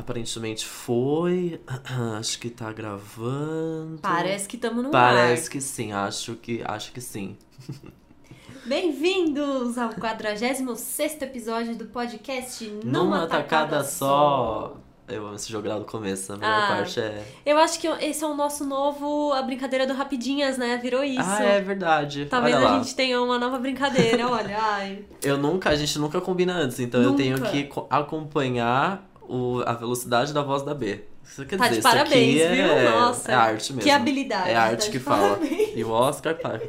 [0.00, 1.60] Aparentemente foi.
[2.18, 3.98] Acho que tá gravando.
[4.00, 5.50] Parece que estamos no Parece ar.
[5.52, 7.36] que sim, acho que, acho que sim.
[8.64, 14.76] Bem-vindos ao 46º episódio do podcast Numa, Numa Tacada, tacada Só.
[15.06, 16.32] Eu amo esse jogo lá do começo.
[16.32, 16.66] A melhor Ah.
[16.76, 17.22] parte é.
[17.44, 19.32] Eu acho que esse é o nosso novo...
[19.32, 20.78] A brincadeira do Rapidinhas, né?
[20.80, 21.20] Virou isso.
[21.28, 22.26] Ah, é verdade.
[22.26, 22.78] Talvez Olha a lá.
[22.78, 24.56] gente tenha uma nova brincadeira, olha.
[24.56, 25.04] Ai.
[25.22, 27.22] Eu nunca, a gente nunca combina antes, então eu Nunca.
[27.22, 31.04] tenho que co- acompanhar o, a velocidade da voz da B.
[31.24, 32.64] Isso quer Tá dizer, de isso parabéns, aqui viu?
[32.64, 33.82] é, Nossa, é arte mesmo.
[33.82, 34.50] Que habilidade.
[34.50, 35.36] É tá arte de que fala.
[35.36, 35.76] parabéns.
[35.76, 36.60] E o Oscar, pá.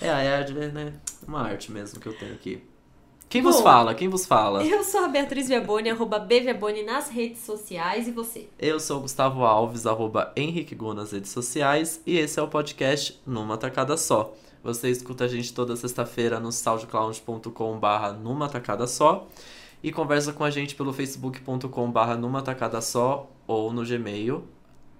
[0.00, 0.92] É, é arte, né?
[1.26, 2.62] Uma arte mesmo que eu tenho aqui.
[3.28, 3.94] Quem Bom, vos fala?
[3.94, 4.64] Quem vos fala?
[4.64, 8.08] Eu sou a Beatriz Viaboni, arroba BViaboni nas redes sociais.
[8.08, 8.48] E você?
[8.58, 12.48] Eu sou o Gustavo Alves, arroba Henrique Gu nas redes sociais, e esse é o
[12.48, 14.34] podcast Numa Tacada Só.
[14.64, 19.28] Você escuta a gente toda sexta-feira no soundcloud.com barra Numa Tacada Só
[19.82, 24.44] e conversa com a gente pelo facebook.com barra Numa Tacada Só ou no Gmail,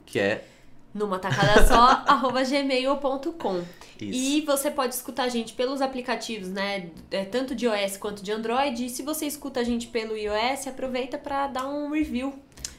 [0.06, 0.44] que é
[0.92, 3.62] Numa tacada só, arroba gmail.com.
[4.00, 6.90] E você pode escutar a gente pelos aplicativos, né?
[7.12, 8.86] é, Tanto de iOS quanto de Android.
[8.86, 12.34] E se você escuta a gente pelo iOS, aproveita pra dar um review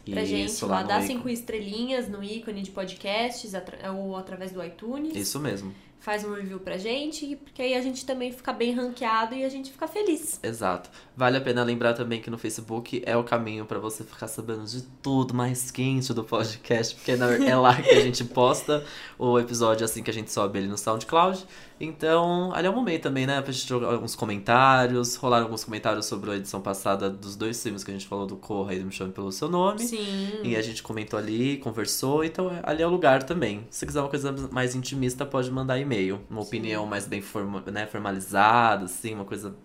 [0.10, 0.82] pra gente Isso, lá.
[0.82, 1.08] no Dá ícone.
[1.08, 5.16] cinco estrelinhas no ícone de podcasts atra- ou através do iTunes.
[5.16, 9.36] Isso mesmo, Faz um review pra gente, porque aí a gente também fica bem ranqueado
[9.36, 10.40] e a gente fica feliz.
[10.42, 10.90] exato.
[11.16, 14.66] Vale a pena lembrar também que no Facebook é o caminho pra você ficar sabendo
[14.66, 18.84] de tudo mais quente do podcast, porque é lá que a gente posta
[19.20, 21.46] o episódio assim que a gente sobe ele no SoundCloud.
[21.84, 23.42] Então, ali é o momento também, né?
[23.42, 27.84] Pra gente jogar alguns comentários, rolar alguns comentários sobre a edição passada dos dois filmes
[27.84, 29.80] que a gente falou do Corra e do Me Chame Pelo Seu Nome.
[29.80, 30.42] Sim.
[30.44, 33.66] E a gente comentou ali, conversou, então ali é o lugar também.
[33.72, 36.22] Se quiser uma coisa mais intimista, pode mandar e-mail.
[36.30, 39.56] Uma opinião mais bem forma, né, formalizada, assim, uma coisa,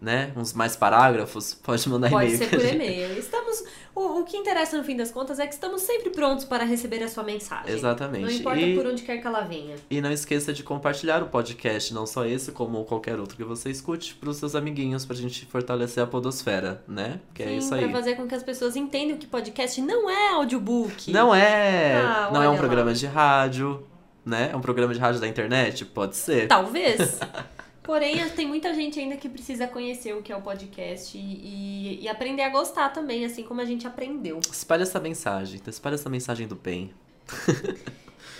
[0.00, 0.32] né?
[0.36, 2.38] Uns mais parágrafos, pode mandar Pode e-mail.
[2.38, 3.18] ser que a por gente- e-mail.
[3.18, 3.64] Estamos.
[3.94, 7.00] O, o que interessa no fim das contas é que estamos sempre prontos para receber
[7.02, 7.72] a sua mensagem.
[7.72, 8.24] Exatamente.
[8.24, 9.76] Não importa E- por onde quer que ela venha.
[9.88, 13.70] E não esqueça de compartilhar o podcast, não só esse, como qualquer outro que você
[13.70, 17.20] escute, para os seus amiguinhos, pra gente fortalecer a podosfera, né?
[17.32, 17.92] Que é Sim, isso pra aí.
[17.92, 21.12] fazer com que as pessoas entendam que podcast não é audiobook.
[21.12, 22.56] Não é, Ah, não é um olha lá.
[22.58, 23.86] programa de rádio,
[24.26, 24.50] né?
[24.52, 25.84] É um programa de rádio da internet?
[25.84, 26.48] Pode ser.
[26.48, 27.20] Talvez.
[27.84, 32.08] Porém, tem muita gente ainda que precisa conhecer o que é o podcast e, e-
[32.08, 34.40] aprender a gostar também, assim como a gente aprendeu.
[34.50, 36.90] Espalha essa mensagem, então espalha essa mensagem do bem.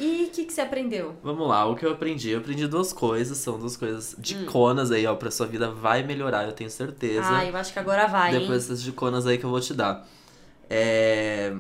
[0.01, 1.15] E o que, que você aprendeu?
[1.23, 2.31] Vamos lá, o que eu aprendi?
[2.31, 6.45] Eu aprendi duas coisas, são duas coisas diconas aí, ó, pra sua vida vai melhorar,
[6.47, 7.29] eu tenho certeza.
[7.31, 8.57] Ah, eu acho que agora vai, Depois hein?
[8.57, 10.09] dessas diconas aí que eu vou te dar.
[10.71, 11.55] É...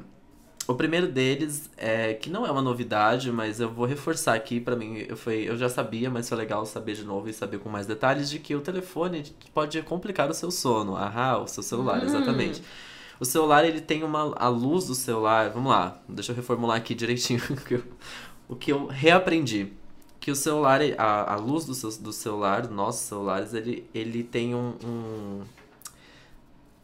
[0.66, 4.74] O primeiro deles é que não é uma novidade, mas eu vou reforçar aqui pra
[4.74, 5.04] mim.
[5.06, 7.86] Eu, foi, eu já sabia, mas foi legal saber de novo e saber com mais
[7.86, 10.96] detalhes de que o telefone pode complicar o seu sono.
[10.96, 12.06] Ahá, o seu celular, Hum.
[12.06, 12.62] exatamente.
[13.20, 14.34] O celular, ele tem uma.
[14.36, 15.50] A luz do celular.
[15.50, 17.82] Vamos lá, deixa eu reformular aqui direitinho o que eu,
[18.48, 19.68] o que eu reaprendi.
[20.18, 24.22] Que o celular, a, a luz do, seu, do celular, dos nossos celulares, ele, ele
[24.24, 25.40] tem um- um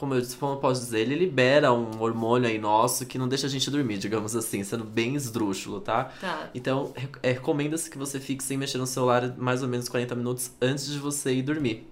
[0.00, 3.46] como eu como eu posso dizer, ele libera um hormônio aí nosso que não deixa
[3.46, 6.04] a gente dormir, digamos assim, sendo bem esdrúxulo, tá?
[6.18, 6.48] Tá.
[6.54, 10.52] Então, é, recomenda-se que você fique sem mexer no celular mais ou menos 40 minutos
[10.58, 11.89] antes de você ir dormir.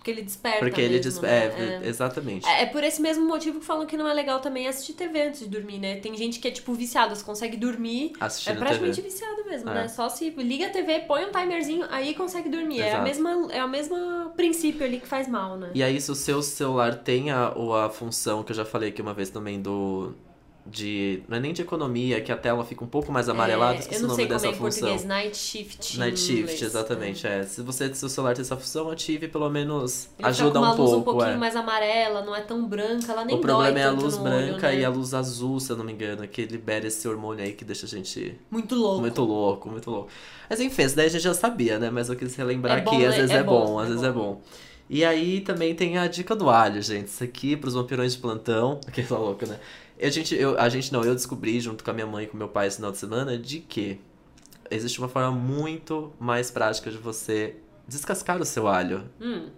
[0.00, 1.20] Porque ele desperta Porque ele diz.
[1.20, 1.80] né?
[1.84, 2.48] É, exatamente.
[2.48, 5.24] É, é por esse mesmo motivo que falam que não é legal também assistir TV
[5.28, 5.96] antes de dormir, né?
[5.96, 8.12] Tem gente que é, tipo, viciada, você consegue dormir.
[8.18, 9.08] Assistindo é praticamente TV.
[9.10, 9.74] viciado mesmo, É.
[9.74, 9.88] né?
[9.88, 12.80] Só se liga a TV, põe um timerzinho, aí consegue dormir.
[12.80, 13.04] É a Exato.
[13.04, 15.70] mesma, é o mesmo princípio ali que faz mal, né?
[15.74, 18.88] E aí, se o seu celular tem a, ou a função que eu já falei
[18.88, 20.14] aqui uma vez também do.
[20.70, 21.22] De.
[21.28, 24.04] Não é nem de economia, que a tela fica um pouco mais amarelada, É, esqueci
[24.04, 24.88] o nome dessa é função.
[24.88, 25.98] português, night shift.
[25.98, 26.62] Night shift, inglês.
[26.62, 27.42] exatamente, é.
[27.44, 30.66] Se você se o celular tem essa função, ative pelo menos Ele ajuda fica com
[30.66, 31.36] uma um luz pouco, um pouquinho é.
[31.38, 34.76] mais amarela, não é tão branca, ela nem O problema é a luz branca olho,
[34.76, 34.80] né?
[34.80, 37.64] e a luz azul, se eu não me engano, que libera esse hormônio aí que
[37.64, 39.00] deixa a gente Muito louco.
[39.00, 40.08] muito louco, muito louco.
[40.48, 41.90] Mas enfim, isso daí a gente já sabia, né?
[41.90, 43.16] Mas eu quis relembrar É bom, aqui, às né?
[43.22, 44.40] vezes É é, bom, às é vezes é bom.
[44.92, 47.06] E aí também tem a dica do alho, gente.
[47.06, 48.80] Isso aqui pros vampirões de plantão.
[48.88, 49.56] Aquele tá louco, né?
[50.02, 52.36] A gente, eu, a gente não, eu descobri junto com a minha mãe e com
[52.36, 54.00] meu pai esse final de semana de que
[54.70, 57.56] existe uma forma muito mais prática de você
[57.88, 59.02] descascar o seu alho.
[59.20, 59.48] Hum,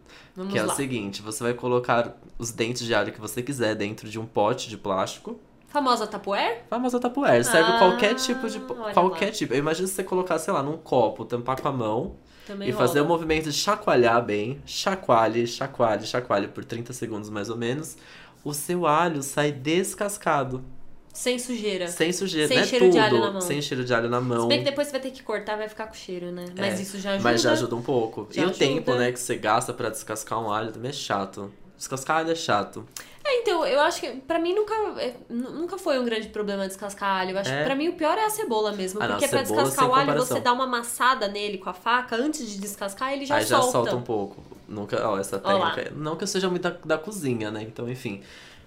[0.50, 0.72] Que é lá.
[0.72, 4.24] o seguinte, você vai colocar os dentes de alho que você quiser dentro de um
[4.26, 5.38] pote de plástico.
[5.68, 6.62] Famosa Tupperware?
[6.68, 8.58] Famosa Tupperware, serve Ah, qualquer tipo de...
[8.92, 9.32] Qualquer lá.
[9.32, 9.54] tipo.
[9.54, 12.16] Eu imagino você colocar, sei lá, num copo, tampar com a mão
[12.46, 12.86] Também e rola.
[12.86, 14.60] fazer o movimento de chacoalhar bem.
[14.66, 17.96] Chacoalhe, chacoalhe, chacoalhe por 30 segundos mais ou menos.
[18.44, 20.64] O seu alho sai descascado.
[21.12, 21.88] Sem sujeira.
[21.88, 22.94] Sem sujeira, Sem não é cheiro tudo.
[22.94, 23.40] de alho na mão.
[23.42, 24.42] Sem cheiro de alho na mão.
[24.42, 26.46] Se bem que depois você vai ter que cortar, vai ficar com cheiro, né?
[26.56, 27.28] Mas É, isso já ajuda.
[27.30, 28.26] Mas já ajuda um pouco.
[28.30, 28.58] Já e o ajuda.
[28.64, 31.52] tempo, né, que você gasta pra descascar um alho também é chato.
[31.76, 32.86] Descascar alho é chato.
[33.24, 37.20] Então, eu acho que pra mim nunca, é, nu- nunca foi um grande problema descascar
[37.20, 37.32] alho.
[37.32, 37.58] Eu acho É?
[37.58, 39.00] que pra mim o pior é a cebola mesmo.
[39.02, 40.36] Ah, não, porque pra cebola descascar o alho, comparação.
[40.36, 43.58] você dá uma amassada nele com a faca, antes de descascar, ele já Aí já
[43.60, 43.72] solta.
[43.72, 44.36] solta um pouco.
[44.72, 45.70] Nunca, ó, essa Ó lá.
[45.72, 45.96] técnica.
[45.96, 47.62] Não que eu seja muito da, da cozinha, né?
[47.62, 48.22] Então, enfim.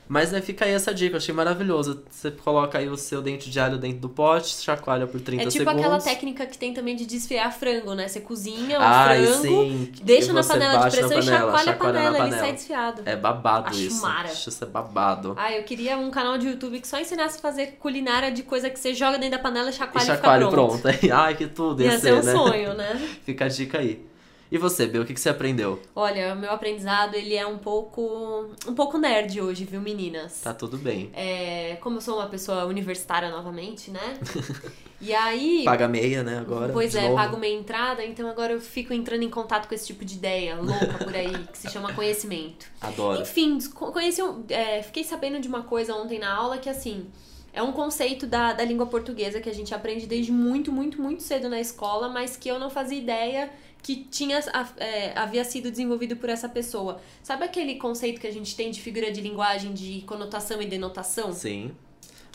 [0.08, 2.04] Mas né, fica aí essa dica, eu achei maravilhoso.
[2.12, 5.46] Você coloca aí o seu dente de alho dentro do pote, chacoalha por 30 É
[5.48, 5.80] tipo segundos.
[5.82, 8.08] aquela técnica que tem também de desfiar frango, né?
[8.08, 9.92] Você cozinha o Ai, frango, sim.
[10.04, 12.54] deixa E na panela de pressão e panela, chacoalha a chacoalha na panela, ele sai
[12.54, 13.02] desfiado.
[13.04, 14.02] É babado Acho isso.
[14.04, 14.30] mara.
[14.30, 15.34] Acho isso é babado.
[15.40, 18.70] Ah, eu queria um canal de YouTube que só ensinasse a fazer culinária de coisa
[18.70, 20.52] que você joga dentro da panela, E chacoalha e, fica pronto.
[20.52, 20.88] pronto.
[21.12, 22.32] Ai, que tudo ia, Ia ser, ser um né?
[22.32, 23.10] sonho, né?
[23.26, 24.06] Fica a dica aí.
[24.52, 25.82] E você, Bel, o que, que você aprendeu?
[25.96, 30.42] Olha, o meu aprendizado, ele é um pouco um pouco nerd hoje, viu, meninas?
[30.42, 31.10] Tá tudo bem.
[31.14, 34.20] É, como eu sou uma pessoa universitária novamente, né?
[35.02, 35.64] E aí...
[35.66, 36.72] Paga meia, né, agora?
[36.72, 37.16] Pois é, novo.
[37.16, 40.56] pago minha entrada, então agora eu fico entrando em contato com esse tipo de ideia
[40.56, 42.66] louca por aí, que se chama conhecimento.
[42.80, 43.22] Adoro.
[43.22, 47.08] Enfim, co- conheci um, é, fiquei sabendo de uma coisa ontem na aula que assim.
[47.54, 51.22] É um conceito da, da língua portuguesa que a gente aprende desde muito, muito, muito
[51.24, 53.50] cedo na escola, mas que eu não fazia ideia
[53.86, 54.40] que tinha,
[54.78, 57.00] é, havia sido desenvolvido por essa pessoa.
[57.22, 61.32] Sabe aquele conceito que a gente tem de figura de linguagem de conotação e denotação?
[61.32, 61.72] Sim.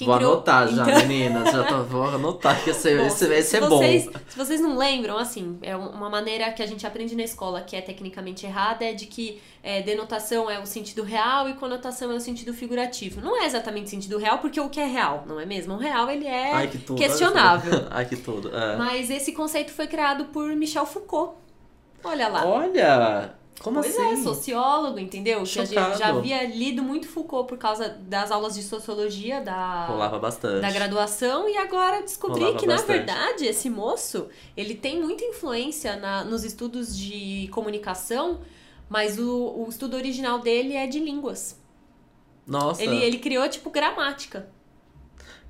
[0.00, 1.52] Quem vou criou- anotar já, Então- meninas.
[1.52, 4.12] Já tô, vou anotar que esse, Bom, esse, se- esse se é vocês, bom.
[4.28, 7.76] Se vocês não lembram, assim, é uma maneira que a gente aprende na escola que
[7.76, 12.14] é tecnicamente errada, é de que é, denotação é o sentido real e conotação é
[12.14, 13.20] o sentido figurativo.
[13.20, 15.74] Não é exatamente sentido real, porque o que é real, não é mesmo?
[15.74, 16.98] O real, ele é Ai, que tudo.
[16.98, 17.86] questionável.
[17.90, 18.56] Ai, que tudo.
[18.56, 18.76] É.
[18.76, 21.34] Mas esse conceito foi criado por Michel Foucault.
[22.02, 22.46] Olha lá.
[22.46, 23.34] Olha!
[23.62, 24.12] Como pois assim?
[24.12, 25.42] é, sociólogo, entendeu?
[25.44, 29.86] Que a gente já havia lido muito Foucault por causa das aulas de sociologia da
[29.86, 30.62] Rolava bastante.
[30.62, 32.96] da graduação e agora descobri Rolava que, na bastante.
[32.96, 38.40] verdade, esse moço, ele tem muita influência na- nos estudos de comunicação,
[38.88, 39.30] mas o,
[39.64, 41.60] o estudo original dele é de línguas.
[42.46, 42.82] Nossa.
[42.82, 44.48] Ele, ele criou, tipo, gramática.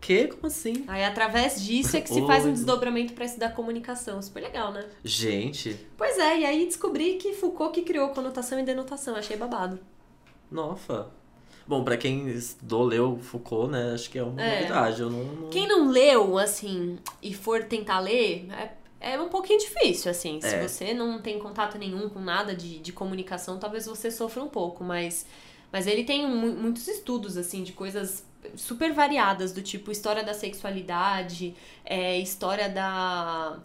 [0.01, 0.29] Que?
[0.29, 0.85] Como assim?
[0.89, 4.21] Aí, através disso, é que se faz um desdobramento para estudar comunicação.
[4.23, 4.85] Super legal, né?
[5.05, 9.15] Gente, Pois é, e aí descobri que Foucault que criou conotação e denotação.
[9.17, 9.79] Achei babado.
[10.51, 11.09] nossa.
[11.67, 13.93] Bom, pra quem estudou, leu Foucault, né?
[13.95, 14.57] Acho que é uma É.
[14.63, 15.03] novidade.
[15.03, 15.23] Eu não.
[15.25, 18.49] não- Quem não leu, assim, e for tentar ler,
[19.01, 20.41] é, é um pouquinho difícil, assim.
[20.41, 20.67] Se É.
[20.67, 24.83] você não tem contato nenhum com nada de, de comunicação, talvez você sofra um pouco,
[24.83, 25.25] mas,
[25.71, 28.25] mas ele tem mu- muitos estudos, assim, de coisas
[28.57, 31.55] super variadas, do tipo história da sexualidade,
[31.85, 33.59] é, história da,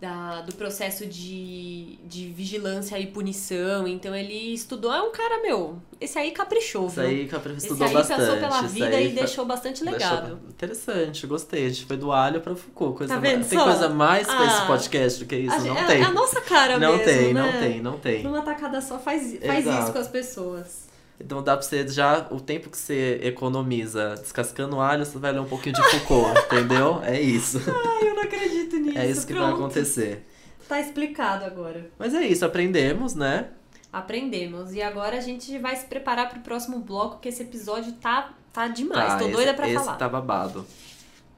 [0.00, 3.86] da, do processo de, de vigilância e punição.
[3.86, 7.08] Então ele estudou, é um cara, meu, esse aí caprichou, Isso viu?
[7.10, 8.18] aí Capri esse aí bastante.
[8.20, 10.40] passou pela vida e fa- deixou bastante deixou- legado.
[10.48, 11.66] Interessante, gostei.
[11.66, 12.96] A gente foi do alho pra Foucault.
[12.98, 14.66] Coisa Tá mais- Tem coisa mais pra esse Ah.
[14.66, 15.60] podcast do que isso?
[15.66, 16.00] Não é, tem.
[16.00, 17.42] é a nossa cara não mesmo, tem, né?
[17.42, 18.22] não tem, não tem.
[18.22, 19.82] Numa tacada só faz, faz Exato.
[19.84, 20.87] isso com as pessoas.
[21.20, 22.26] Então dá pra você já.
[22.30, 27.00] O tempo que você economiza descascando alho, você vai ler um pouquinho de Foucault, entendeu?
[27.02, 27.60] É isso.
[27.66, 28.98] Ai, eu não acredito nisso.
[28.98, 29.56] É isso que vai Pronto.
[29.56, 30.26] acontecer.
[30.68, 31.90] Tá explicado agora.
[31.98, 33.48] Mas é isso, aprendemos, né?
[33.92, 34.74] Aprendemos.
[34.74, 38.68] E agora a gente vai se preparar pro próximo bloco, que esse episódio tá, tá
[38.68, 39.14] demais.
[39.14, 39.96] Tô esse, doida pra esse falar.
[39.96, 40.66] tá babado.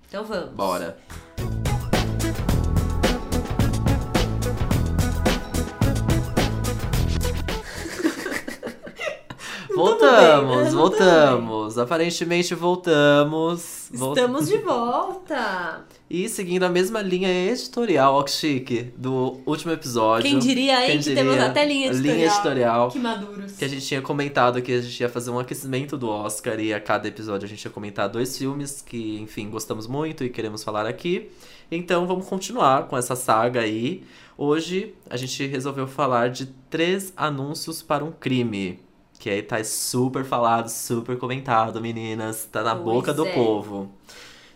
[0.09, 0.51] Então vamos.
[0.51, 0.99] Bora.
[9.75, 10.71] Voltamos, bem, né?
[10.71, 11.79] Voltamos.
[11.79, 13.89] Aparentemente voltamos.
[13.93, 15.85] Vol- Estamos de volta.
[16.09, 20.29] E seguindo a mesma linha editorial, ó que chique, do último episódio.
[20.29, 21.49] Quem diria, hein, Quem que temos diria?
[21.49, 22.15] até linha editorial.
[22.17, 22.89] Linha editorial.
[22.91, 23.53] Que maduros.
[23.57, 26.75] Que a gente tinha comentado que a gente ia fazer um aquecimento do Oscar e
[26.75, 30.65] a cada episódio a gente ia comentar dois filmes que, enfim, gostamos muito e queremos
[30.65, 31.31] falar aqui.
[31.71, 34.03] Então vamos continuar com essa saga aí.
[34.37, 38.81] Hoje a gente resolveu falar de três anúncios para um crime.
[39.21, 42.49] Que aí tá super falado, super comentado, meninas.
[42.51, 43.35] Tá na Pois boca do é.
[43.35, 43.93] povo.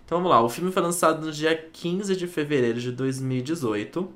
[0.07, 4.09] Então vamos lá, o filme foi lançado no dia 15 de fevereiro de 2018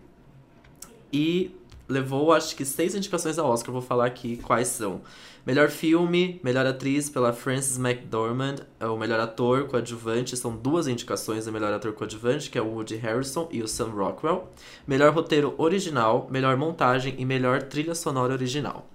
[1.13, 1.55] e
[1.87, 5.03] levou acho que seis indicações ao Oscar, vou falar aqui quais são.
[5.47, 11.47] Melhor filme, melhor atriz pela Frances McDormand, é o melhor ator coadjuvante, são duas indicações
[11.47, 14.51] do melhor ator coadjuvante, que é o Woody Harrelson e o Sam Rockwell.
[14.87, 18.87] Melhor roteiro original, melhor montagem e melhor trilha sonora original.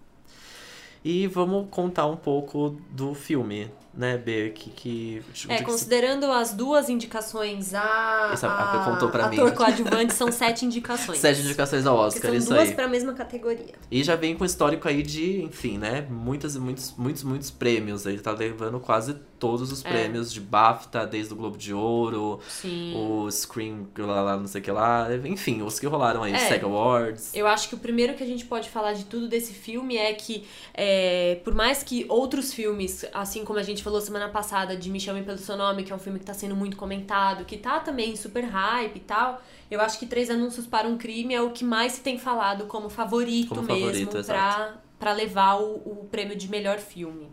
[1.03, 3.69] E vamos contar um pouco do filme.
[3.93, 4.69] Né, B, que...
[4.71, 9.55] que é, que considerando as duas indicações, a, Essa, a, a contou pra ator mim.
[9.55, 11.19] coadjuvante são sete indicações.
[11.19, 12.73] Sete indicações ao Oscar, são isso duas aí.
[12.75, 13.75] pra mesma categoria.
[13.91, 18.05] E já vem com histórico aí de, enfim, né, muitas e muitos, muitos, muitos prêmios.
[18.05, 19.89] Ele tá levando quase todos os É.
[19.89, 22.93] prêmios de BAFTA, desde o Globo de Ouro, Sim.
[22.95, 25.07] o Scream, lá, lá, não sei o que lá.
[25.25, 26.47] Enfim, os que rolaram aí, os É.
[26.47, 27.31] SEG Awards.
[27.33, 30.13] Eu acho que o primeiro que a gente pode falar de tudo desse filme é
[30.13, 34.89] que, é, por mais que outros filmes, assim como a gente falou semana passada de
[34.89, 37.57] Me Chame Pelo Seu Nome, que é um filme que tá sendo muito comentado, que
[37.57, 41.41] tá também super hype e tal, eu acho que Três Anúncios para um Crime é
[41.41, 45.75] o que mais se tem falado como favorito Como mesmo favorito, pra, pra levar o,
[45.75, 47.29] o prêmio de melhor filme.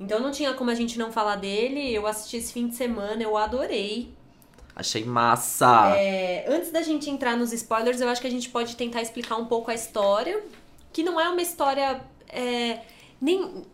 [0.00, 3.22] Então não tinha como a gente não falar dele, eu assisti esse fim de semana,
[3.22, 4.16] eu adorei.
[4.74, 5.92] Achei massa!
[5.96, 9.36] É, antes da gente entrar nos spoilers, eu acho que a gente pode tentar explicar
[9.36, 10.40] um pouco a história.
[10.92, 12.00] Que não é uma história.
[12.28, 12.82] é,
[13.20, 13.64] nem.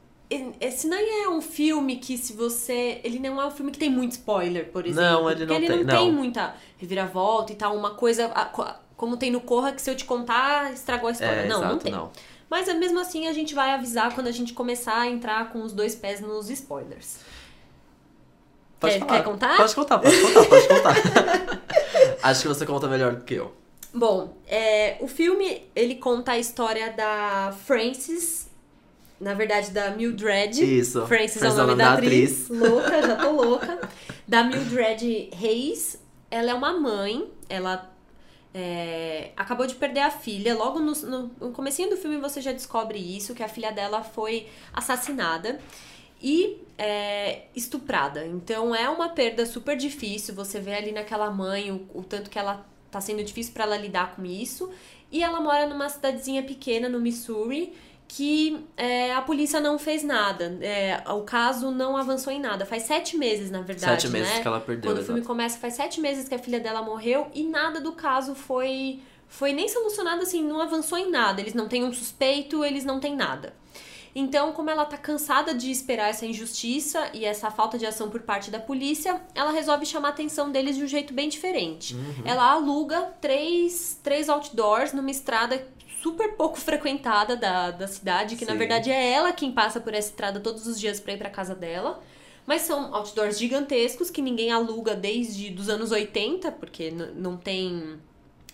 [0.61, 3.01] Esse não é um filme que se você.
[3.05, 5.03] Ele não é um filme que tem muito spoiler, por exemplo.
[5.03, 6.19] Não, ele porque não ele tem, não tem não.
[6.19, 7.77] muita reviravolta e tal.
[7.77, 8.29] Uma coisa.
[8.97, 11.41] Como tem no Corra, que se eu te contar, estragou a história.
[11.41, 11.93] É, não, não exato, tem.
[11.93, 12.11] não.
[12.49, 15.63] Mas é mesmo assim a gente vai avisar quando a gente começar a entrar com
[15.63, 17.19] os dois pés nos spoilers.
[18.81, 19.57] Pode Quer- quer contar?
[19.57, 21.63] Pode contar, pode contar, pode contar.
[22.23, 23.53] Acho que você conta melhor do que eu.
[23.93, 28.44] Bom, é, o filme ele conta a história da Frances,
[29.21, 30.63] na verdade da Mildred.
[30.63, 31.07] Isso.
[31.07, 32.49] Frances é o nome da atriz.
[32.51, 33.89] Louca, já tô louca.
[34.27, 36.03] Da Mildred Reis.
[36.31, 37.95] Ela é uma mãe, ela
[38.53, 40.55] é, acabou de perder a filha.
[40.55, 44.03] Logo no, no, no comecinho do filme você já descobre isso, que a filha dela
[44.03, 45.61] foi assassinada
[46.23, 48.27] e é, estuprada.
[48.27, 50.35] Então é uma perda super difícil.
[50.35, 53.77] Você vê ali naquela mãe o, o tanto que ela tá sendo difícil para ela
[53.77, 54.71] lidar com isso.
[55.11, 57.75] E ela mora numa cidadezinha pequena no Missouri
[58.07, 60.57] que é, a polícia não fez nada.
[60.61, 62.65] É, o caso não avançou em nada.
[62.65, 64.03] Faz sete meses, na verdade.
[64.03, 64.43] Sete meses né?
[64.43, 67.29] que ela perdeu, Quando o filme começa, faz sete meses que a filha dela morreu
[67.35, 71.41] e nada do caso foi, foi nem solucionado assim, não avançou em nada.
[71.41, 73.53] Eles não têm um suspeito, eles não têm nada.
[74.15, 78.23] Então, como ela tá cansada de esperar essa injustiça e essa falta de ação por
[78.23, 81.97] parte da polícia, ela resolve chamar a atenção deles de um jeito bem diferente.
[82.25, 85.67] Ela aluga três, três outdoors numa estrada
[86.05, 88.59] super pouco frequentada da, da cidade, que na Sim.
[88.59, 91.55] verdade é ela quem passa por essa estrada todos os dias pra ir pra casa
[91.55, 92.03] dela.
[92.47, 97.99] Mas são outdoors gigantescos que ninguém aluga desde dos anos 80, porque não tem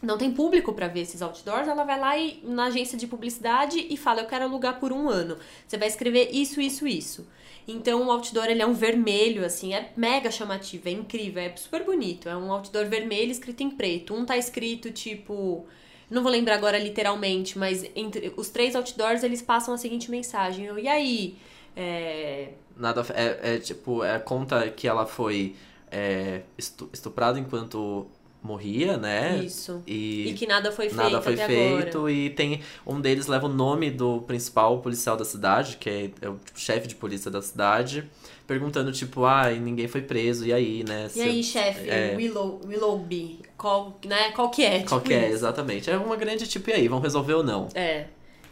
[0.00, 3.85] não tem público pra ver esses outdoors, ela vai lá e, na agência de publicidade
[3.90, 5.37] e fala: Eu quero alugar por um ano.
[5.66, 7.26] Você vai escrever isso, isso, isso.
[7.66, 11.85] Então o outdoor ele é um vermelho, assim, é mega chamativo, é incrível, é super
[11.85, 12.28] bonito.
[12.28, 14.14] É um outdoor vermelho escrito em preto.
[14.14, 15.66] Um tá escrito tipo.
[16.11, 20.67] Não vou lembrar agora literalmente, mas entre os três outdoors eles passam a seguinte mensagem:
[20.67, 21.37] eu, E aí?
[21.76, 23.05] É, Nada.
[23.14, 25.55] É, é tipo, é, conta que ela foi
[25.90, 28.07] é, estu- estuprada enquanto
[28.43, 29.37] morria, né?
[29.38, 29.83] Isso.
[29.87, 31.99] E, E que nada foi feito nada foi feito.
[31.99, 32.12] agora.
[32.12, 32.62] E tem.
[32.87, 36.59] Um deles leva o nome do principal policial da cidade, que é, é o tipo,
[36.59, 38.09] chefe de polícia da cidade,
[38.50, 41.09] perguntando, tipo, ah, ninguém foi preso, e aí, né?
[41.14, 42.16] E aí, chefe, é.
[42.16, 44.83] Willow, Willoughby, qual, né, qual que é?
[44.83, 45.35] Qual Tipo que é, isso.
[45.35, 45.88] exatamente.
[45.88, 47.69] É uma grande tipo, e aí, vão resolver ou não?
[47.76, 48.07] É.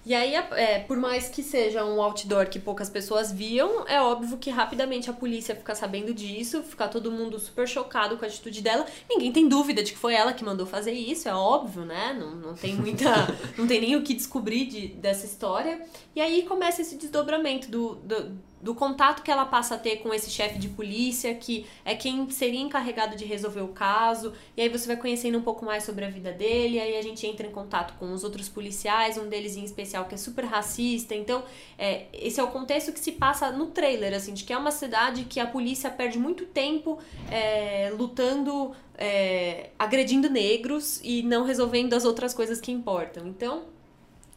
[0.07, 4.39] E aí, é, por mais que seja um outdoor que poucas pessoas viam, é óbvio
[4.39, 8.63] que rapidamente a polícia fica sabendo disso, fica todo mundo super chocado com a atitude
[8.63, 8.87] dela.
[9.11, 12.17] Ninguém tem dúvida de que foi ela que mandou fazer isso, é óbvio, né?
[12.19, 13.11] Não, não tem muita.
[13.59, 15.83] não tem nem o que descobrir de, dessa história.
[16.15, 20.13] E aí começa esse desdobramento do, do, do contato que ela passa a ter com
[20.13, 24.33] esse chefe de polícia, que é quem seria encarregado de resolver o caso.
[24.57, 27.27] E aí você vai conhecendo um pouco mais sobre a vida dele, aí a gente
[27.27, 31.15] entra em contato com os outros policiais, um deles em especial que é super racista.
[31.15, 31.45] Então,
[31.79, 34.73] é, esse é o contexto que se passa no trailer, assim, de que é uma
[34.73, 36.99] cidade que a polícia perde muito tempo
[37.31, 43.27] é, lutando, é, agredindo negros e não resolvendo as outras coisas que importam.
[43.27, 43.78] Então,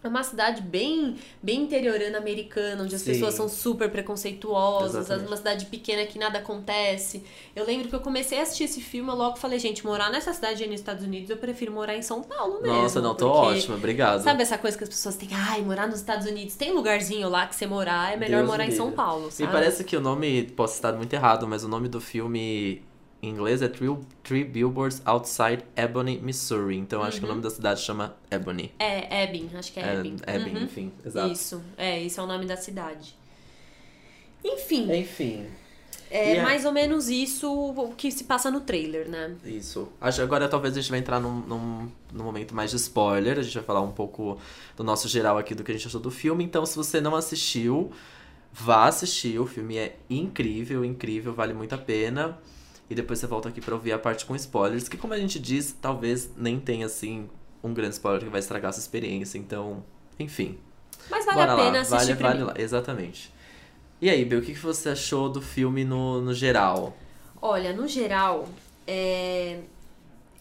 [0.03, 3.11] é uma cidade bem, bem interiorana americana, onde as Sim.
[3.11, 5.27] pessoas são super preconceituosas, Exatamente.
[5.27, 7.23] uma cidade pequena que nada acontece.
[7.55, 10.33] Eu lembro que eu comecei a assistir esse filme, eu logo falei, gente, morar nessa
[10.33, 12.81] cidade aí nos Estados Unidos, eu prefiro morar em São Paulo mesmo.
[12.81, 14.21] Nossa, não, tô porque- ótima, obrigado.
[14.23, 17.45] Sabe essa coisa que as pessoas têm, ai, morar nos Estados Unidos, tem lugarzinho lá
[17.47, 18.91] que você morar, é melhor Deus morar em São.
[18.91, 19.51] Paulo, E sabe?
[19.51, 22.81] parece que o nome, posso estar muito errado, mas o nome do filme
[23.21, 26.77] em inglês é Three, Three Billboards Outside Ebony, Missouri.
[26.77, 28.71] Então acho que o nome da cidade chama Ebony.
[28.79, 30.15] É, Ebbing, acho que é, Ebbing.
[30.25, 30.63] Ebbing, Uhum.
[30.63, 31.31] enfim, exato.
[31.31, 33.15] Isso, é, isso é o nome da cidade.
[34.43, 35.45] Enfim, Enfim,
[36.09, 39.35] é E a- mais ou menos isso o que se passa no trailer, né?
[39.45, 39.87] isso.
[40.01, 43.37] Acho agora talvez a gente vai entrar num, num, num momento mais de spoiler.
[43.37, 44.39] A gente vai falar um pouco
[44.75, 46.43] do nosso geral aqui do que a gente achou do filme.
[46.43, 47.91] Então, se você não assistiu,
[48.53, 52.37] Vá assistir, o filme é incrível, incrível, vale muito a pena.
[52.91, 55.39] E depois você volta aqui pra ouvir a parte com spoilers, que como a gente
[55.39, 57.29] disse, talvez nem tenha, assim,
[57.63, 59.37] um grande spoiler que vai estragar a sua experiência.
[59.37, 59.81] Então,
[60.19, 60.57] enfim.
[61.09, 61.79] Mas vale Bora a pena lá.
[61.79, 63.33] assistir Vale, vale lá, exatamente.
[64.01, 66.93] E aí, Bel, o que você achou do filme no, no geral?
[67.41, 68.49] Olha, no geral,
[68.85, 69.59] é,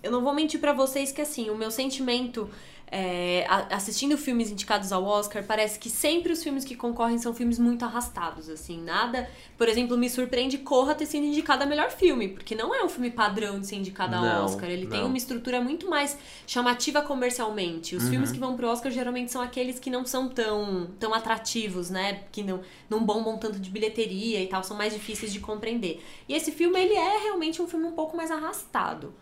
[0.02, 2.50] eu não vou mentir pra vocês que assim, o meu sentimento
[2.92, 7.58] é, assistindo filmes indicados ao Oscar, parece que sempre os filmes que concorrem são filmes
[7.58, 12.28] muito arrastados, assim, nada, por exemplo, me surpreende Corra ter sido indicado a melhor filme,
[12.28, 15.06] porque não é um filme padrão de ser indicado ao Não, Oscar, ele tem não.
[15.08, 17.94] uma estrutura muito mais chamativa comercialmente.
[17.94, 18.10] Os Uhum.
[18.10, 22.24] filmes que vão pro Oscar geralmente são aqueles que não são tão, tão atrativos, né,
[22.32, 26.02] que não, não bombam tanto de bilheteria e tal, são mais difíceis de compreender.
[26.28, 29.14] E esse filme, ele é realmente um filme um pouco mais arrastado.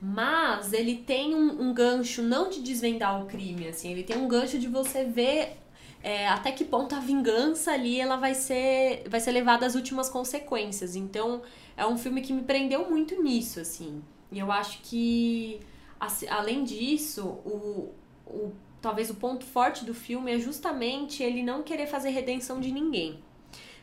[0.00, 4.28] Mas ele tem um, um gancho não de desvendar o crime, assim, ele tem um
[4.28, 5.56] gancho de você ver
[6.06, 10.08] é, até que ponto a vingança ali ela vai ser, vai ser levada às últimas
[10.08, 10.94] consequências.
[10.94, 11.42] Então,
[11.76, 14.00] é um filme que me prendeu muito nisso, assim.
[14.30, 15.58] E eu acho que,
[16.30, 17.92] além disso, o,
[18.24, 22.70] o, talvez o ponto forte do filme é justamente ele não querer fazer redenção de
[22.70, 23.18] ninguém.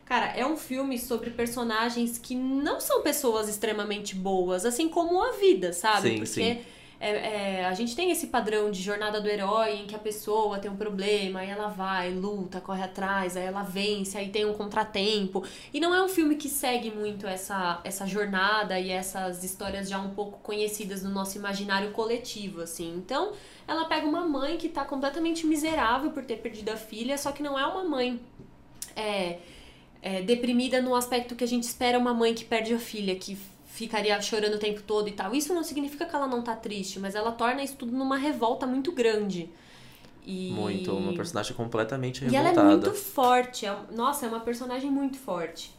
[0.05, 5.31] Cara, é um filme sobre personagens que não são pessoas extremamente boas, assim como a
[5.33, 6.09] vida, sabe?
[6.09, 6.65] Sim, Porque sim.
[6.99, 10.59] é- é, a gente tem esse padrão de jornada do herói em que a pessoa
[10.59, 14.53] tem um problema, aí ela vai, luta, corre atrás, aí ela vence, aí tem um
[14.53, 15.43] contratempo.
[15.73, 19.99] E não é um filme que segue muito essa, essa jornada e essas histórias já
[19.99, 22.93] um pouco conhecidas no nosso imaginário coletivo, assim.
[22.97, 23.31] Então,
[23.67, 27.41] ela pega uma mãe que tá completamente miserável por ter perdido a filha, só que
[27.41, 28.19] não é uma mãe.
[28.95, 29.39] É,
[30.03, 33.37] é, deprimida no aspecto que a gente espera uma mãe que perde a filha, que
[33.67, 35.33] ficaria chorando o tempo todo e tal.
[35.33, 38.67] Isso não significa que ela não tá triste, mas ela torna isso tudo numa revolta
[38.67, 39.49] muito grande.
[40.25, 40.51] E...
[40.51, 42.67] Muito, uma personagem completamente E ela revoltada.
[42.67, 43.65] é muito forte.
[43.65, 45.71] é- nossa, é uma personagem muito forte.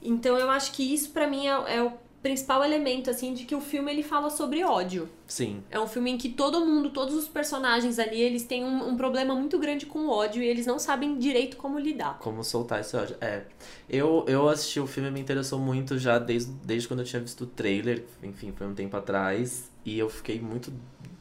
[0.00, 1.92] Então eu acho que isso pra mim é, é o
[2.28, 5.08] principal elemento, assim, de que o filme ele fala sobre ódio.
[5.26, 8.88] Sim, É um filme em que todo mundo, todos os personagens ali, eles têm um,
[8.88, 12.18] um problema muito grande com o ódio e eles não sabem direito como lidar.
[12.18, 13.16] como soltar esse ódio.
[13.20, 13.42] É,
[13.88, 17.44] eu, eu assisti o filme, me interessou muito já desde, desde quando eu tinha visto
[17.44, 20.70] o trailer, enfim, foi um tempo atrás, e eu fiquei muito,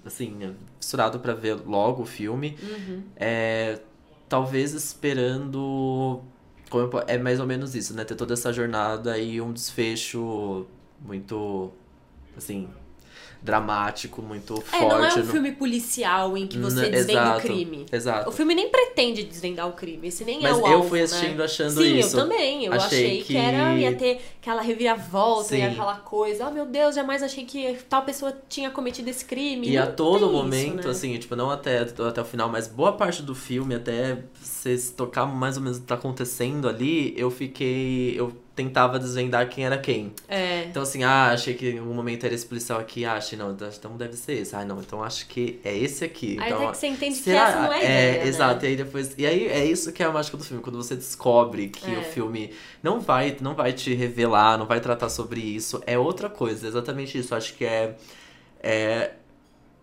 [0.05, 2.57] assim, fissurado pra ver logo o filme.
[2.61, 3.03] Uhum.
[3.15, 3.79] É,
[4.27, 6.21] talvez esperando.
[6.69, 8.03] como eu é mais ou menos isso, né?
[8.03, 10.65] Ter toda essa jornada e um desfecho
[11.01, 11.71] muito.
[12.35, 12.67] Assim.
[13.41, 14.87] Dramático, muito É, forte.
[14.89, 17.85] não é um no- filme policial em que você N- desvenda exato, o crime.
[17.91, 18.29] Exato.
[18.29, 20.97] O filme nem pretende desvendar o crime, esse nem é Mas o eu alvo, fui
[20.99, 21.05] né?
[21.05, 22.17] assistindo achando Sim, isso.
[22.17, 22.65] eu também.
[22.65, 23.27] Eu Achei achei, que...
[23.27, 25.65] que- era ia ter aquela reviravolta e Sim.
[25.67, 26.47] aquela coisa.
[26.47, 29.69] Oh, meu Deus, jamais achei que tal pessoa tinha cometido esse crime.
[29.69, 30.91] E Não a todo momento, isso, né?
[30.91, 35.27] assim, tipo, não até, até o final, mas boa parte do filme, até se tocar
[35.27, 38.19] mais ou menos o que tá acontecendo ali, eu fiquei.
[38.19, 40.11] Eu tentava desvendar quem era quem.
[40.27, 40.63] É.
[40.63, 43.51] Então, assim, ah, achei que em algum momento era esse policial aqui, ah, achei, não,
[43.51, 44.55] então deve ser esse.
[44.55, 46.37] Ah, não, então acho que é esse aqui.
[46.41, 47.49] Aí então, que você entende que será?
[47.49, 48.27] essa não é é, ideia, né?
[48.27, 48.65] exato.
[48.65, 49.13] E aí depois.
[49.15, 51.99] E aí é isso que é a mágica do filme, quando você descobre que É.
[51.99, 55.81] o filme não vai, não vai te revelar, não vai tratar sobre isso.
[55.85, 57.35] É outra coisa, exatamente isso.
[57.35, 57.95] Acho que é.
[58.59, 59.11] É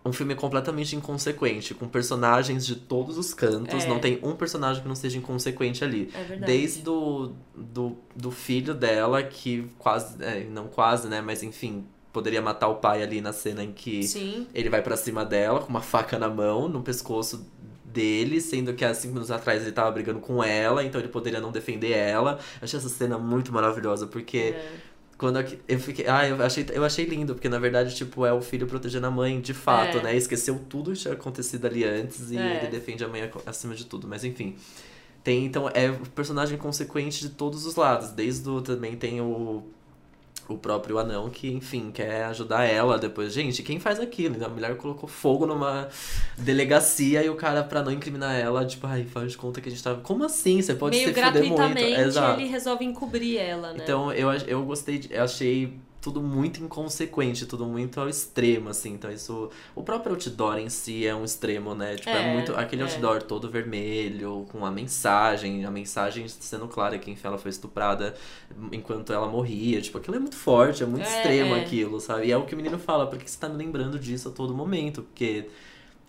[0.05, 3.83] um filme completamente inconsequente, com personagens de todos os cantos.
[3.83, 3.87] É.
[3.87, 6.11] Não tem um personagem que não seja inconsequente ali.
[6.13, 6.51] É verdade.
[6.51, 10.23] Desde o do, do filho dela, que quase.
[10.23, 11.21] é, não quase, né?
[11.21, 14.47] Mas enfim, poderia matar o pai ali na cena em que Sim.
[14.53, 17.45] ele vai pra cima dela com uma faca na mão, no pescoço
[17.83, 21.39] dele, sendo que há cinco minutos atrás ele tava brigando com ela, então ele poderia
[21.39, 22.39] não defender ela.
[22.61, 24.71] Achei essa cena muito maravilhosa, porque É.
[25.17, 26.05] quando eu- eu fiquei.
[26.07, 29.11] Ah, eu achei, eu achei lindo, porque na verdade, tipo, é o filho protegendo a
[29.11, 30.03] mãe, de fato, É.
[30.03, 30.15] né?
[30.15, 32.57] Esqueceu tudo que tinha acontecido ali antes e É.
[32.61, 34.07] ele defende a mãe ac- acima de tudo.
[34.07, 34.55] Mas enfim.
[35.23, 38.09] Tem, então, é o personagem consequente de todos os lados.
[38.11, 38.61] Desde o.
[38.61, 39.63] Também tem o.
[40.47, 43.33] O próprio anão que, enfim, quer ajudar ela depois.
[43.33, 44.43] Gente, quem faz aquilo?
[44.45, 45.89] A mulher colocou fogo numa
[46.37, 49.71] delegacia e o cara, pra não incriminar ela, tipo, ai, faz de conta que a
[49.71, 50.01] gente tava.
[50.01, 50.61] Como assim?
[50.61, 51.55] Você pode Meio se fuder muito.
[51.55, 52.39] gratuitamente Exato.
[52.39, 53.79] ele resolve encobrir ela, né?
[53.81, 55.73] Então, eu, eu gostei, de, eu achei
[56.05, 58.93] tudo muito inconsequente, tudo muito ao extremo, assim.
[58.93, 59.49] Então, isso.
[59.73, 61.95] O próprio outdoor em si é um extremo, né?
[61.95, 62.55] Tipo, é, É, muito.
[62.55, 62.85] Aquele é.
[62.85, 68.13] outdoor todo vermelho, com a mensagem, a mensagem sendo clara que, enfim, ela foi estuprada
[68.71, 69.81] enquanto ela morria.
[69.81, 71.61] Tipo, aquilo é muito forte, é muito É, extremo é.
[71.61, 72.27] aquilo, sabe?
[72.27, 74.31] E é o que o menino fala, por que você tá me lembrando disso a
[74.31, 75.01] todo momento?
[75.01, 75.49] Porque.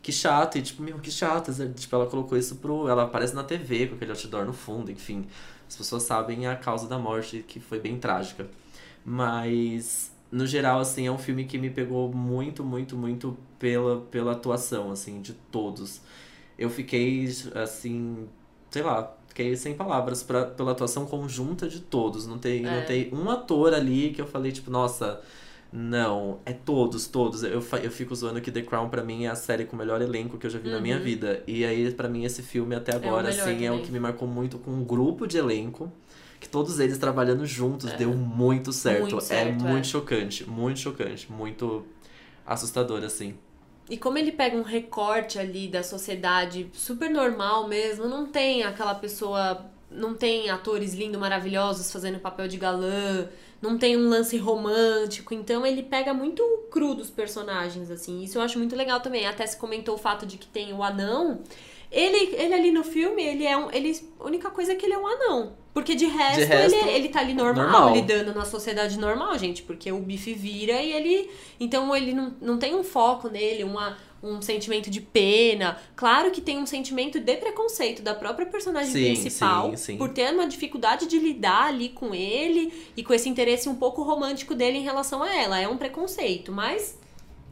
[0.02, 1.52] Que chato, e tipo, meu, que chato.
[1.74, 2.88] Tipo, ela colocou isso pro.
[2.88, 5.26] Ela aparece na TV com aquele outdoor no fundo, enfim.
[5.68, 8.46] As pessoas sabem a causa da morte, que foi bem trágica.
[9.08, 14.32] Mas, no geral, assim, é um filme que me pegou muito, muito, muito pela, pela
[14.32, 16.00] atuação, assim, de todos.
[16.58, 18.26] Eu fiquei, assim,
[18.68, 22.26] sei lá, fiquei sem palavras pra, pela atuação conjunta de todos.
[22.26, 22.70] Não tem, É.
[22.80, 25.20] não tem um ator ali que eu falei, tipo, nossa,
[25.72, 27.44] não, é todos, todos.
[27.44, 30.02] Eu, eu fico zoando que The Crown pra mim é a série com o melhor
[30.02, 31.02] elenco que eu já vi na minha Uhum.
[31.04, 31.44] vida.
[31.46, 33.86] E aí, pra mim, esse filme até agora, melhor assim, é o também.
[33.86, 35.92] que me marcou muito com um grupo de elenco.
[36.38, 38.98] Que todos eles trabalhando juntos deu muito certo.
[38.98, 39.00] É.
[39.00, 39.70] Muito certo, é é.
[39.72, 41.84] muito chocante, muito chocante, muito
[42.46, 43.36] assustador, assim.
[43.88, 48.94] E como ele pega um recorte ali da sociedade super normal mesmo, não tem aquela
[48.94, 49.66] pessoa.
[49.88, 53.28] Não tem atores lindos, maravilhosos fazendo papel de galã,
[53.62, 58.22] não tem um lance romântico, então ele pega muito cru dos personagens, assim.
[58.22, 59.26] Isso eu acho muito legal também.
[59.26, 61.40] Até se comentou o fato de que tem o anão.
[61.96, 63.70] Ele, ele ali no filme, ele é um.
[63.72, 65.54] Ele, a única coisa é que ele é um anão.
[65.72, 67.94] Porque de resto, resto, ele, ele tá ali normal, normal.
[67.94, 69.62] lidando na sociedade normal, gente.
[69.62, 71.30] Porque o bife vira e ele.
[71.58, 75.78] Então ele não, não tem um foco nele, uma, um sentimento de pena.
[75.94, 79.70] Claro que tem um sentimento de preconceito da própria personagem Sim, principal.
[79.70, 79.96] sim, sim.
[79.96, 84.02] Por ter uma dificuldade de lidar ali com ele e com esse interesse um pouco
[84.02, 85.58] romântico dele em relação a ela.
[85.58, 86.98] É um preconceito, mas.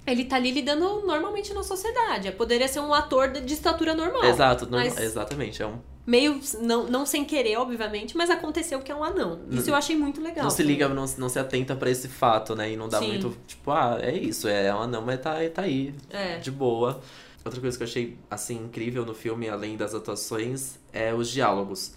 [0.06, 2.30] Ele tá ali lidando normalmente na sociedade.
[2.32, 4.24] Poderia ser um ator de estatura normal.
[4.24, 5.62] Exato, mas- exatamente.
[5.62, 9.40] É um Meio, não, não sem querer, obviamente, mas aconteceu que é um anão.
[9.50, 10.44] Isso eu achei muito legal.
[10.44, 12.70] não se liga, não, não se atenta pra esse fato, né?
[12.72, 13.08] E não dá Sim.
[13.08, 16.36] muito, tipo, ah, é isso, é uma não, mas tá, tá aí, É.
[16.36, 17.00] de boa.
[17.42, 21.94] Outra coisa que eu achei, assim, incrível no filme, além das atuações, é os diálogos.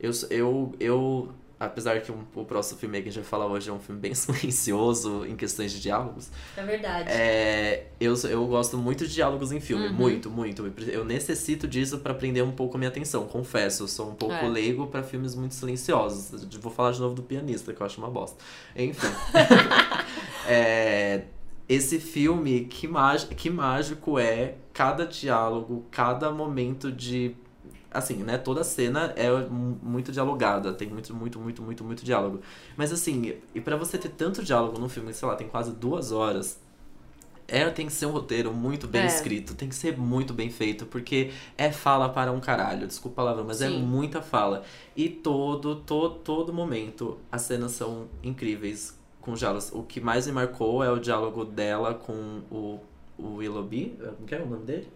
[0.00, 1.28] Eu, eu, eu
[1.66, 4.00] apesar que um- o próximo filme que a gente vai falar hoje é um filme
[4.00, 7.08] bem silencioso em questões de diálogos, É verdade.
[7.10, 9.92] é, eu, eu gosto muito de diálogos em filme, Uhum.
[9.94, 10.66] muito, muito.
[10.88, 13.84] Eu necessito disso pra prender um pouco a minha atenção, confesso.
[13.84, 14.48] Eu sou um pouco É.
[14.48, 16.44] leigo pra filmes muito silenciosos.
[16.60, 18.36] Vou falar de novo do pianista, que eu acho uma bosta.
[18.76, 19.06] Enfim.
[20.46, 21.22] É,
[21.68, 27.36] esse filme, que, mágico, que mágico é cada diálogo, cada momento de.
[27.92, 28.38] Assim, né?
[28.38, 32.40] Toda cena é mu- muito dialogada, tem muito, muito, muito, muito, muito diálogo.
[32.76, 36.10] Mas assim, e pra você ter tanto diálogo num filme, sei lá, tem quase duas
[36.10, 36.58] horas.
[37.46, 39.06] É, tem que ser um roteiro muito bem É.
[39.06, 43.24] escrito, tem que ser muito bem feito, porque é fala para um caralho, desculpa a
[43.24, 43.82] palavra, mas é Sim.
[43.82, 44.62] muita fala.
[44.96, 49.70] E todo, todo, todo momento as cenas são incríveis com diálogos.
[49.72, 52.80] O que mais me marcou é o diálogo dela com o,
[53.18, 54.88] o Willoughby, eh, como é o nome dele?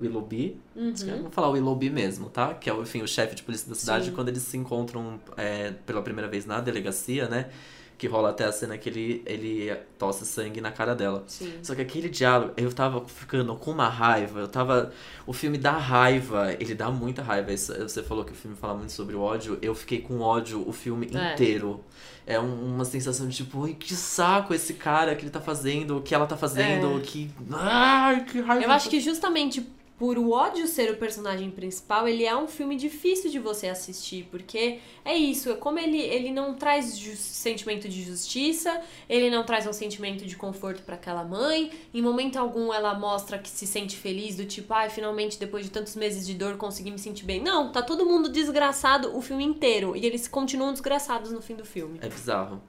[0.00, 0.94] Willoughby, Uhum.
[0.94, 2.54] Vamos falar o Willoughby mesmo, tá?
[2.54, 4.12] Que é o, enfim, o chefe de polícia da cidade, Sim.
[4.12, 7.50] quando eles se encontram é, pela primeira vez na delegacia, né?
[7.98, 11.22] Que rola até a cena que ele, ele tosse sangue na cara dela.
[11.26, 11.52] Sim.
[11.62, 14.90] Só que aquele diálogo, eu tava ficando com uma raiva, eu tava.
[15.26, 17.52] O filme dá raiva, ele dá muita raiva.
[17.52, 20.66] Isso- Você falou que o filme fala muito sobre o ódio, eu fiquei com ódio
[20.66, 21.34] o filme É.
[21.34, 21.84] inteiro.
[22.26, 25.98] É um- uma sensação de tipo, ai, que saco esse cara que ele tá fazendo,
[25.98, 27.00] o que ela tá fazendo, É.
[27.02, 27.30] que.
[27.52, 28.64] Ai, que raiva.
[28.64, 29.60] Eu acho que justamente
[30.00, 34.26] por o ódio ser o personagem principal, ele é um filme difícil de você assistir,
[34.30, 36.86] porque é isso, é como ele, ele não traz
[37.18, 42.38] sentimento de justiça, ele não traz um sentimento de conforto pra aquela mãe, em momento
[42.38, 46.26] algum ela mostra que se sente feliz, do tipo, ai, finalmente depois de tantos meses
[46.26, 47.42] de dor consegui me sentir bem.
[47.42, 51.64] Não, tá todo mundo desgraçado o filme inteiro, e eles continuam desgraçados no fim do
[51.66, 51.98] filme.
[52.00, 52.62] É bizarro.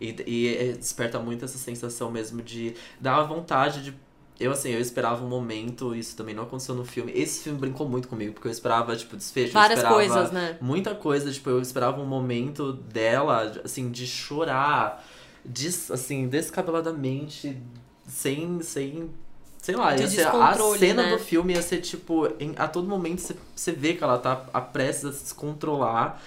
[0.00, 3.94] E, e é- desperta muito essa sensação mesmo de dar vontade de.
[4.42, 7.12] Eu, assim, eu esperava um momento, isso também não aconteceu no filme.
[7.14, 9.52] Esse filme brincou muito comigo, porque eu esperava, tipo, desfecho.
[9.52, 10.58] Várias eu esperava coisas, né?
[10.60, 15.04] Muita coisa, tipo, eu esperava um momento dela, assim, de chorar,
[15.44, 17.56] des, assim, descabeladamente,
[18.06, 19.10] sem, sem
[19.60, 21.10] sei lá, De ser, a cena né?
[21.16, 24.44] do filme ia ser, tipo, em- a todo momento você, você vê que ela tá
[24.52, 26.20] a prestes a se descontrolar,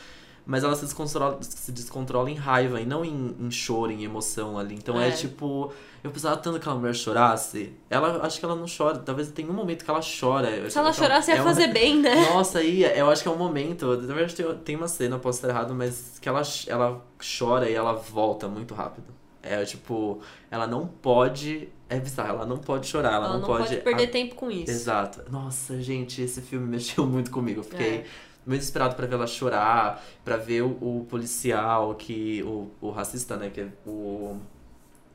[0.45, 4.57] mas ela se descontrola, se descontrola em raiva e não em, em choro, em emoção
[4.59, 4.75] ali.
[4.75, 5.09] Então é.
[5.09, 5.11] É.
[5.11, 5.71] tipo,
[6.03, 7.73] eu precisava tanto que aquela mulher chorasse.
[7.89, 10.69] Ela, acho que ela não chora, talvez tenha um momento que ela chora.
[10.69, 12.15] Se ela é chorasse, ia é um- fazer bem, né?
[12.29, 13.87] nossa, aí eu acho que é um momento.
[14.01, 17.03] Na verdade, tem, uma cena, posso estar errado, mas que ela, ela
[17.39, 19.07] chora e ela volta muito rápido.
[19.41, 20.19] É tipo,
[20.51, 21.69] ela não pode.
[21.87, 23.75] É bizarro, ela não pode chorar, ela, Ela não, pode.
[23.77, 24.71] perder a- tempo com isso.
[24.71, 25.21] Exato.
[25.31, 27.59] Nossa, gente, esse filme mexeu muito comigo.
[27.59, 28.05] Eu fiquei É.
[28.45, 32.43] muito esperado pra ver ela chorar, pra ver o, o policial que.
[32.43, 33.49] O, o racista, né?
[33.49, 34.37] Que é o.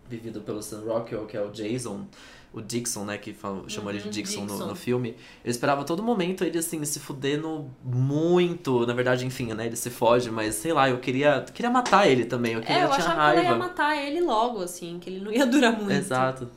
[0.09, 2.05] Vivido pelo Sam Rockwell, que é o Jason.
[2.53, 3.17] O Dixon, né?
[3.17, 4.67] Que fala, chamou ele de Uhum, Dixon, No, Dixon.
[4.67, 5.15] no filme.
[5.45, 8.85] Eu esperava todo momento ele, assim, se fudendo muito.
[8.87, 9.67] Na verdade, enfim, né?
[9.67, 12.55] Ele se foge, mas sei lá, eu queria, queria matar ele também.
[12.55, 13.41] Eu queria É, eu tinha achava que raiva.
[13.43, 15.93] ela ia matar ele logo, assim, que ele não ia durar muito.
[15.93, 16.51] Exato.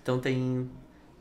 [0.00, 0.70] Então tem,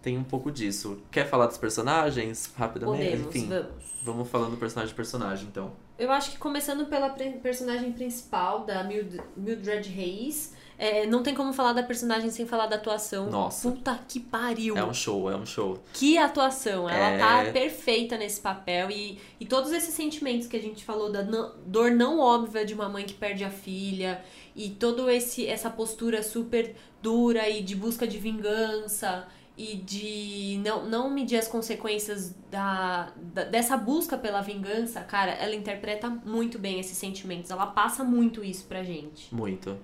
[0.04, 1.02] tem um pouco disso.
[1.10, 3.04] Quer falar dos personagens rapidamente?
[3.10, 3.68] Podemos, Enfim, vamos.
[4.04, 5.72] vamos falando personagem personagem, então.
[5.98, 11.54] Eu acho que começando pela personagem principal, da Mild- Mildred Reis, é, não tem como
[11.54, 13.30] falar da personagem sem falar da atuação.
[13.30, 13.70] Nossa.
[13.70, 14.76] Puta que pariu!
[14.76, 15.82] É um show, é um show.
[15.94, 16.89] Que atuação!
[16.89, 17.18] Ela É.
[17.46, 21.54] tá perfeita nesse papel e, e todos esses sentimentos que a gente falou da não-
[21.66, 24.22] dor não óbvia de uma mãe que perde a filha
[24.56, 30.86] e todo esse essa postura super dura e de busca de vingança e de não,
[30.89, 36.80] não medir as consequências da, da- dessa busca pela vingança, cara, ela interpreta muito bem
[36.80, 37.52] esses sentimentos.
[37.52, 39.34] Ela passa muito isso pra gente.
[39.34, 39.78] Muito.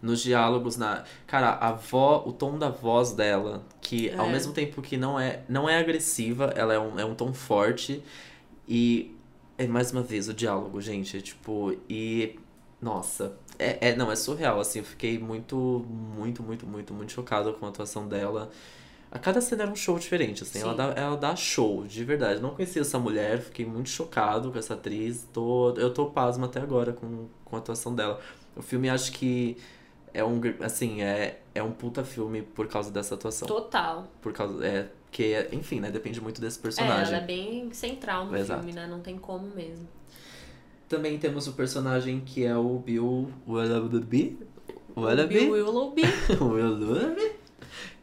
[0.00, 1.04] Nos diálogos, na.
[1.26, 2.22] Cara, a vo...
[2.28, 4.32] o tom da voz dela, que ao É.
[4.32, 8.02] mesmo tempo que não é, não é agressiva, ela é um, é um tom forte.
[8.68, 9.12] E.
[9.58, 11.20] É mais uma vez o diálogo, gente.
[11.22, 12.38] Tipo, e.
[12.80, 13.32] Nossa.
[13.58, 14.80] É, é, não, é surreal, assim.
[14.80, 15.56] Eu fiquei muito,
[16.14, 18.50] muito, muito, muito, muito chocado com a atuação dela.
[19.10, 20.60] A cada cena era um show diferente, assim.
[20.60, 22.40] Ela dá, ela dá show, de verdade.
[22.40, 25.26] Não conhecia essa mulher, fiquei muito chocado com essa atriz.
[25.32, 28.20] Tô, eu tô pasmo até agora com, com a atuação dela.
[28.56, 29.56] O filme acho que
[30.12, 33.46] é um, assim, é, é um puta filme por causa dessa atuação.
[33.46, 34.06] Total.
[34.20, 37.14] Por causa, é, que, enfim, né, depende muito desse É, personagem.
[37.14, 38.60] ela é bem central no Exato.
[38.64, 38.86] filme, né?
[38.86, 39.86] Não tem como mesmo.
[40.88, 44.38] Também temos o personagem que é o Bill Willoughby.
[44.96, 45.34] Willoughby?
[45.34, 46.02] Bill Willoughby.
[46.40, 47.32] Willoughby.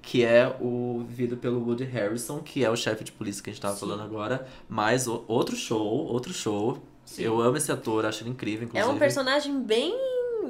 [0.04, 3.54] Que é o vivido pelo Woody Harrison, que é o chefe de polícia que a
[3.54, 3.80] gente tava Sim.
[3.80, 4.46] falando agora.
[4.70, 6.78] Mas o- outro show, outro show.
[7.06, 7.24] Sim.
[7.24, 8.94] Eu amo esse ator, acho ele incrível, É inclusive.
[8.96, 9.98] um personagem bem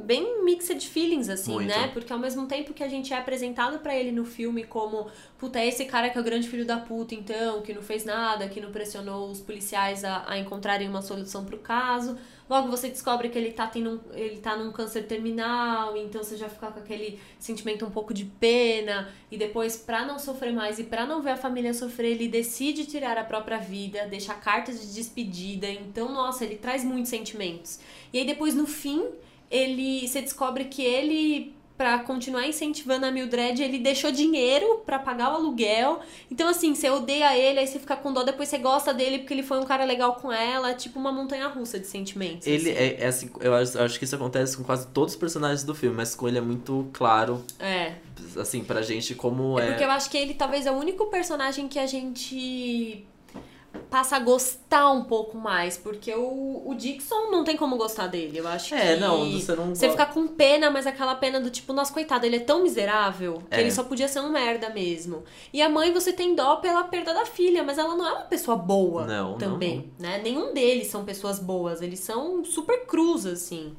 [0.05, 1.67] bem mixed feelings assim, Muito.
[1.69, 1.87] né?
[1.89, 5.05] Porque ao mesmo tempo que a gente é apresentado pra ele no filme como,
[5.37, 8.03] puta, é esse cara que é o grande filho da puta, então, que não fez
[8.03, 12.17] nada, que não pressionou os policiais a, a encontrarem uma solução pro caso.
[12.49, 16.49] Logo você descobre que ele tá tendo ele tá num câncer terminal, então você já
[16.49, 20.83] fica com aquele sentimento um pouco de pena e depois pra não sofrer mais e
[20.83, 24.93] pra não ver a família sofrer, ele decide tirar a própria vida, deixa cartas de
[24.93, 25.69] despedida.
[25.69, 27.79] Então, nossa, ele traz muitos sentimentos.
[28.11, 29.05] E aí depois no fim,
[29.49, 35.31] ele você descobre que ele pra continuar incentivando a Mildred, ele deixou dinheiro pra pagar
[35.31, 35.99] o aluguel.
[36.29, 39.33] Então assim, você odeia ele, aí você fica com dó, depois você gosta dele porque
[39.33, 42.45] ele foi um cara legal com ela, tipo uma montanha russa de sentimentos.
[42.47, 42.79] Ele assim.
[42.79, 45.63] é, é assim, eu acho, eu acho que isso acontece com quase todos os personagens
[45.63, 47.93] do filme, mas com ele é muito claro, É.
[48.37, 49.69] assim, pra gente como É é.
[49.71, 53.05] porque eu acho que ele talvez é o único personagem que a gente
[53.89, 58.37] passa a gostar um pouco mais, porque o, o Dixon não tem como gostar dele.
[58.39, 61.49] Eu acho É, que não, você não Você fica com pena, mas aquela pena do
[61.49, 63.61] tipo, nossa, coitado, ele é tão miserável que É.
[63.61, 65.23] ele só podia ser um merda mesmo.
[65.51, 68.21] E a mãe, você tem dó pela perda da filha, mas ela não é uma
[68.25, 70.19] pessoa boa Não, não, também, né?
[70.23, 73.75] Nenhum deles são pessoas boas, eles são super crus, assim.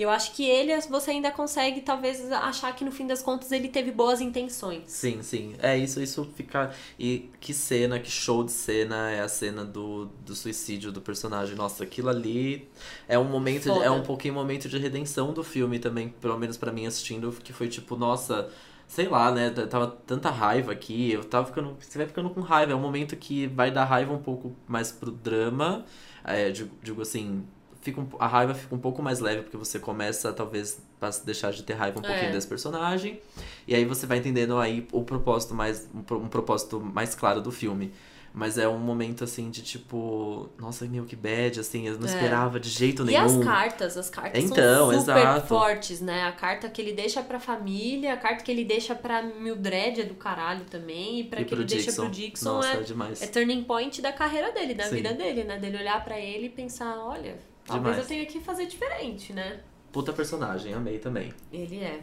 [0.00, 3.52] E eu acho que ele, você ainda consegue, talvez, achar que no fim das contas
[3.52, 4.84] ele teve boas intenções.
[4.86, 5.54] Sim, sim.
[5.58, 6.70] É isso, isso fica.
[6.98, 11.54] E que cena, que show de cena é a cena do, do suicídio do personagem.
[11.54, 12.66] Nossa, aquilo ali
[13.06, 13.84] é um momento, de- Foda.
[13.84, 17.52] é um pouquinho momento de redenção do filme também, pelo menos pra mim assistindo, que
[17.52, 18.48] foi tipo, nossa,
[18.88, 19.50] sei lá, né?
[19.50, 21.76] Tava tanta raiva aqui, eu tava ficando.
[21.78, 22.72] Você vai ficando com raiva.
[22.72, 25.84] É um momento que vai dar raiva um pouco mais pro drama.
[26.24, 27.44] É, digo, digo assim.
[27.82, 31.50] Fica um- a raiva fica um pouco mais leve, porque você começa, talvez, a deixar
[31.50, 32.32] de ter raiva um pouquinho É.
[32.32, 33.20] desse personagem.
[33.66, 35.88] E aí você vai entendendo aí o propósito mais.
[35.94, 37.92] Um, um propósito mais claro do filme.
[38.32, 40.48] Mas é um momento assim de tipo.
[40.56, 42.12] Nossa, meu, que bad, assim, eu não É.
[42.12, 43.24] esperava de jeito E nenhum.
[43.24, 45.46] as cartas, as cartas Então, são super exato.
[45.48, 46.22] fortes, né?
[46.28, 50.04] A carta que ele deixa pra família, a carta que ele deixa pra Mildred é
[50.04, 52.02] do caralho também, e pra e que ele deixa Dixon.
[52.04, 53.20] pro Dixon Nossa, é, é, demais.
[53.20, 54.94] é turning point da carreira dele, da Sim.
[54.96, 55.58] vida dele, né?
[55.58, 57.36] Dele olhar pra ele e pensar, olha,
[57.70, 57.98] talvez Demais.
[57.98, 59.60] eu tenha que fazer diferente, né?
[59.92, 61.32] Puta personagem, amei também.
[61.52, 62.00] Ele é.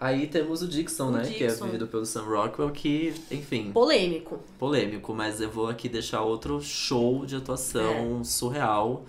[0.00, 1.22] Aí temos o Dixon, O né?
[1.28, 1.64] Que é Dixon.
[1.66, 4.38] vivido pelo Sam Rockwell, que, enfim, Polêmico.
[4.58, 7.38] polêmico, mas eu vou aqui deixar outro show de É.
[7.38, 9.04] atuação surreal.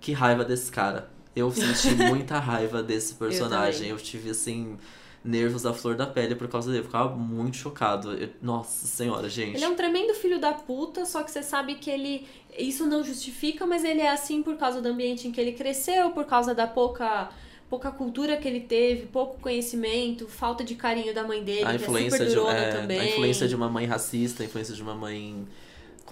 [0.00, 1.10] Que raiva desse cara.
[1.34, 3.88] Eu senti muita raiva desse personagem.
[3.88, 4.76] Eu, tive, assim,
[5.24, 6.80] nervos à flor da pele por causa dele.
[6.80, 8.12] Eu ficava muito chocado.
[8.14, 9.56] Eu- nossa senhora, gente.
[9.56, 12.26] Ele é um tremendo filho da puta, só que você sabe que ele.
[12.58, 16.10] Isso não justifica, mas ele é assim por causa do ambiente em que ele cresceu,
[16.10, 17.30] por causa da pouca.
[17.70, 21.72] Pouca cultura que ele teve, pouco conhecimento, falta de carinho da mãe dele, a que
[21.72, 23.00] é influência, super de, é, também.
[23.00, 25.48] a influência de uma mãe racista, a influência de uma mãe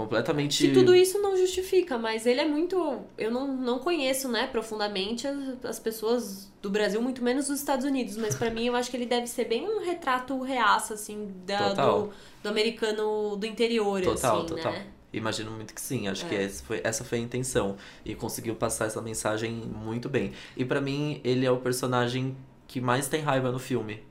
[0.02, 0.66] completamente.
[0.68, 2.98] Que tudo isso não justifica, mas ele é muito.
[3.18, 7.84] Eu não, não conheço, né, profundamente as, as pessoas do Brasil, muito menos dos Estados
[7.84, 11.30] Unidos, mas pra mim eu acho que ele deve ser bem um retrato reaço, assim,
[11.46, 12.10] da, do,
[12.42, 14.72] do americano do interior, Total, assim, total.
[14.72, 14.86] né?
[15.12, 16.28] Imagino muito que sim, acho É.
[16.28, 17.76] que foi, essa foi a intenção.
[18.04, 20.32] E conseguiu passar essa mensagem muito bem.
[20.56, 22.36] E pra mim, ele é o personagem
[22.68, 24.04] que mais tem raiva no filme.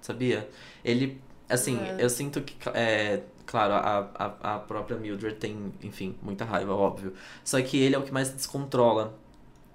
[0.00, 0.48] Sabia?
[0.82, 1.96] Ele, assim, É.
[2.02, 7.12] eu sinto que, é, claro, a, a, a própria Mildred tem, enfim, muita raiva, óbvio.
[7.44, 9.14] Só que ele é o que mais descontrola.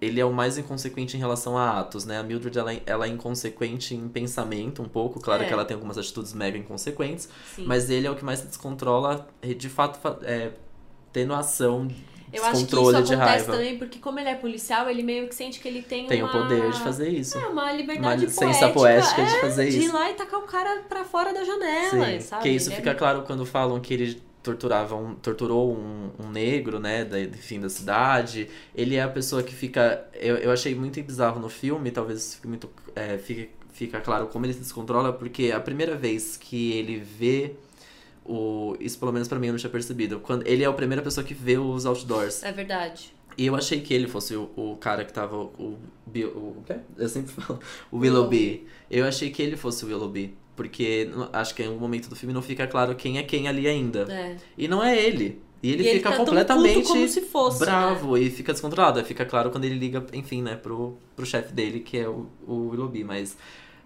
[0.01, 2.19] ele é o mais inconsequente em relação a atos, né?
[2.19, 5.19] A Mildred, ela, é- ela é inconsequente em pensamento um pouco.
[5.21, 5.47] Claro É.
[5.47, 7.29] que ela tem algumas atitudes mega inconsequentes.
[7.55, 7.65] Sim.
[7.65, 10.51] Mas ele é o que mais se descontrola, e de fato, fa- é,
[11.13, 11.88] tendo ação,
[12.33, 13.53] Eu acho que isso de acontece raiva.
[13.53, 16.29] também porque, como ele é policial, ele meio que sente que ele tem, Tem uma...
[16.29, 17.38] o poder de fazer isso.
[17.38, 19.93] É, uma Uma liberdade licença poética, poética de é, fazer de ir isso.
[19.93, 22.43] lá e tacar o cara pra fora da janela, Sim, sabe?
[22.43, 26.29] que isso Ele é fica claro quando falam que ele torturava um, torturou um, um
[26.29, 28.47] negro, né, da, enfim, da cidade.
[28.75, 30.05] Ele é a pessoa que fica...
[30.13, 32.69] Eu, eu achei muito bizarro no filme, talvez fique muito...
[32.95, 37.55] É, fique, fica claro como ele se descontrola, porque a primeira vez que ele vê
[38.25, 38.75] o...
[38.79, 40.19] Isso pelo menos pra mim eu não tinha percebido.
[40.19, 42.43] Quando, ele é a primeira pessoa que vê os outdoors.
[42.43, 43.13] É verdade.
[43.38, 45.35] E eu achei que ele fosse o, o cara que tava.
[45.35, 46.77] O, o, o, quê?
[46.97, 47.59] Eu sempre falo.
[47.91, 48.65] O Willoughby.
[48.89, 50.35] Eu achei que ele fosse o Willoughby.
[50.55, 53.67] Porque acho que em algum momento do filme não fica claro quem é quem ali
[53.67, 54.07] ainda.
[54.09, 54.38] É.
[54.57, 55.41] E não é ele.
[55.61, 57.65] E ele E fica tá tão completamente como se fosse, né?
[57.65, 59.03] bravo e fica descontrolado.
[59.03, 62.69] Fica claro quando ele liga, enfim, né, pro, pro chefe dele, que é o, o
[62.69, 63.03] Willoughby.
[63.03, 63.35] Mas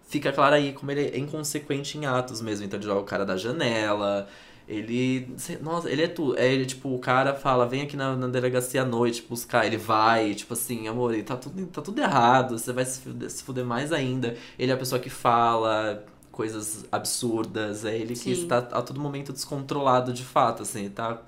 [0.09, 2.65] fica claro aí como ele é inconsequente em atos mesmo.
[2.65, 4.27] Então ele joga o cara da janela.
[4.67, 5.33] Ele.
[5.61, 6.37] Nossa, ele é tudo.
[6.37, 9.65] É, ele, tipo, o cara fala, vem aqui na, na delegacia à noite buscar.
[9.65, 12.57] Ele vai, tipo assim, amor, ele tá tudo, tá tudo errado.
[12.57, 14.35] Você vai se fuder, se fuder mais ainda.
[14.57, 17.83] Ele é a pessoa que fala coisas absurdas.
[17.85, 18.31] É ele que Sim.
[18.31, 21.21] está a todo momento descontrolado de fato, assim, tá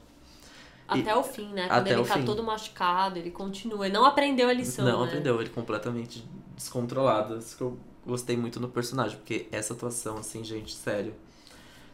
[0.87, 1.67] Até o fim, né?
[1.67, 2.25] Quando até ele tá fim.
[2.25, 3.85] todo machucado, ele continua.
[3.85, 5.07] Ele não aprendeu a lição, Não né?
[5.07, 6.23] aprendeu, ele completamente
[6.55, 7.37] descontrolado.
[7.37, 11.13] Isso que eu gostei muito no personagem, porque essa atuação, assim, gente, sério,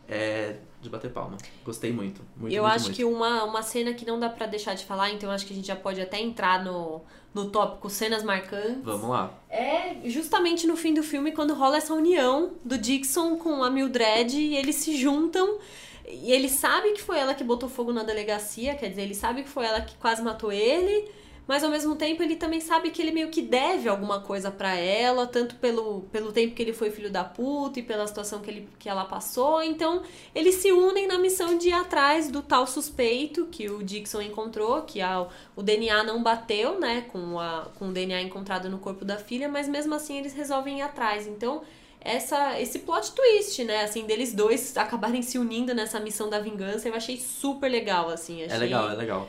[0.08, 1.38] é de bater palma.
[1.66, 2.22] Gostei muito.
[2.36, 2.96] muito eu muito, acho muito.
[2.96, 5.56] que uma, uma cena que não dá pra deixar de falar, então acho que a
[5.56, 7.02] gente já pode até entrar no,
[7.34, 8.84] no tópico cenas marcantes.
[8.84, 9.34] Vamos lá.
[9.50, 14.38] É justamente no fim do filme quando rola essa união do Dixon com a Mildred
[14.38, 15.58] e eles se juntam.
[16.08, 19.44] E ele sabe que foi ela que botou fogo na delegacia, quer dizer, ele sabe
[19.44, 21.12] que foi ela que quase matou ele,
[21.48, 24.76] mas ao mesmo tempo ele também sabe que ele meio que deve alguma coisa pra
[24.76, 28.50] ela, tanto pelo, pelo tempo que ele foi filho da puta e pela situação que,
[28.50, 29.64] ele, que ela passou.
[29.64, 30.04] Então
[30.36, 34.82] eles se unem na missão de ir atrás do tal suspeito que o Dixon encontrou,
[34.82, 39.06] que a, o DNA não bateu, né, com, a, com o DNA encontrado no corpo
[39.06, 41.26] da filha, mas mesmo assim eles resolvem ir atrás.
[41.26, 41.62] Então,
[42.02, 46.88] essa, esse plot twist, né, assim, deles dois acabarem se unindo nessa missão da vingança,
[46.88, 48.44] eu achei super legal, assim.
[48.44, 49.28] Achei, É legal, é legal.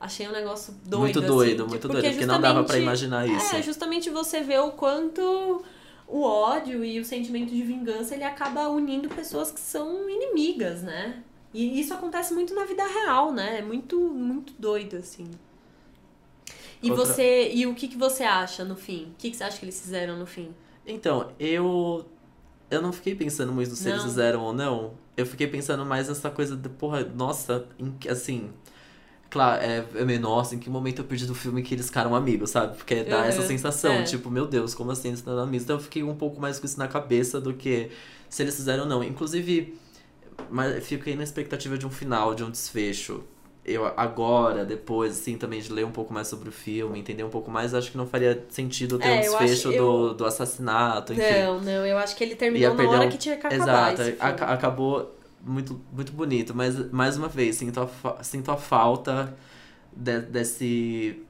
[0.00, 2.04] Achei um negócio doido, muito assim, doido, de- muito doido.
[2.08, 3.56] Porque não dava pra justamente- imaginar isso.
[3.56, 5.64] É, justamente você vê o quanto
[6.06, 11.22] o ódio e o sentimento de vingança ele acaba unindo pessoas que são inimigas, né?
[11.52, 13.58] E isso acontece muito na vida real, né?
[13.58, 15.28] É muito, muito doido, assim.
[16.82, 17.50] E Outra- você.
[17.52, 19.06] E o que, que você acha no fim?
[19.06, 20.54] O que, que você acha que eles fizeram no fim?
[20.86, 22.06] Então, eu.
[22.70, 24.08] Eu não fiquei pensando muito se eles Não.
[24.08, 24.92] fizeram ou não.
[25.16, 27.66] Eu fiquei pensando mais nessa coisa de, porra, nossa,
[28.08, 28.50] assim.
[29.30, 32.14] Claro, é, é meio, nossa, em que momento eu perdi do filme que eles ficaram
[32.14, 32.76] amigos, sabe?
[32.78, 34.02] Porque dá Uhum, essa sensação, é.
[34.02, 35.64] tipo, meu Deus, como assim eles estão amigos?
[35.64, 37.90] Então eu fiquei um pouco mais com isso na cabeça do que
[38.30, 39.04] se eles fizeram ou não.
[39.04, 39.78] Inclusive,
[40.50, 43.24] mas fiquei na expectativa de um final, de um desfecho.
[43.64, 47.30] Eu agora, depois, assim, também de ler um pouco mais sobre o filme, entender um
[47.30, 50.24] pouco mais, acho que não faria sentido ter É, um desfecho acho- eu- do, do
[50.24, 51.48] assassinato, enfim.
[51.48, 53.94] Não, não, eu acho que ele terminou na hora um- que tinha que acabar.
[53.94, 55.17] Exato, acabou
[55.48, 59.36] muito, muito bonito, mas mais uma vez, sinto a, sinto a falta
[59.96, 61.22] de- desse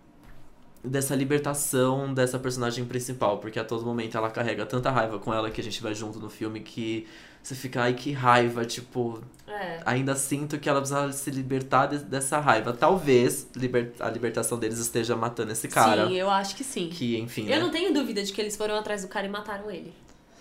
[0.85, 5.51] dessa libertação dessa personagem principal, porque a todo momento ela carrega tanta raiva com ela
[5.51, 7.07] que a gente vai junto no filme que
[7.43, 9.81] você fica, ai que raiva, tipo, É.
[9.85, 12.73] ainda sinto que ela precisa se libertar de- dessa raiva.
[12.73, 16.89] Talvez liber- a libertação deles esteja matando esse cara, Sim, eu acho que sim.
[16.91, 17.61] que enfim, Eu né?
[17.61, 19.93] não tenho dúvida de que eles foram atrás do cara e mataram ele.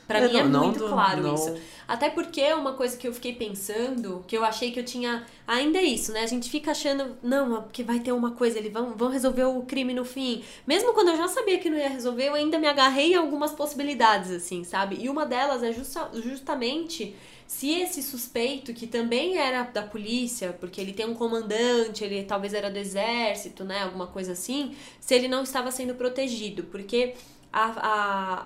[0.07, 1.53] Pra É, mim é não- não muito do- claro não- isso.
[1.87, 5.25] Até porque é uma coisa que eu fiquei pensando, que eu achei que eu tinha.
[5.45, 6.21] Ainda é isso, né?
[6.21, 9.61] A gente fica achando, não, porque vai ter uma coisa, eles vão, vão resolver o
[9.63, 10.43] crime no fim.
[10.65, 13.51] Mesmo quando eu já sabia que não ia resolver, eu ainda me agarrei em algumas
[13.51, 14.97] possibilidades, assim, sabe?
[14.99, 17.15] E uma delas é justa- justamente
[17.45, 22.53] se esse suspeito, que também era da polícia, porque ele tem um comandante, ele talvez
[22.53, 23.83] era do exército, né?
[23.83, 26.63] Alguma coisa assim, se ele não estava sendo protegido.
[26.63, 27.13] Porque
[27.51, 27.65] a,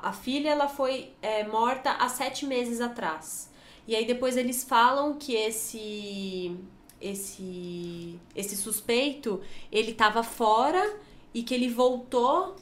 [0.04, 3.50] a, a filha ela foi é, morta há sete meses atrás.
[3.88, 6.56] E aí depois eles falam que esse
[7.00, 10.98] esse esse suspeito ele estava fora
[11.34, 12.56] e que ele voltou.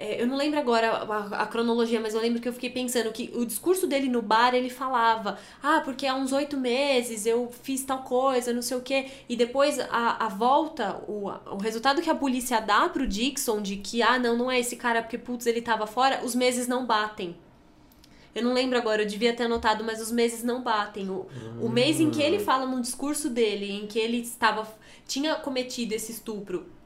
[0.00, 3.10] É, eu não lembro agora a, a cronologia, mas eu lembro que eu fiquei pensando
[3.10, 7.50] que o discurso dele no bar ele falava: Ah, porque há uns oito meses eu
[7.64, 9.06] fiz tal coisa, não sei o quê.
[9.28, 13.76] E depois a, a volta, o, o resultado que a polícia dá pro Dixon de
[13.76, 16.86] que, ah, não, não é esse cara porque, putz, ele tava fora, os meses não
[16.86, 17.34] batem.
[18.32, 21.10] Eu não lembro agora, eu devia ter anotado, mas os meses não batem.
[21.10, 21.26] O,
[21.60, 24.64] o mês em que ele fala no discurso dele, em que ele estava
[25.08, 26.77] tinha cometido esse estupro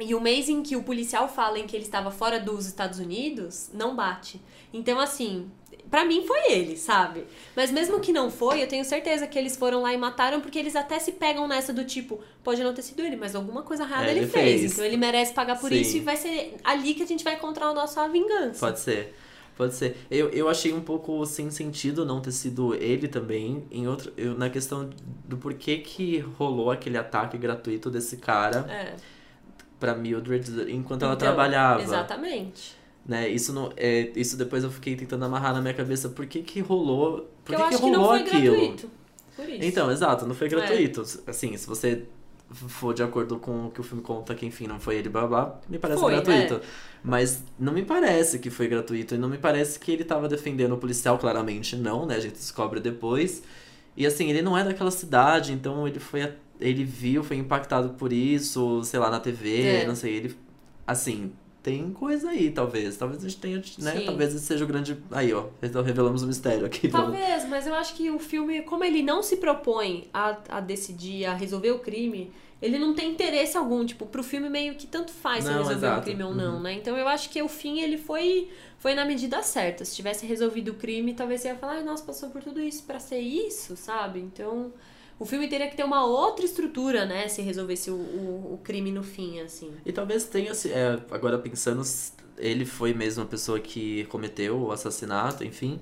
[0.00, 2.98] E o mês em que o policial fala em que ele estava fora dos Estados
[2.98, 4.40] Unidos, não bate.
[4.72, 5.50] Então, assim,
[5.90, 7.24] para mim foi ele, sabe?
[7.56, 10.58] Mas mesmo que não foi, eu tenho certeza que eles foram lá e mataram, porque
[10.58, 13.82] eles até se pegam nessa do tipo, pode não ter sido ele, mas alguma coisa
[13.82, 14.60] errada É, ele, ele fez.
[14.60, 14.72] fez.
[14.72, 15.80] Então ele merece pagar por Sim.
[15.80, 18.60] isso e vai ser ali que a gente vai encontrar a nossa vingança.
[18.60, 19.14] Pode ser.
[19.56, 19.96] Pode ser.
[20.08, 24.38] Eu, eu achei um pouco sem sentido não ter sido ele também, em outro, eu,
[24.38, 24.88] na questão
[25.24, 28.94] do porquê que rolou aquele ataque gratuito desse cara É.
[29.78, 31.82] pra Mildred enquanto ela Então, trabalhava.
[31.82, 32.76] Exatamente.
[33.06, 33.28] Né?
[33.28, 36.08] Isso, não, é, isso depois eu fiquei tentando amarrar na minha cabeça.
[36.10, 37.30] Por que que rolou?
[37.44, 38.56] Por que, que que rolou não foi aquilo?
[38.56, 38.90] gratuito.
[39.60, 40.50] Então, exato, não foi É.
[40.50, 41.02] gratuito.
[41.26, 42.04] Assim, se você
[42.50, 45.26] for de acordo com o que o filme conta, que enfim, não foi ele, blá
[45.26, 46.54] blá, me parece Foi, gratuito.
[46.54, 46.60] é.
[47.02, 49.14] Mas não me parece que foi gratuito.
[49.14, 52.16] E não me parece que ele tava defendendo o policial, claramente não, né?
[52.16, 53.42] A gente descobre depois.
[53.96, 56.32] E assim, ele não é daquela cidade, então ele foi.
[56.60, 59.86] Ele viu, foi impactado por isso, sei lá, na TV, É.
[59.86, 60.36] não sei, ele.
[60.86, 61.32] Assim,
[61.62, 62.96] tem coisa aí, talvez.
[62.96, 63.96] Talvez a gente tenha, né?
[63.98, 64.04] Sim.
[64.06, 64.96] Talvez esse seja o grande.
[65.10, 65.46] Aí, ó.
[65.62, 66.88] Então revelamos o mistério aqui.
[66.88, 71.26] Talvez, mas eu acho que o filme, como ele não se propõe a, a decidir,
[71.26, 73.84] a resolver o crime, ele não tem interesse algum.
[73.84, 76.02] Tipo, pro filme meio que tanto faz se Não, resolver o exato.
[76.04, 76.60] crime ou não, Uhum.
[76.62, 76.72] né?
[76.72, 78.48] Então eu acho que o fim, ele foi,
[78.78, 79.84] foi na medida certa.
[79.84, 82.82] Se tivesse resolvido o crime, talvez você ia falar, ai, nossa, passou por tudo isso
[82.84, 84.18] pra ser isso, sabe?
[84.20, 84.72] Então...
[85.18, 87.26] O filme teria que ter uma outra estrutura, né?
[87.28, 89.72] Se resolvesse o, o, o crime no fim, assim.
[89.84, 91.82] E talvez tenha, se- é, agora pensando,
[92.36, 95.80] ele foi mesmo a pessoa que cometeu o assassinato, enfim.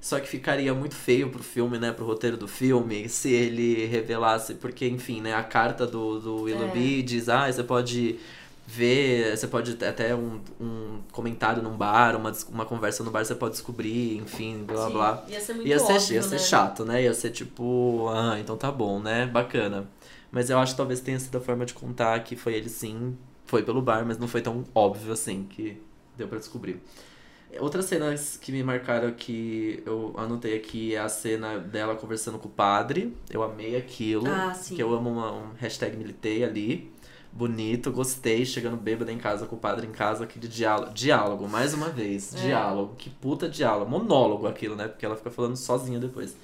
[0.00, 4.52] Só que ficaria muito feio pro filme, né, pro roteiro do filme, se ele revelasse,
[4.56, 8.18] porque, enfim, né, a carta do, do Willoughby diz, ah, você pode
[8.66, 13.34] ver, você pode até um, um comentário num bar, uma, uma conversa no bar, você
[13.34, 15.24] pode descobrir, enfim, blá Sim, blá.
[15.28, 16.38] Ia ser muito Ia ser, óbvio, ia ser né?
[16.38, 17.02] chato, né?
[17.02, 19.26] Ia ser tipo, ah, então tá bom, né?
[19.26, 19.88] Bacana.
[20.30, 23.16] Mas eu acho que talvez tenha sido a forma de contar que foi ele sim,
[23.44, 25.80] foi pelo bar, mas não foi tão óbvio assim que
[26.16, 26.80] deu pra descobrir.
[27.60, 32.48] Outras cenas que me marcaram que eu anotei aqui é a cena dela conversando com
[32.48, 33.16] o padre.
[33.30, 34.26] Eu amei aquilo.
[34.28, 34.74] Ah, sim.
[34.74, 36.90] Que eu amo uma, um hashtag militei ali.
[37.36, 38.44] Bonito, gostei.
[38.46, 40.92] Chegando bêbada em casa com o padre em casa, aquele diálogo.
[40.94, 42.32] Diálogo, mais uma vez.
[42.34, 42.38] É.
[42.46, 42.94] Diálogo.
[42.96, 43.90] Que puta diálogo.
[43.90, 44.86] Monólogo aquilo, né?
[44.86, 46.36] Porque ela fica falando sozinha depois.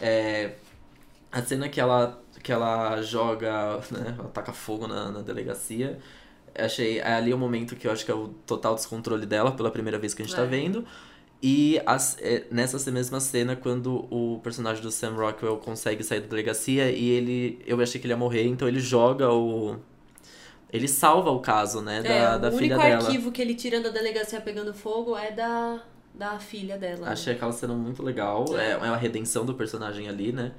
[0.00, 0.56] É,
[1.32, 4.14] a cena que ela, que ela joga, né?
[4.18, 5.98] Ela taca fogo na, na delegacia.
[6.56, 9.70] Achei é ali o momento que eu acho que é o total descontrole dela, pela
[9.70, 10.46] primeira vez que a gente tá É.
[10.46, 10.84] vendo.
[11.42, 16.26] E as- é, nessa mesma cena, quando o personagem do Sam Rockwell consegue sair da
[16.28, 17.62] delegacia e ele.
[17.66, 19.76] Eu achei que ele ia morrer, então ele joga o.
[20.74, 22.02] Ele salva o caso, né?
[22.02, 23.04] Da, é, da o filha único dela.
[23.06, 25.80] arquivo que ele tira da delegacia pegando fogo é da,
[26.12, 27.06] da filha dela.
[27.06, 27.12] né?
[27.12, 28.44] Achei aquela cena muito legal.
[28.58, 30.50] É, é uma redenção do personagem ali, né?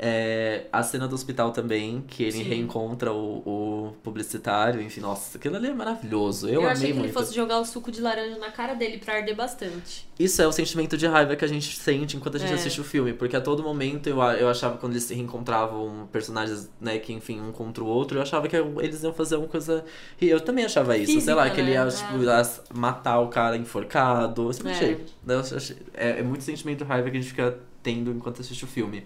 [0.00, 2.42] É, a cena do hospital também, que ele Sim.
[2.44, 6.46] reencontra o, o publicitário, enfim, nossa, aquilo ali é maravilhoso.
[6.46, 7.06] Eu, Eu, amei achei que muito.
[7.06, 10.06] ele fosse jogar o suco de laranja na cara dele pra arder bastante.
[10.16, 12.54] Isso é o sentimento de raiva que a gente sente enquanto a gente É.
[12.54, 16.70] assiste o filme, porque a todo momento eu, eu achava quando eles se reencontravam personagens,
[16.80, 19.84] né, que enfim, um contra o outro, eu achava que eles iam fazer uma coisa.
[20.20, 21.90] E eu também achava isso, sei Física, lá, que ele ia né?
[21.90, 22.34] tipo, É.
[22.40, 24.42] as- matar o cara enforcado.
[24.48, 24.74] Eu sempre É.
[24.74, 25.04] achei.
[25.26, 28.64] Eu achei- É, é muito sentimento de raiva que a gente fica tendo enquanto assiste
[28.64, 29.04] o filme.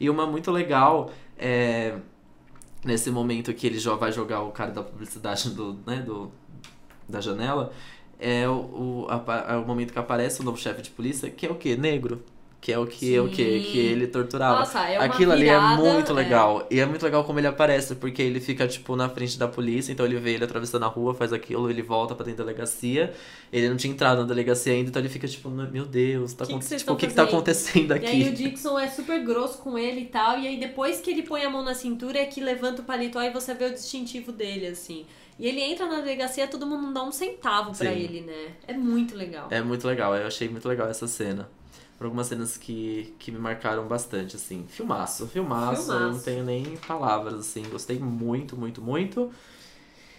[0.00, 1.98] E uma muito legal é.
[2.84, 6.32] Nesse momento que ele já vai jogar o cara da publicidade do, né, do,
[7.08, 7.72] da janela,
[8.18, 11.46] é o, o, apa- é o momento que aparece o novo chefe de polícia, que
[11.46, 11.76] é o quê?
[11.76, 12.24] Negro.
[12.60, 13.26] Que é o que, é o?
[13.28, 13.34] Sim.
[13.34, 14.58] Que ele torturava.
[14.58, 16.14] Nossa, é uma Aquilo ali é virada, muito é.
[16.14, 16.66] legal.
[16.70, 19.90] E é muito legal como ele aparece, porque ele fica, tipo, na frente da polícia,
[19.92, 23.14] então ele vê ele atravessando a rua, faz aquilo, ele volta pra dentro da delegacia.
[23.50, 26.58] Ele não tinha entrado na delegacia ainda, então ele fica, tipo, meu Deus, tá Que
[26.58, 28.50] que tipo, o que, que tá acontecendo E aí o aqui?
[28.50, 30.38] Dixon é super grosso com ele e tal.
[30.38, 33.22] E aí depois que ele põe a mão na cintura é que levanta o paletó
[33.22, 35.06] e você vê o distintivo dele, assim.
[35.38, 37.98] E ele entra na delegacia todo mundo não dá um centavo pra Sim.
[37.98, 38.48] ele, né?
[38.68, 39.48] É muito legal.
[39.50, 41.48] É muito legal, eu achei muito legal essa cena.
[42.00, 44.64] Foram algumas cenas que, que me marcaram bastante, assim.
[44.70, 46.24] Filmaço, filmaço, eu não Filmaço.
[46.24, 47.62] tenho nem palavras, assim.
[47.68, 49.30] Gostei muito, muito, muito.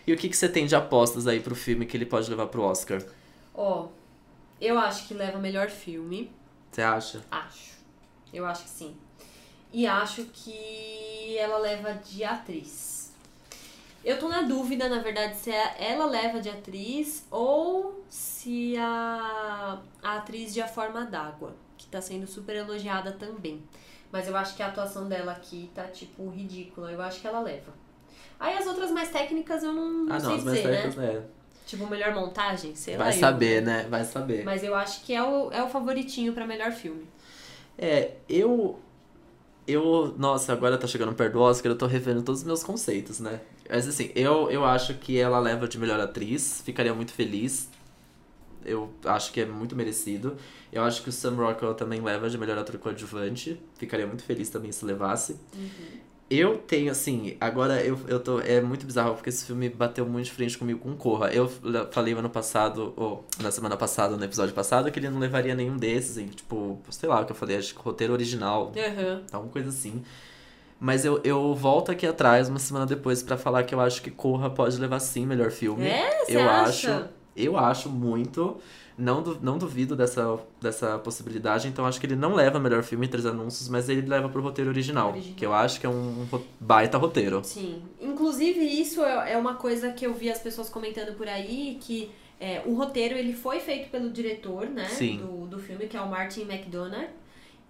[0.05, 2.45] E o que, que você tem de apostas aí pro filme que ele pode levar
[2.45, 3.01] pro Oscar?
[3.55, 3.87] Ó,
[4.61, 6.31] eu acho que leva melhor filme.
[6.71, 7.25] Você acha?
[7.31, 7.71] Acho.
[8.31, 8.95] Eu acho que sim.
[9.73, 13.11] E acho que ela leva de atriz.
[14.05, 19.79] Eu tô na dúvida, na verdade, se é- ela leva de atriz ou se a,
[20.03, 21.55] a atriz de A Forma d'Água,
[21.91, 23.61] tá sendo super elogiada também.
[24.11, 26.91] Mas eu acho que a atuação dela aqui tá, tipo, ridícula.
[26.91, 27.73] Eu acho que ela leva.
[28.39, 30.81] Aí as outras mais técnicas eu não, não ah, sei não, as mais dizer, né?
[30.81, 31.23] técnicas, é.
[31.65, 33.05] Tipo, melhor montagem, sei lá.
[33.05, 33.87] Vai eu, saber, né?
[33.89, 34.43] Vai saber.
[34.43, 37.07] Mas eu acho que é o, é o favoritinho pra melhor filme.
[37.77, 38.79] É, eu.
[39.67, 43.19] Eu, nossa, agora tá chegando perto do Oscar, eu tô revendo todos os meus conceitos,
[43.19, 43.39] né?
[43.69, 47.69] Mas assim, eu, eu acho que ela leva de melhor atriz, ficaria muito feliz.
[48.65, 50.35] Eu acho que é muito merecido.
[50.71, 53.59] Eu acho que o Sam Rockwell também leva de melhor ator coadjuvante.
[53.77, 55.37] Ficaria muito feliz também se levasse.
[56.29, 58.39] Eu tenho, assim, agora eu, eu tô.
[58.39, 61.27] É muito bizarro porque esse filme bateu muito de frente comigo com Corra.
[61.33, 61.49] Eu
[61.91, 65.75] falei ano passado, ou na semana passada, no episódio passado, que ele não levaria nenhum
[65.75, 66.27] desses, hein?
[66.33, 69.23] Tipo, sei lá o que eu falei, acho que roteiro original, Aham.
[69.29, 70.01] alguma coisa assim.
[70.79, 74.09] Mas eu, eu volto aqui atrás, uma semana depois, pra falar que eu acho que
[74.09, 75.83] Corra pode levar sim melhor filme.
[75.85, 76.23] É?
[76.29, 76.95] Eu acha?
[76.95, 77.20] acho.
[77.35, 78.57] Eu acho muito.
[78.97, 83.07] Não, du- não duvido dessa, dessa possibilidade, então acho que ele não leva melhor filme
[83.07, 85.35] três anúncios, mas ele leva pro roteiro original, Original.
[85.35, 86.27] que eu acho que é um
[86.59, 87.41] baita roteiro.
[87.43, 87.81] Sim.
[87.99, 92.11] Inclusive, isso é é uma coisa que eu vi as pessoas comentando por aí, que
[92.39, 94.85] é, o roteiro ele foi feito pelo diretor, né?
[94.89, 95.17] Sim.
[95.17, 97.07] Do, do filme, que é o Martin McDonagh.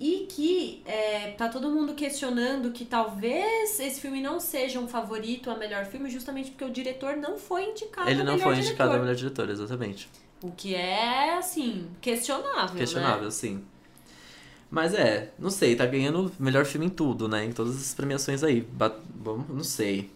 [0.03, 5.51] E que é, tá todo mundo questionando que talvez esse filme não seja um favorito
[5.51, 8.89] a melhor filme, justamente porque o diretor não foi indicado ele a não foi indicado
[8.89, 8.99] a diretor.
[8.99, 10.09] melhor diretor, exatamente.
[10.41, 13.29] O que é, assim, questionável, Questionável, né?
[13.31, 13.63] sim.
[14.71, 17.45] Mas é, não sei, tá ganhando melhor filme em tudo, né?
[17.45, 18.61] Em todas as premiações aí.
[19.13, 20.09] Bom, não sei.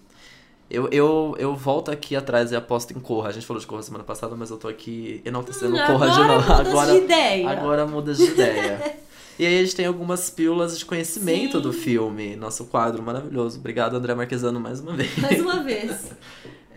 [0.68, 3.30] Eu, eu, eu volto aqui atrás e aposto em Corra.
[3.30, 6.14] A gente falou de Corra semana passada, mas eu tô aqui enaltecendo Hum, Corra de
[6.22, 6.50] agora novo.
[6.54, 7.50] mudas Agora, de ideia.
[7.50, 8.98] agora muda de ideia.
[9.38, 11.64] E aí a gente tem algumas pílulas de conhecimento Sim.
[11.64, 12.36] do filme.
[12.36, 13.60] Nosso quadro maravilhoso.
[13.60, 15.18] Obrigado, André Marquesano, mais uma vez.
[15.18, 16.12] Mais uma vez.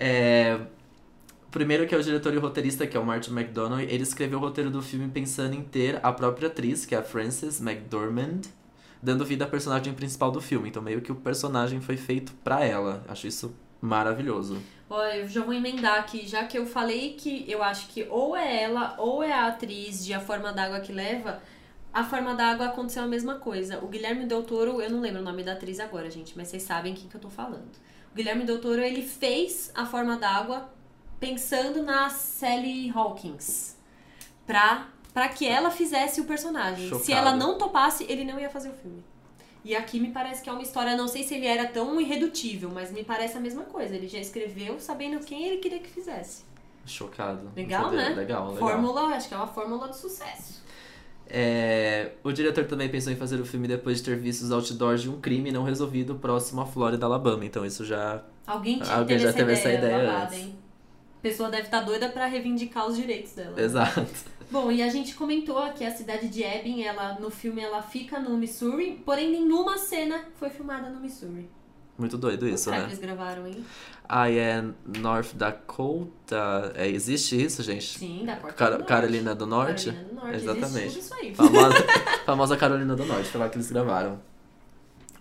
[0.01, 0.61] É,
[1.51, 4.41] Primeiro que é o diretor e roteirista, que é o Martin McDonagh, ele escreveu o
[4.41, 8.43] roteiro do filme pensando em ter a própria atriz, que é a Frances McDormand,
[9.03, 10.69] dando vida à personagem principal do filme.
[10.69, 13.03] Então meio que o personagem foi feito pra ela.
[13.09, 14.59] Acho isso maravilhoso.
[14.91, 18.37] Olha, eu já vou emendar aqui, já que eu falei que eu acho que ou
[18.37, 21.41] é ela ou é a atriz de A Forma d'Água que leva,
[21.99, 23.81] A Forma d'Água aconteceu a mesma coisa.
[23.85, 26.63] O Guilherme Del Toro, eu não lembro o nome da atriz agora, gente, mas vocês
[26.63, 27.73] sabem quem que eu tô falando.
[28.13, 30.71] O Guilherme Del Toro, ele fez A Forma d'Água
[31.19, 33.77] pensando na Sally Hawkins.
[34.47, 36.85] Pra, pra que ela fizesse o personagem.
[36.85, 37.13] Se Chocado.
[37.15, 39.03] ela não topasse, ele não ia fazer o filme.
[39.65, 42.71] E aqui me parece que é uma história, não sei se ele era tão irredutível,
[42.73, 43.97] mas me parece a mesma coisa.
[43.97, 46.45] Ele já escreveu sabendo quem ele queria que fizesse.
[46.87, 47.51] Chocado.
[47.57, 48.11] Legal, né?
[48.11, 48.57] Legal, legal.
[48.57, 50.68] Fórmula, acho que é uma fórmula de sucesso.
[51.31, 55.03] É, O diretor também pensou em fazer o filme depois de ter visto os outdoors
[55.03, 57.45] de um crime não resolvido próximo à Flórida, Alabama.
[57.45, 60.39] Então isso já Alguém, tinha, Alguém teve, já teve essa ideia babada, antes.
[60.39, 60.59] hein?
[61.19, 63.61] A pessoa deve estar doida pra reivindicar os direitos dela.
[63.61, 64.07] Exato.
[64.51, 68.19] Bom, e a gente comentou que a cidade de Ebbing, ela, no filme, ela fica
[68.19, 71.51] no Missouri, porém nenhuma cena foi filmada no Missouri.
[71.99, 72.85] Muito doido isso, né?
[72.85, 73.65] eles gravaram, hein?
[74.09, 74.65] Ah, é
[75.01, 76.73] North Dakota.
[76.75, 77.99] É, existe isso, gente?
[77.99, 78.87] Sim, da Carolina Car- do Norte.
[78.89, 79.85] Carolina do Norte?
[79.87, 80.99] Carolina do Norte, Exatamente.
[80.99, 81.35] isso aí.
[81.35, 81.87] Famosa,
[82.25, 84.21] famosa Carolina do Norte, foi lá que eles gravaram.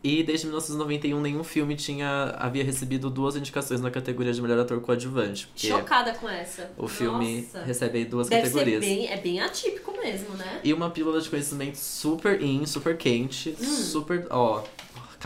[0.03, 4.80] E desde 1991 nenhum filme tinha havia recebido duas indicações na categoria de melhor ator
[4.80, 5.49] coadjuvante.
[5.55, 6.69] Chocada com essa.
[6.78, 7.63] o filme Nossa.
[7.63, 8.80] recebe aí duas Deve categorias.
[8.86, 10.61] bem, é bem atípico mesmo, né?
[10.63, 13.65] E uma pílula de conhecimento super in, super quente, Hum.
[13.65, 14.28] super.
[14.30, 14.63] Ó,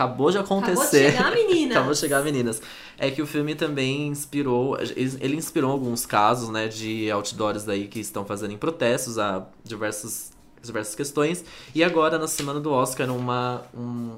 [0.04, 1.12] acabou de Acabou de acontecer.
[1.12, 1.74] chegar, menina.
[1.74, 2.62] Acabou de chegar, meninas.
[2.98, 4.78] É que o filme também inspirou.
[4.78, 10.32] Ele inspirou alguns casos, né, de outdoors aí que estão fazendo em protestos a diversas,
[10.62, 11.44] diversas questões.
[11.74, 13.62] E agora, na semana do Oscar, uma.
[13.76, 14.16] Um,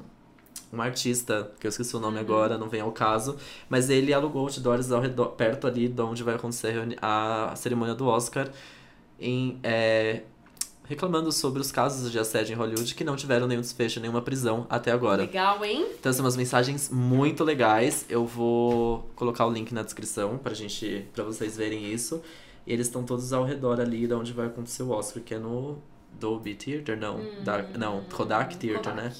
[0.72, 2.22] um artista, que eu esqueci o nome Uhum.
[2.24, 3.37] agora, não vem ao caso,
[3.68, 7.95] mas ele alugou outdoors ao redor, perto ali de onde vai acontecer a a, cerimônia
[7.95, 8.49] do Oscar,
[9.20, 10.22] em, é,
[10.87, 14.66] reclamando sobre os casos de assédio em Hollywood que não tiveram nenhum desfecho, nenhuma prisão
[14.68, 15.22] até agora.
[15.22, 15.87] Legal, hein?
[15.99, 18.05] Então são umas mensagens muito legais.
[18.09, 22.22] Eu vou colocar o link na descrição pra gente, para vocês verem isso.
[22.66, 25.39] E eles estão todos ao redor ali de onde vai acontecer o Oscar, que é
[25.39, 25.78] no
[26.18, 28.97] Dolby Theater, não, da, não, Kodak Theater, Hum, Kodak.
[28.97, 29.12] né?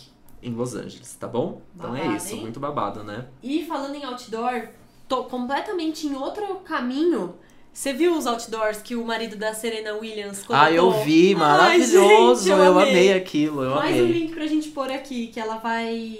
[0.43, 1.63] Em Los Angeles, tá bom?
[1.75, 2.41] Então é Babado, isso, hein?
[2.43, 3.27] muito babado, né?
[3.43, 4.69] E falando em outdoor,
[5.09, 7.35] tô completamente em outro caminho.
[7.75, 10.65] Você viu os outdoors que o marido da Serena Williams colocou?
[10.69, 12.45] Ah, eu vi, Ai, maravilhoso!
[12.45, 13.13] gente, eu, amei.
[13.13, 14.13] aquilo, eu Mais um amei.
[14.13, 16.17] link pra gente pôr aqui, que ela vai.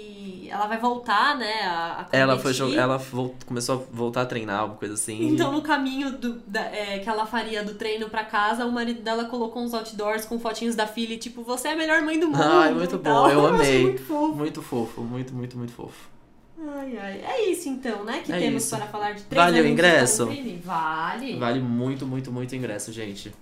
[0.49, 1.61] Ela vai voltar, né?
[1.63, 5.27] A, a Ela foi ela vol- começou a voltar a treinar, alguma coisa assim.
[5.29, 9.01] Então, no caminho do, da- é, que ela faria do treino pra casa, o marido
[9.01, 12.27] dela colocou uns outdoors com fotinhos da filha, tipo, você é a melhor mãe do
[12.27, 12.41] mundo.
[12.43, 13.81] Ai, muito bom, eu amei.
[13.81, 14.35] muito fofo.
[14.35, 16.14] Muito fofo, muito, muito, muito fofo.
[16.57, 17.21] Ai, ai.
[17.25, 18.21] É isso então, né?
[18.23, 18.75] Que É temos isso.
[18.75, 20.25] para falar de três Vale o ingresso?
[20.27, 20.57] o?
[20.63, 21.37] Vale.
[21.37, 23.33] Vale muito, muito, muito ingresso, gente.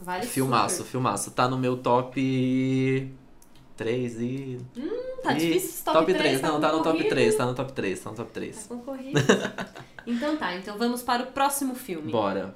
[0.00, 0.90] Vale Filmaço, super.
[0.90, 1.30] filmaço.
[1.30, 3.10] Tá no meu top
[3.76, 4.60] 3 e.
[5.22, 7.08] Tá e- difícil esse top, 3, Não, tá no top concorrido.
[7.08, 8.66] 3, tá no top 3, tá no top Tá 3.
[8.66, 9.20] concorrido.
[10.06, 12.12] então tá, então vamos para o próximo filme.
[12.12, 12.54] Bora.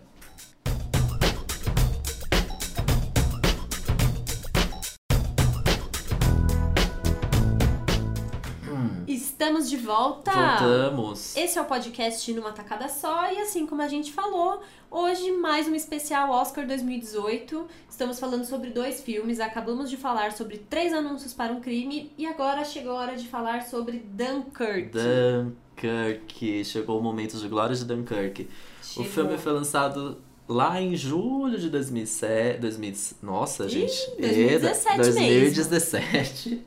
[9.41, 10.33] Estamos de volta!
[10.33, 11.37] Voltamos.
[11.37, 14.61] Esse é o podcast numa tacada só e assim como a gente falou,
[14.91, 17.65] hoje mais um especial Oscar 2018.
[17.89, 22.27] Estamos falando sobre dois filmes, acabamos de falar sobre três anúncios para um crime e
[22.27, 24.91] agora chegou a hora de falar sobre Dunkirk.
[24.91, 26.65] Dunkirk.
[26.65, 28.49] Chegou o momento de glória de Dunkirk.
[28.83, 29.05] Chegou.
[29.05, 30.19] O filme foi lançado
[30.49, 32.59] lá em julho de 2007.
[32.59, 34.11] 2000, nossa, Ih, gente.
[34.19, 36.65] 2017 É, 2017.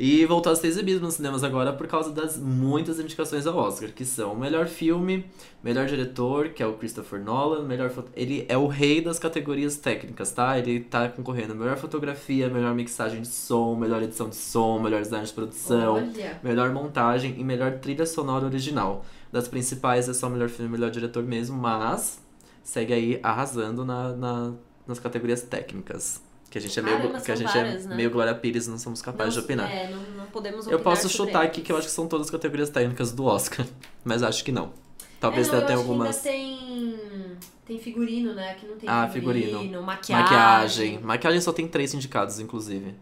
[0.00, 3.90] E voltou a ser exibido nos cinemas agora por causa das muitas indicações ao Oscar,
[3.90, 5.24] que são melhor filme,
[5.60, 8.08] melhor diretor, que é o Christopher Nolan, melhor foto...
[8.14, 10.56] ele é o rei das categorias técnicas, tá?
[10.56, 15.26] Ele tá concorrendo melhor fotografia, melhor mixagem de som, melhor edição de som, melhor design
[15.26, 19.04] de produção, Olha, melhor montagem e melhor trilha sonora original.
[19.32, 22.22] Das principais é só melhor filme e melhor diretor mesmo, mas
[22.62, 24.52] segue aí arrasando na, na-
[24.86, 26.22] nas categorias técnicas.
[26.50, 27.94] Que a gente é meio, Caramba, que a gente várias, é né?
[27.96, 29.70] meio Glória Pires e não somos capazes de não, opinar.
[29.70, 32.08] É, não, não podemos Eu opinar posso sobre chutar aqui que eu acho que são
[32.08, 33.66] todas as categorias técnicas do Oscar,
[34.02, 34.72] mas acho que não.
[35.20, 36.22] Talvez é, não, tenha eu algumas.
[36.22, 36.96] tem,
[37.66, 38.54] tem figurino, né?
[38.54, 39.58] Que não tem Ah, figurino.
[39.58, 39.82] figurino.
[39.82, 40.22] Maquiagem.
[40.22, 41.00] Maquiagem.
[41.00, 42.94] Maquiagem só tem três indicados, inclusive.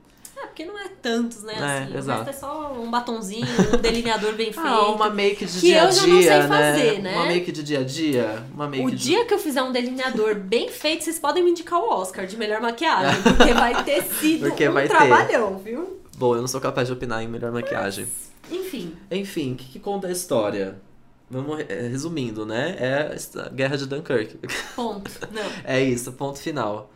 [0.57, 1.53] Porque não é tantos, né?
[1.53, 2.23] É, assim, exato.
[2.23, 4.67] O resto é só um batonzinho, um delineador bem feito.
[4.67, 6.49] Ah, uma make de Que dia a eu dia, já não sei né?
[6.49, 7.15] fazer, né?
[7.15, 8.45] Uma make de dia a dia.
[8.55, 8.97] Uma make O de...
[8.97, 12.39] dia que eu fizer um delineador bem feito, vocês podem me indicar o Oscar de
[12.39, 14.97] melhor maquiagem, porque vai ter sido Porque um vai ter.
[14.97, 16.01] trabalhão, viu?
[16.17, 18.07] Bom, eu não sou capaz de opinar em melhor maquiagem.
[18.51, 20.81] Enfim, Enfim, o que, que conta a história?
[21.29, 22.77] Vamos é, resumindo, né?
[22.79, 24.39] É a guerra de Dunkirk.
[24.75, 25.11] ponto.
[25.31, 25.43] Não.
[25.65, 26.91] É isso, ponto final.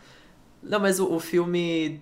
[0.63, 2.01] Não, mas o, o filme.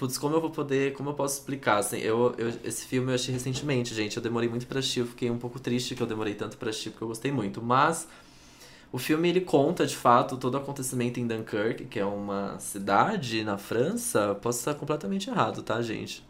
[0.00, 0.94] Putz, como eu vou poder.
[0.94, 1.78] Como eu posso explicar?
[1.78, 4.16] Assim, eu, eu- esse filme eu achei recentemente, gente.
[4.16, 5.00] Eu demorei muito pra assistir.
[5.00, 7.62] Eu fiquei um pouco triste que eu demorei tanto pra assistir, porque eu gostei muito.
[7.62, 8.08] Mas.
[8.92, 13.44] O filme ele conta de fato todo o acontecimento em Dunkirk, que é uma cidade
[13.44, 14.34] na França.
[14.42, 16.24] Posso estar completamente errado, tá, gente?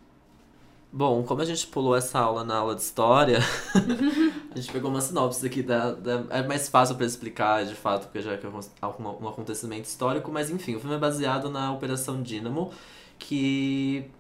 [0.92, 3.38] Bom, como a gente pulou essa aula na aula de história,
[4.52, 8.04] a gente pegou uma sinopse aqui da, da- é mais fácil pra explicar de fato,
[8.06, 11.72] porque já que é um, um acontecimento histórico, mas enfim, o filme é baseado na
[11.72, 12.72] Operação Dynamo,
[13.20, 14.10] que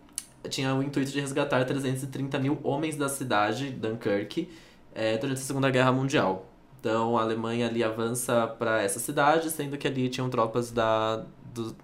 [0.48, 4.48] tinha o intuito de resgatar 330 mil homens da cidade, Dunkirk,
[4.94, 6.46] eh, durante a Segunda Guerra Mundial.
[6.78, 11.76] Então a Alemanha ali avança pra essa cidade, sendo que ali tinham tropas da, do,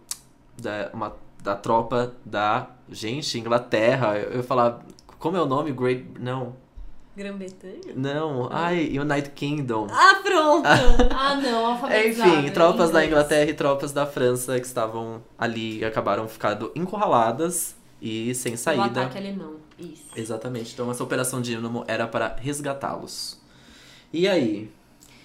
[0.56, 4.84] da, uma, da tropa da, gente, Inglaterra, eu, eu ia falar,
[5.18, 5.72] como é o nome?
[5.72, 6.54] Great, não,
[7.16, 7.94] Grã-Bretanha?
[7.96, 9.86] não, ai, United Kingdom.
[9.90, 10.66] Ah, pronto!
[11.18, 12.30] Ah, não, alfabetizada.
[12.40, 13.04] Enfim, tropas da.
[13.04, 18.84] Inglaterra e tropas da França que estavam ali acabaram ficando encurraladas e sem O saída.
[18.84, 20.04] ataque alemão, isso.
[20.14, 20.72] Exatamente.
[20.74, 23.40] Então essa operação Dínamo era para resgatá-los.
[24.12, 24.70] E aí,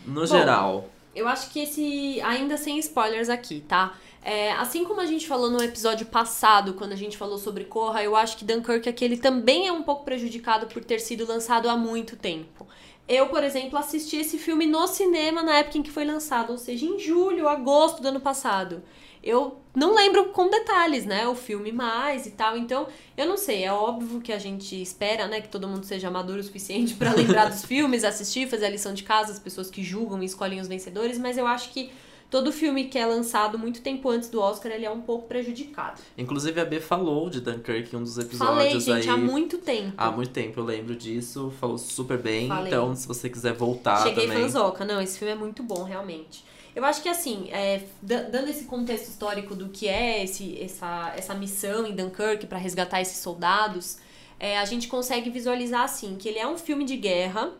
[0.05, 2.21] no geral, Eu acho que esse.
[2.21, 3.93] Ainda sem spoilers aqui, tá?
[4.23, 8.03] É, assim como a gente falou no episódio passado, quando a gente falou sobre Corra,
[8.03, 11.75] eu acho que Dunkirk aquele também é um pouco prejudicado por ter sido lançado há
[11.75, 12.67] muito tempo.
[13.07, 16.57] Eu, por exemplo, assisti esse filme no cinema na época em que foi lançado, ou
[16.57, 18.83] seja, em julho, agosto do ano passado.
[19.23, 23.63] Eu não lembro com detalhes, né, o filme mais e tal, então eu não sei,
[23.63, 27.13] é óbvio que a gente espera, né, que todo mundo seja maduro o suficiente pra
[27.13, 30.59] lembrar dos filmes, assistir, fazer a lição de casa, as pessoas que julgam e escolhem
[30.59, 31.91] os vencedores, mas eu acho que
[32.31, 36.01] todo filme que é lançado muito tempo antes do Oscar, ele é um pouco prejudicado.
[36.17, 39.09] inclusive a B falou de Dunkirk em um dos episódios Falei, gente, aí.
[39.09, 39.93] há muito tempo.
[39.97, 42.47] Há muito tempo, eu lembro disso, falou super bem.
[42.47, 42.67] Falei.
[42.67, 44.43] Então, se você quiser voltar Cheguei também.
[44.43, 44.85] fanzoca.
[44.85, 46.43] Não, esse filme é muito bom, realmente.
[46.73, 51.13] Eu acho que assim, é, da- dando esse contexto histórico do que é esse, essa,
[51.17, 53.97] essa missão em Dunkirk para resgatar esses soldados,
[54.39, 57.51] é, a gente consegue visualizar assim que ele é um filme de guerra,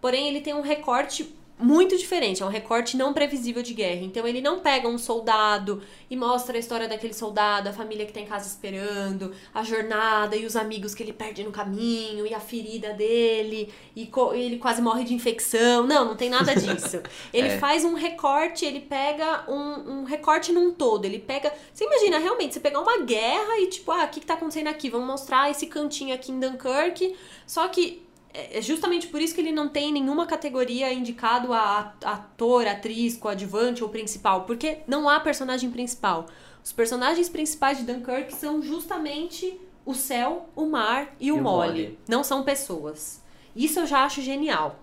[0.00, 4.00] porém ele tem um recorte muito diferente, é um recorte não previsível de guerra.
[4.02, 5.80] Então ele não pega um soldado
[6.10, 10.34] e mostra a história daquele soldado, a família que tá em casa esperando, a jornada
[10.36, 14.82] e os amigos que ele perde no caminho e a ferida dele e ele quase
[14.82, 15.86] morre de infecção.
[15.86, 17.00] Não, não tem nada disso.
[17.32, 17.58] Ele É.
[17.58, 21.04] faz um recorte, ele pega um, um recorte num todo.
[21.04, 21.52] Ele pega.
[21.72, 24.68] Você imagina realmente, você pegar uma guerra e tipo, ah, o que, que tá acontecendo
[24.68, 24.88] aqui?
[24.90, 27.14] Vamos mostrar esse cantinho aqui em Dunkirk.
[27.46, 28.02] Só que
[28.34, 33.16] é é justamente por isso que ele não tem nenhuma categoria indicado a ator, atriz,
[33.16, 36.26] coadjuvante ou principal, porque não há personagem principal.
[36.64, 41.42] Os personagens principais de Dunkirk são justamente o céu, o mar e o, E o
[41.42, 41.68] mole.
[41.70, 41.98] mole.
[42.08, 43.20] Não são pessoas.
[43.54, 44.78] Isso eu já acho genial.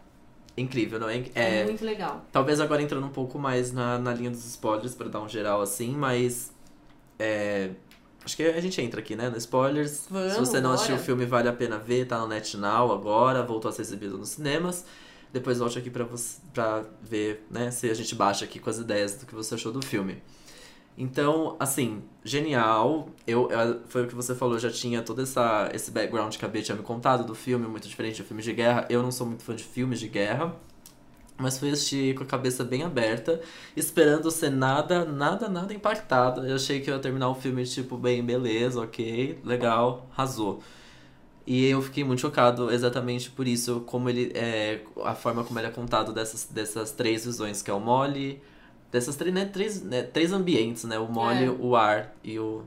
[0.58, 1.24] Incrível, não é?
[1.34, 2.26] É, É, muito legal.
[2.34, 5.62] Talvez agora entrando um pouco mais na, na linha dos spoilers, pra dar um geral
[5.62, 6.52] assim, mas.
[7.18, 7.70] É,
[8.26, 9.30] acho que a gente entra aqui, né?
[9.30, 10.06] No spoilers.
[10.10, 13.44] Vamos, Se você não assistiu o filme, vale a pena ver, tá no NetNow agora,
[13.44, 14.86] voltou a ser exibido nos cinemas.
[15.32, 18.80] Depois volte aqui pra, você, pra ver, né, se a gente baixa aqui com as
[18.80, 20.22] ideias do que você achou do filme.
[20.98, 23.10] Então, assim, genial.
[23.26, 26.44] Eu, eu- foi o que você falou, eu já tinha todo essa, esse background que
[26.44, 28.86] a Bia tinha me contado do filme, muito diferente de filmes de guerra.
[28.90, 30.56] Eu não sou muito fã de filmes de guerra.
[31.40, 33.40] Mas fui assistir com a cabeça bem aberta,
[33.76, 36.46] esperando ser nada, nada, nada impactado.
[36.46, 40.62] Eu achei que eu ia terminar o filme, tipo, bem, beleza, ok, legal, arrasou.
[41.48, 44.82] E eu fiquei muito chocado exatamente por isso, como ele é.
[45.04, 48.42] A forma como ele é contado dessas, dessas três visões, que é o mole.
[48.92, 51.00] Dessas três, né, três, né, três ambientes, né?
[51.00, 51.50] O mole, É.
[51.50, 52.64] o ar e o,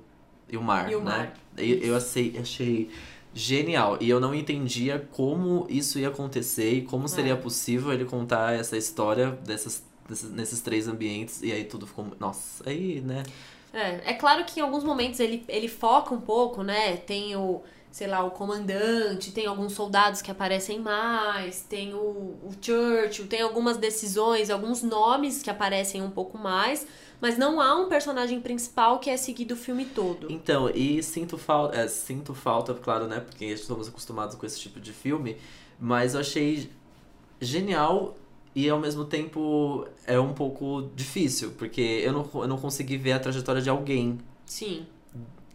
[0.48, 1.04] e o mar, E o né?
[1.04, 1.34] mar.
[1.58, 2.90] E Eu achei, achei
[3.34, 3.96] genial.
[4.00, 7.36] E eu não entendia como isso ia acontecer e como seria É.
[7.36, 11.42] possível ele contar essa história dessas, desses, nesses três ambientes.
[11.42, 12.06] E aí tudo ficou.
[12.20, 13.22] Nossa, aí, né?
[13.72, 16.98] É, é claro que em alguns momentos ele, ele foca um pouco, né?
[16.98, 22.50] Tem o, sei lá, o comandante, tem alguns soldados que aparecem mais, tem o, o
[22.60, 26.86] Churchill, tem algumas decisões, alguns nomes que aparecem um pouco mais,
[27.22, 30.26] mas não há um personagem principal que é seguido o filme todo.
[30.28, 33.20] Então, e sinto falta, é, sinto falta, claro, né?
[33.20, 35.36] Porque estamos acostumados com esse tipo de filme,
[35.78, 36.68] mas eu achei
[37.40, 38.16] genial
[38.56, 43.12] e ao mesmo tempo é um pouco difícil, porque eu não, eu não consegui ver
[43.12, 44.84] a trajetória de alguém, Sim.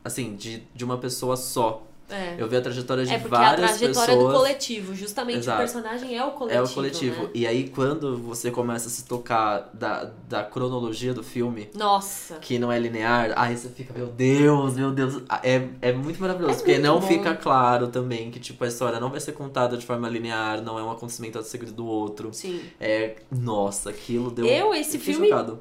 [0.06, 1.86] assim, de, de uma pessoa só.
[2.10, 2.36] É.
[2.38, 4.34] Eu vi a trajetória de É porque é a várias trajetória pessoas.
[4.34, 4.96] do coletivo.
[4.96, 5.58] Justamente Exato.
[5.58, 6.60] o personagem é o coletivo.
[6.60, 7.24] É o coletivo.
[7.24, 7.30] né?
[7.34, 12.36] E aí, quando você começa a se tocar da, da cronologia do filme, Nossa.
[12.36, 15.22] que não é linear, aí você fica, meu Deus, meu Deus.
[15.44, 17.08] É, é muito maravilhoso, É porque muito não bom.
[17.08, 20.80] fica claro também que, tipo, a história não vai ser contada de forma linear, não
[20.80, 22.30] é um acontecimento segredo do outro.
[22.32, 22.62] Sim.
[22.80, 23.18] É.
[23.30, 24.46] Nossa, aquilo deu.
[24.46, 25.60] Eu, esse filme- chocado.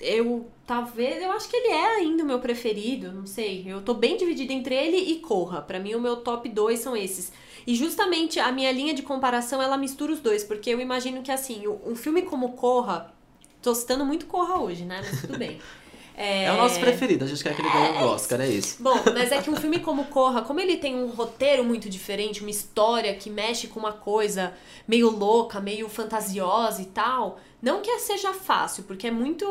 [0.00, 3.64] Eu, talvez, eu acho que ele é ainda o meu preferido, não sei.
[3.66, 5.62] Eu tô bem dividida entre ele e Corra.
[5.62, 7.32] Pra mim, o meu top 2 são esses.
[7.66, 11.30] E justamente a minha linha de comparação, ela mistura os dois, porque eu imagino que,
[11.30, 13.14] assim, um filme como Corra.
[13.62, 15.00] Tô citando muito Corra hoje, né?
[15.02, 15.58] Mas tudo bem.
[16.16, 16.50] É...
[16.52, 18.80] o nosso preferido, a gente quer que ele ganhe o Oscar, é isso.
[18.80, 22.40] Bom, mas é que um filme como Corra, como ele tem um roteiro muito diferente,
[22.40, 24.54] uma história que mexe com uma coisa
[24.86, 29.46] meio louca, meio fantasiosa e tal, não que seja fácil, porque é muito.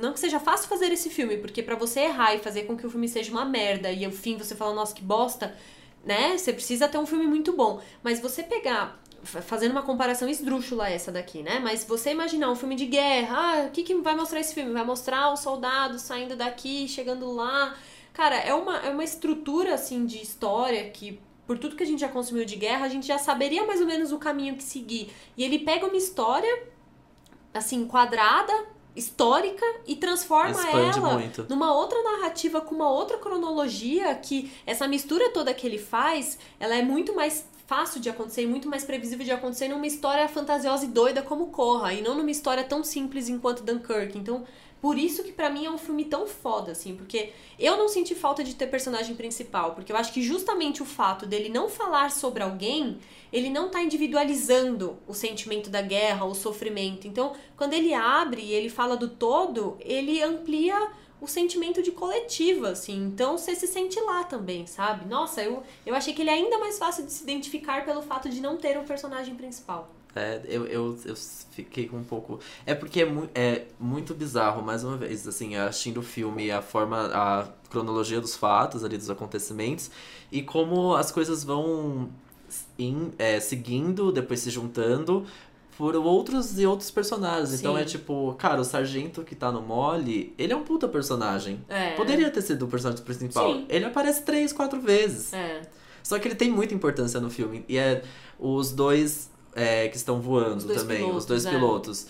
[0.00, 2.86] Não que seja fácil fazer esse filme, porque pra você errar e fazer com que
[2.86, 5.54] o filme seja uma merda e ao fim você fala, nossa, que bosta,
[6.04, 6.38] né?
[6.38, 7.80] Você precisa ter um filme muito bom.
[8.02, 8.84] Mas você pegar.
[9.24, 11.58] fa- Fazendo uma comparação esdrúxula essa daqui, né?
[11.58, 14.72] Mas você imaginar um filme de guerra, ah, o que, que vai mostrar esse filme?
[14.72, 17.74] Vai mostrar os soldados saindo daqui, chegando lá.
[18.12, 22.00] Cara, é uma, é uma estrutura, assim, de história que, por tudo que a gente
[22.00, 25.10] já consumiu de guerra, a gente já saberia mais ou menos o caminho que seguir.
[25.36, 26.52] E ele pega uma história,
[27.56, 28.52] assim, quadrada,
[28.94, 31.46] histórica, e transforma Expande ela muito.
[31.48, 36.74] numa outra narrativa com uma outra cronologia que essa mistura toda que ele faz, ela
[36.74, 40.84] é muito mais fácil de acontecer e muito mais previsível de acontecer numa história fantasiosa
[40.84, 44.16] e doida como Corra e não numa história tão simples enquanto Dunkirk.
[44.16, 44.44] Então,
[44.86, 48.14] por isso que pra mim é um filme tão foda assim, porque eu não senti
[48.14, 52.12] falta de ter personagem principal, porque eu acho que justamente o fato dele não falar
[52.12, 53.00] sobre alguém,
[53.32, 57.08] ele não tá individualizando o sentimento da guerra, o sofrimento.
[57.08, 62.68] Então, quando ele abre e ele fala do todo, ele amplia o sentimento de coletiva,
[62.68, 63.06] assim.
[63.06, 65.08] Então você se sente lá também, sabe?
[65.08, 68.28] Nossa, eu, eu achei que ele é ainda mais fácil de se identificar pelo fato
[68.28, 69.95] de não ter um personagem principal.
[70.16, 71.14] É, eu, eu, eu
[71.50, 72.40] fiquei com um pouco.
[72.64, 76.62] É porque é, mu é muito bizarro, mais uma vez, assim, assistindo o filme, a
[76.62, 79.90] forma, a cronologia dos fatos ali, dos acontecimentos,
[80.32, 82.08] e como as coisas vão
[82.78, 85.26] em- é, seguindo, depois se juntando
[85.76, 87.52] por outros e outros personagens.
[87.60, 87.82] Então Sim.
[87.82, 91.62] é tipo, cara, o sargento que tá no mole, ele é um puta personagem.
[91.68, 91.90] É.
[91.94, 93.52] Poderia ter sido o personagem principal.
[93.52, 93.66] Sim.
[93.68, 95.34] Ele aparece três, quatro vezes.
[95.34, 95.60] É.
[96.02, 97.64] Só que ele tem muita importância no filme.
[97.68, 98.02] E é
[98.38, 101.50] os dois é, que estão voando também, pilotos, os dois é.
[101.50, 102.06] pilotos.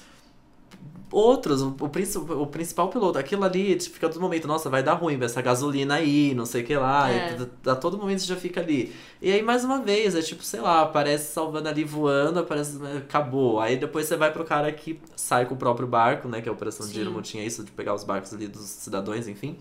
[1.13, 4.95] Outros, o, o, o principal piloto, aquilo ali, tipo, fica todo momento, nossa, vai dar
[4.95, 7.09] ruim, vai essa gasolina aí, não sei o que lá.
[7.09, 7.39] É.
[7.65, 8.93] a- a todo momento você já fica ali.
[9.23, 12.77] E aí, mais uma vez, é tipo, sei lá, aparece salvando ali voando, aparece.
[12.79, 13.61] né, Acabou.
[13.61, 16.43] Aí depois você vai pro cara que sai com o próprio barco, né?
[16.43, 16.95] Que a Operação Sim.
[16.95, 19.57] Dínamo tinha isso, de pegar os barcos ali dos cidadãos, enfim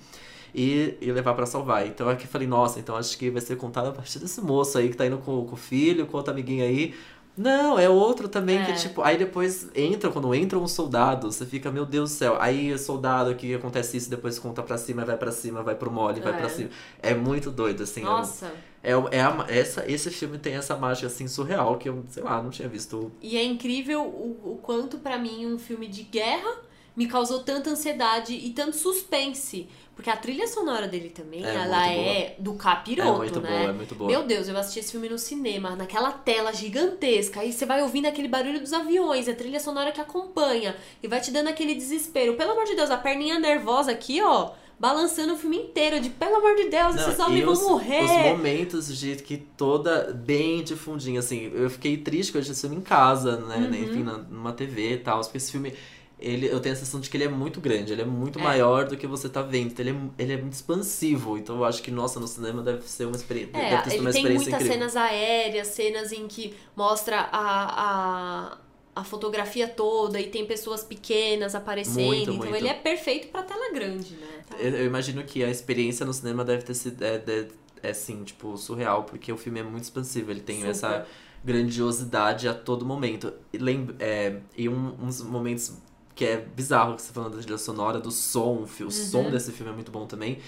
[0.55, 1.85] e, e levar pra salvar.
[1.85, 4.77] Então aqui eu falei, nossa, então acho que vai ser contado a partir desse moço
[4.77, 6.95] aí que tá indo com, com o filho, com outro amiguinho aí.
[7.37, 8.75] Não, é outro também que, É.
[8.75, 12.37] tipo, aí depois entra, quando entra um soldado, você fica, meu Deus do céu.
[12.39, 15.91] Aí o soldado aqui acontece isso, depois conta pra cima, vai pra cima, vai pro
[15.91, 16.37] mole, vai É.
[16.37, 16.69] pra cima.
[17.01, 18.01] É muito doido, assim.
[18.01, 18.53] é Nossa.
[18.81, 22.41] É, é a- essa, esse filme tem essa mágica, assim, surreal, que eu, sei lá,
[22.41, 23.11] não tinha visto.
[23.21, 26.49] E é incrível o, o quanto, pra mim, um filme de guerra
[26.95, 29.67] me causou tanta ansiedade e tanto suspense.
[29.95, 33.49] Porque a trilha sonora dele também, É ela é do capiroto, é muito né?
[33.49, 34.09] boa, é muito boa.
[34.11, 37.39] Meu Deus, eu assisti esse filme no cinema, naquela tela gigantesca.
[37.39, 40.75] Aí você vai ouvindo aquele barulho dos aviões, a trilha sonora que acompanha.
[41.01, 42.35] E vai te dando aquele desespero.
[42.35, 44.51] Pelo amor de Deus, a perninha nervosa aqui, ó.
[44.77, 48.03] Balançando o filme inteiro, de pelo amor de Deus, Não, esses homens os, vão morrer.
[48.03, 52.51] Os momentos de que toda bem de fundinho, assim, eu fiquei triste que eu assisti
[52.51, 53.55] esse filme em casa, né?
[53.55, 53.73] Uhum.
[53.73, 55.73] Enfim, numa TV e tal, porque esse filme.
[56.17, 58.41] Ele, eu tenho a sensação de que ele é muito grande, ele é muito É.
[58.41, 59.71] maior do que você tá vendo.
[59.73, 61.37] Então ele é, ele é muito expansivo.
[61.37, 63.51] Então eu acho que, nossa, no cinema deve ser uma experiência.
[63.51, 64.73] deve É, ter sido ele uma tem experiência muitas incrível.
[64.89, 68.57] cenas aéreas, cenas em que mostra a, a,
[68.95, 72.05] a fotografia toda e tem pessoas pequenas aparecendo.
[72.05, 72.55] Muito, então muito.
[72.55, 74.27] ele é perfeito pra tela grande, né?
[74.49, 74.55] Tá.
[74.57, 77.03] Eu, eu imagino que a experiência no cinema deve ter sido.
[77.03, 77.47] É, de-
[77.83, 80.31] é assim, tipo, surreal, porque o filme é muito expansivo.
[80.31, 80.71] Ele tem Super.
[80.71, 81.05] essa
[81.43, 83.33] grandiosidade a todo momento.
[83.53, 85.73] E, lem é, e um- uns momentos
[86.15, 88.89] que é bizarro que você tá falando da trilha sonora, do som, o o Uhum.
[88.91, 90.39] som desse filme é muito bom também.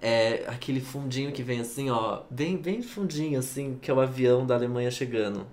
[0.00, 4.44] É aquele fundinho que vem assim, ó, bem, bem fundinho, assim, que é o avião
[4.44, 5.46] da Alemanha chegando.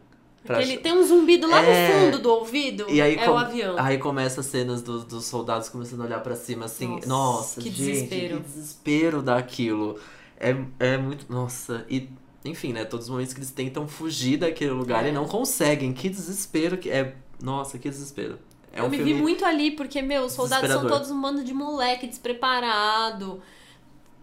[0.44, 2.00] Pra ele tem um zumbido lá É.
[2.00, 2.86] no fundo do ouvido.
[2.90, 3.76] E aí, é com- o avião.
[3.78, 6.88] Aí começa as cenas dos, dos soldados começando a olhar pra cima, assim.
[7.06, 8.38] Nossa, Nossa, que gente, desespero.
[8.38, 10.00] que desespero daquilo.
[10.40, 11.26] É, é muito.
[11.32, 12.10] Nossa, e.
[12.46, 12.86] Enfim, né?
[12.86, 15.10] Todos os momentos que eles tentam fugir daquele lugar É.
[15.10, 15.92] e não conseguem.
[15.92, 17.16] Que desespero que é.
[17.44, 18.40] Nossa, que desespero.
[18.80, 19.14] É eu um me filme.
[19.14, 23.42] vi muito ali, porque, meu, os soldados são todos um bando de moleque despreparado.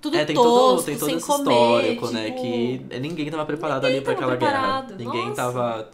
[0.01, 2.25] Tudo É, tem tosco, todo, tem todo sem esse comer, histórico, né?
[2.31, 4.99] tipo, Que ninguém tava preparado ninguém ali pra tava aquela preparado, guerra.
[4.99, 5.35] Ninguém nossa.
[5.43, 5.91] tava.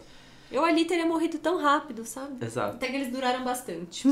[0.51, 2.43] Eu ali teria morrido tão rápido, sabe?
[2.45, 2.75] Exato.
[2.75, 4.07] Até que eles duraram bastante.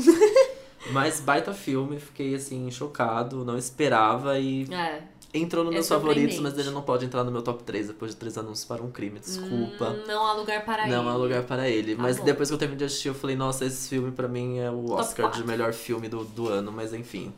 [0.90, 5.02] Mas baita filme, fiquei assim, chocado, não esperava e É.
[5.34, 8.10] entrou nos É meus favoritos, mas ele não pode entrar no meu top 3 depois
[8.12, 9.90] de três anúncios para um crime, desculpa.
[9.90, 11.08] Hum, não há lugar para Não ele.
[11.08, 11.96] há lugar para ele.
[11.96, 12.24] Tá mas bom.
[12.24, 14.90] depois que eu terminei de assistir, eu falei, nossa, esse filme pra mim é o
[14.92, 17.32] Oscar de melhor filme do, do ano, mas enfim.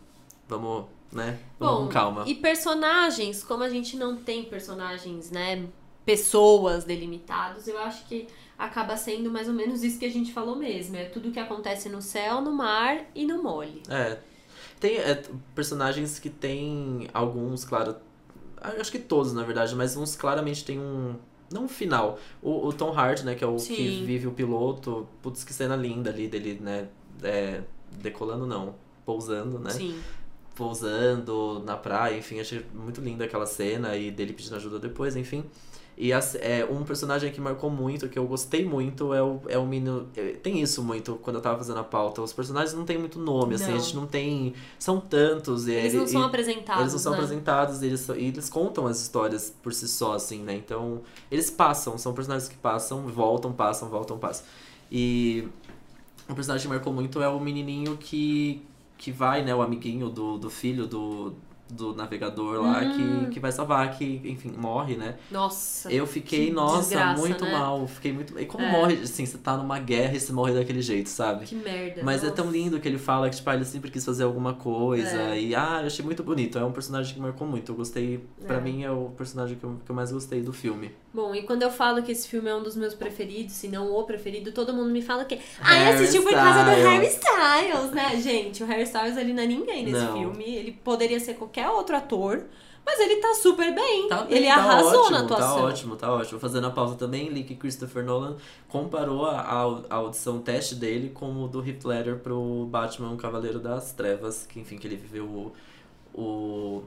[0.48, 1.38] Vamos, né?
[1.58, 2.24] Vamos Bom, com calma.
[2.26, 5.64] E personagens, como a gente não tem personagens, né?
[6.04, 8.26] Pessoas delimitados, eu acho que
[8.58, 10.96] acaba sendo mais ou menos isso que a gente falou mesmo.
[10.96, 13.82] É tudo que acontece no céu, no mar e no mole.
[13.88, 14.18] É.
[14.84, 15.22] Tem é,
[15.54, 17.96] personagens que tem alguns, claro.
[18.60, 21.16] Acho que todos, na verdade, mas uns claramente tem um.
[21.50, 22.18] Não um final.
[22.42, 24.04] O, o Tom Hardy, né, que é o que Sim.
[24.04, 25.08] vive o piloto.
[25.22, 26.88] Putz, que cena linda ali dele, né?
[27.22, 27.62] é,
[27.92, 28.74] decolando não.
[29.06, 29.70] Pousando, né?
[29.70, 29.98] Sim.
[30.54, 35.44] pousando na praia, enfim, achei muito linda aquela cena e dele pedindo ajuda depois, enfim.
[35.96, 39.56] E as- é, um personagem que marcou muito, que eu gostei muito, é o, é
[39.56, 40.08] o menino.
[40.16, 42.20] é, Tem isso muito quando eu tava fazendo a pauta.
[42.20, 43.76] Os personagens não tem muito nome, assim, Não.
[43.76, 44.54] a gente não tem.
[44.78, 45.68] São tantos.
[45.68, 46.80] Eles ele- não são e- apresentados.
[46.80, 47.18] eles não são né?
[47.18, 50.54] apresentados e eles, e eles contam as histórias por si só, assim, né?
[50.56, 54.44] Então, eles passam, são personagens que passam, voltam, passam, voltam, passam.
[54.90, 55.46] E
[56.28, 58.62] um personagem que marcou muito é o menininho que,
[58.98, 59.54] que vai, né?
[59.54, 61.34] O amiguinho do, do filho do,
[61.70, 63.24] do navegador lá, Hum.
[63.26, 65.16] que, que vai salvar, que, enfim, morre, né?
[65.30, 65.90] Nossa.
[65.90, 67.52] Eu fiquei, que nossa, desgraça, muito né?
[67.52, 67.86] mal.
[67.88, 68.38] Fiquei muito.
[68.38, 68.70] E como É.
[68.70, 71.46] morre, assim, você tá numa guerra e você morre daquele jeito, sabe?
[71.46, 72.02] Que merda.
[72.04, 72.36] Mas é nossa.
[72.42, 75.16] tão lindo que ele fala que, tipo, ah, ele sempre quis fazer alguma coisa.
[75.34, 75.40] É.
[75.40, 76.58] E, ah, eu achei muito bonito.
[76.58, 77.72] É um personagem que marcou muito.
[77.72, 78.22] Eu gostei.
[78.46, 78.60] Pra É.
[78.60, 80.92] mim, é o personagem que eu, que eu mais gostei do filme.
[81.14, 83.90] Bom, e quando eu falo que esse filme é um dos meus preferidos, se não
[83.92, 85.38] o preferido, todo mundo me fala que.
[85.60, 88.62] Ah, eu assisti por causa do Styles." Harry Styles, né, gente?
[88.64, 90.18] O Harry Styles ele não é ninguém nesse Não.
[90.18, 90.44] filme.
[90.56, 92.44] Ele poderia ser qualquer outro ator,
[92.84, 94.08] mas ele tá super bem.
[94.08, 95.56] Tá bem, ele tá arrasou ótimo, na atuação.
[95.56, 96.40] Tá ótimo, tá ótimo.
[96.40, 98.36] Fazendo a pausa também, li que Christopher Nolan
[98.68, 99.40] comparou a,
[99.88, 104.60] a, audição teste dele com o do Heath Ledger pro Batman Cavaleiro das Trevas, que
[104.60, 105.52] enfim, que ele viveu o,
[106.14, 106.82] o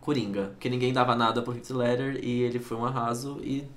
[0.00, 0.52] Coringa.
[0.60, 3.68] Que ninguém dava nada pro Heath Ledger e ele foi um arraso e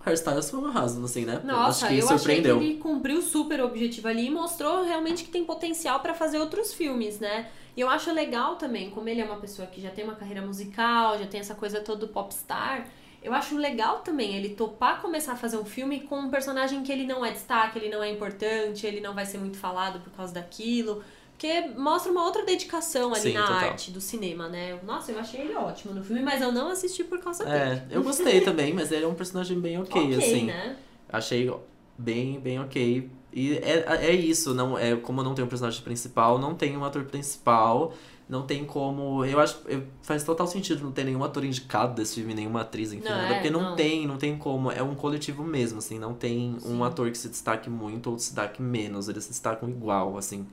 [0.00, 1.40] o Harry Styles foi um arraso, assim, né?
[1.44, 2.62] Nossa, acho que eu achei que surpreendeu.
[2.62, 6.72] ele cumpriu super o objetivo ali e mostrou realmente que tem potencial pra fazer outros
[6.72, 7.48] filmes, né?
[7.76, 10.42] E eu acho legal também, como ele é uma pessoa que já tem uma carreira
[10.42, 12.88] musical, já tem essa coisa toda do popstar,
[13.22, 16.92] eu acho legal também ele topar começar a fazer um filme com um personagem que
[16.92, 20.12] ele não é destaque, ele não é importante, ele não vai ser muito falado por
[20.12, 21.02] causa daquilo.
[21.32, 23.70] Porque mostra uma outra dedicação ali Sim, na total.
[23.70, 24.78] arte do cinema, né?
[24.84, 27.58] Nossa, eu achei ele ótimo no filme, mas eu não assisti por causa dele.
[27.58, 30.44] É, eu gostei também, mas ele é um personagem bem ok, ok, assim.
[30.44, 30.76] né?
[31.08, 31.52] Achei
[31.98, 33.10] bem, bem ok.
[33.36, 36.84] E é, é isso, não é como não tem um personagem principal, não tem um
[36.84, 37.92] ator principal,
[38.28, 39.24] não tem como.
[39.24, 42.92] Eu acho eu, faz total sentido não ter nenhum ator indicado desse filme, nenhuma atriz,
[42.92, 43.76] enfim, Não, nada, é, porque não, não.
[43.76, 44.70] tem, não tem como.
[44.70, 46.76] É um coletivo mesmo, assim, não tem Sim.
[46.76, 50.46] um ator que se destaque muito ou se destaque menos, eles se destacam igual, assim.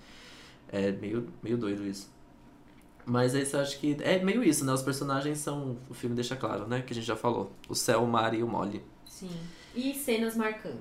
[0.72, 2.10] É meio, meio doido isso.
[3.06, 4.74] Mas esse eu acho que é meio isso, né?
[4.74, 5.78] Os personagens são.
[5.88, 6.82] O filme deixa claro, né?
[6.82, 7.52] Que a gente já falou.
[7.70, 8.84] O céu, o mar e o mole.
[9.06, 9.30] Sim.
[9.76, 10.80] E cenas marcantes.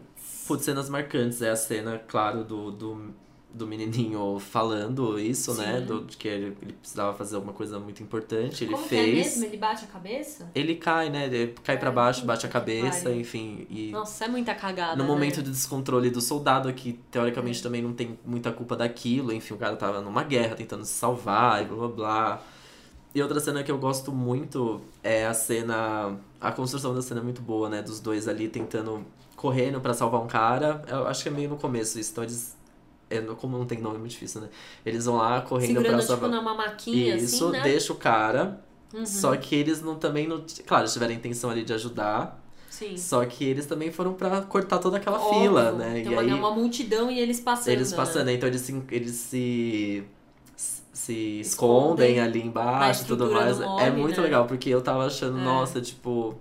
[0.54, 1.40] Putz, cenas marcantes.
[1.42, 3.14] É a cena, claro, do, do
[3.52, 5.80] do menininho falando isso, né?
[5.80, 5.86] Sim.
[5.86, 8.62] Do, de que ele, ele precisava fazer alguma coisa muito importante.
[8.62, 9.14] Ele Como que é fez.
[9.26, 9.44] mesmo?
[9.46, 10.48] Ele bate a cabeça?
[10.54, 11.26] Ele cai, né?
[11.26, 13.20] Ele cai pra Ai, baixo, bate a cabeça, pariu.
[13.20, 13.66] enfim.
[13.68, 14.94] E Nossa, é muita cagada.
[14.94, 15.08] no né?
[15.08, 16.94] momento de descontrole do soldado, que É.
[17.10, 20.92] teoricamente também não tem muita culpa daquilo, enfim, o cara tava numa guerra tentando se
[20.92, 22.42] salvar e blá blá blá.
[23.12, 26.16] E outra cena que eu gosto muito é a cena.
[26.40, 27.82] A construção da cena é muito boa, né?
[27.82, 29.04] Dos dois ali tentando.
[29.40, 30.82] Correndo pra salvar um cara.
[30.86, 32.10] Eu acho que é meio no começo isso.
[32.12, 32.54] Então eles.
[33.08, 34.48] É, como não tem nome, é muito difícil, né?
[34.84, 36.30] Eles vão lá correndo Segurando, pra tipo, salvar.
[36.30, 37.62] numa maquinha, Isso, assim, né?
[37.62, 38.60] deixa o cara.
[38.94, 39.04] Uhum.
[39.06, 40.44] Só que eles não também não.
[40.66, 42.38] Claro, eles tiveram a intenção ali de ajudar.
[42.68, 42.96] Sim.
[42.96, 45.40] Só que eles também foram pra cortar toda aquela Óbvio.
[45.40, 45.94] fila, né?
[45.94, 47.72] Tem e uma, aí uma multidão e eles passando.
[47.72, 48.34] eles passando, né?
[48.34, 50.04] então eles se, eles se
[50.92, 53.58] se Escondem escondem ali embaixo e tudo mais.
[53.80, 54.22] é muito né?
[54.24, 55.42] legal, porque eu tava achando, É.
[55.42, 56.36] nossa, tipo.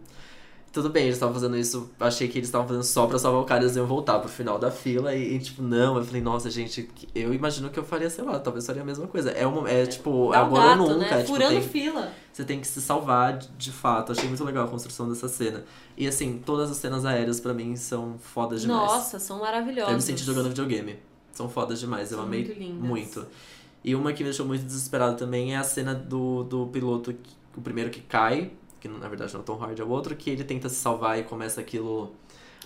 [0.71, 1.89] Tudo bem, eles estavam fazendo isso.
[1.99, 4.59] Achei que eles estavam fazendo só pra salvar o cara, eles iam voltar pro final
[4.59, 5.15] da fila.
[5.15, 5.97] E, e, tipo, não.
[5.97, 9.07] Eu falei, nossa, gente, eu imagino que eu faria, sei lá, talvez faria a mesma
[9.07, 9.31] coisa.
[9.31, 10.99] É, uma, é tipo, Dá um agora gato, ou nunca.
[10.99, 11.13] né?
[11.13, 12.11] é, tipo, Furando tem- fila.
[12.31, 14.11] você tem que se salvar de, de fato.
[14.11, 15.65] Achei muito legal a construção dessa cena.
[15.97, 18.79] E assim, todas as cenas aéreas pra mim são fodas demais.
[18.91, 19.89] Nossa, são maravilhosas.
[19.89, 20.97] Eu me senti jogando videogame.
[21.31, 23.25] São fodas demais, eu São amei muito muito.
[23.83, 27.15] E uma que me deixou muito desesperado também é a cena do, do piloto,
[27.55, 30.15] o primeiro que cai, que na verdade não é o Tom Hardy, é o outro,
[30.15, 32.13] que ele tenta se salvar e começa aquilo.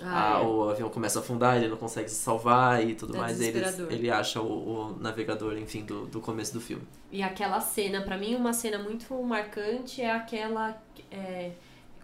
[0.02, 0.46] Ah, a- é.
[0.46, 3.40] o avião começa a afundar, ele não consegue se salvar e tudo É mais.
[3.40, 4.48] Ele, ele acha o,
[4.96, 6.84] o navegador, enfim, do, do começo do filme.
[7.12, 10.76] E aquela cena, pra mim, uma cena muito marcante é aquela.
[11.12, 11.52] é,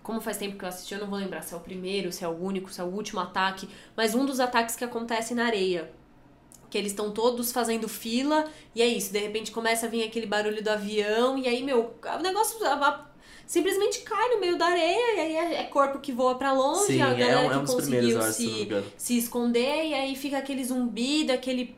[0.03, 2.24] como faz tempo que eu assisti, eu não vou lembrar se é o primeiro, se
[2.24, 5.45] é o único, se é o último ataque, mas um dos ataques que acontece na
[5.45, 5.91] areia.
[6.70, 8.45] Que eles estão todos fazendo fila,
[8.76, 11.95] e é isso, de repente começa a vir aquele barulho do avião, e aí, meu,
[12.18, 13.09] o negócio a-
[13.49, 16.93] simplesmente cai no meio da areia, e aí é, é corpo que voa pra longe,
[16.93, 20.15] Sim, a é galera um, é um que conseguiu acho, se se, esconder, e aí
[20.15, 21.75] fica aquele zumbido, aquele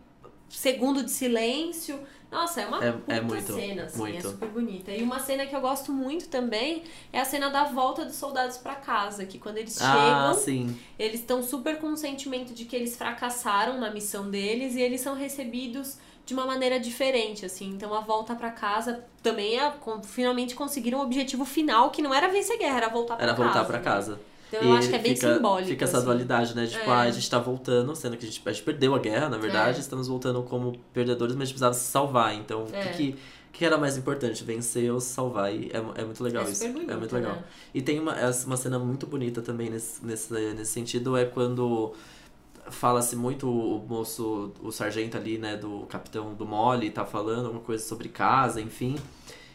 [0.49, 1.97] segundo de silêncio.
[2.29, 4.17] Nossa, é uma É- puta é muito, cena, assim, muito.
[4.17, 4.91] é super bonita.
[4.91, 8.57] E uma cena que eu gosto muito também é a cena da volta dos soldados
[8.57, 10.77] pra casa, que quando eles Ah, chegam, sim.
[10.99, 14.99] eles estão super com o sentimento de que eles fracassaram na missão deles e eles
[14.99, 17.69] são recebidos de uma maneira diferente, assim.
[17.69, 22.27] Então a volta pra casa também é finalmente conseguiram o objetivo final, que não era
[22.27, 23.43] vencer a guerra, era voltar pra Era casa.
[23.43, 23.83] voltar pra né?
[23.83, 24.19] casa.
[24.53, 25.69] Então eu acho que é bem fica, simbólico.
[25.69, 26.05] Fica essa assim.
[26.05, 26.65] dualidade, né?
[26.65, 26.93] De, tipo, É.
[26.93, 29.37] ah, a gente tá voltando, sendo que a gente, a gente perdeu a guerra, na
[29.37, 29.79] verdade, É.
[29.79, 32.35] estamos voltando como perdedores, mas a gente precisava se salvar.
[32.35, 32.87] Então, o É.
[32.89, 33.19] que, que,
[33.53, 34.43] que era mais importante?
[34.43, 35.53] Vencer ou se salvar?
[35.55, 36.55] E é, é muito legal é isso.
[36.55, 37.31] super bonito, é muito legal.
[37.35, 37.43] né?
[37.73, 38.13] E tem uma,
[38.45, 41.93] uma cena muito bonita também nesse, nesse, nesse sentido, é quando
[42.69, 47.63] fala-se muito o moço, o sargento ali, né, do capitão do Mole, tá falando alguma
[47.63, 48.95] coisa sobre casa, enfim.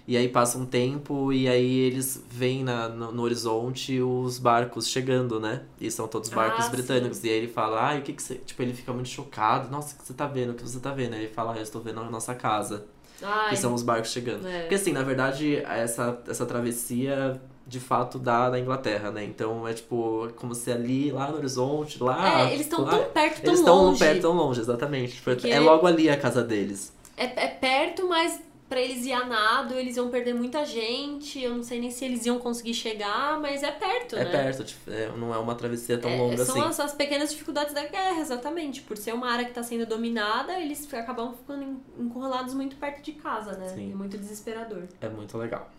[0.08, 4.86] E aí passa um tempo e aí eles veem na, no, no horizonte os barcos
[4.86, 5.62] chegando, né?
[5.80, 7.24] E são todos barcos Ah, britânicos.
[7.24, 8.36] E aí ele fala, ai, o que que você...
[8.36, 9.68] Tipo, ele fica muito chocado.
[9.68, 10.50] Nossa, o que você tá vendo?
[10.50, 11.14] O que você tá vendo?
[11.14, 12.86] Aí ele fala, ah, eu estou vendo a nossa casa.
[13.20, 14.46] Ai, Que são os barcos chegando.
[14.46, 14.60] é.
[14.60, 19.24] Porque assim, na verdade, essa, essa travessia de fato dá na Inglaterra, né?
[19.24, 22.42] Então é tipo, como se ali, lá no horizonte, lá.
[22.48, 23.98] É, eles estão tão perto, tão Eles estão longe.
[23.98, 25.12] perto, tão longe, exatamente.
[25.14, 26.92] Tipo, Porque- É logo ali a casa deles.
[27.16, 31.40] É, é perto, mas pra eles ir a nado, eles iam perder muita gente.
[31.42, 34.30] Eu não sei nem se eles iam conseguir chegar, mas é perto, É né?
[34.30, 36.68] perto, tipo, é- não é uma travessia tão É, longa são assim.
[36.68, 38.80] as, as pequenas dificuldades da guerra, exatamente.
[38.82, 43.02] Por ser uma área que está sendo dominada, eles acabam ficando en- encurralados muito perto
[43.02, 43.68] de casa, né?
[43.74, 43.92] Sim.
[43.92, 44.84] É muito desesperador.
[45.00, 45.70] É muito legal.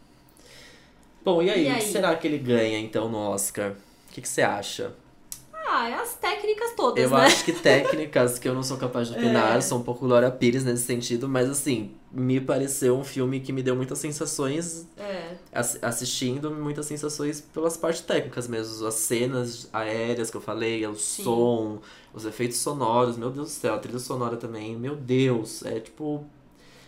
[1.27, 1.65] Bom, e aí?
[1.67, 1.91] E O que aí?
[1.91, 3.71] será que ele ganha então no Oscar?
[3.71, 4.93] O que, que você acha?
[5.53, 7.17] Ah, é as técnicas todas, Eu né?
[7.25, 9.59] acho que técnicas que eu não sou capaz de opinar, É.
[9.59, 13.61] sou um pouco Glória Pires nesse sentido, mas assim, me pareceu um filme que me
[13.61, 15.35] deu muitas sensações É.
[15.51, 20.95] ass- assistindo, muitas sensações pelas partes técnicas mesmo, as cenas aéreas que eu falei, o
[20.95, 21.25] Sim.
[21.25, 21.79] som,
[22.13, 26.25] os efeitos sonoros, meu Deus do céu, a trilha sonora também, meu Deus, é tipo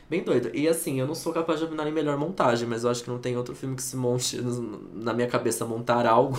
[0.10, 0.50] bem doido.
[0.56, 3.10] E assim, eu não sou capaz de opinar em melhor montagem, mas eu acho que
[3.10, 4.38] não tem outro filme que se monte
[4.94, 6.38] na minha cabeça montar algo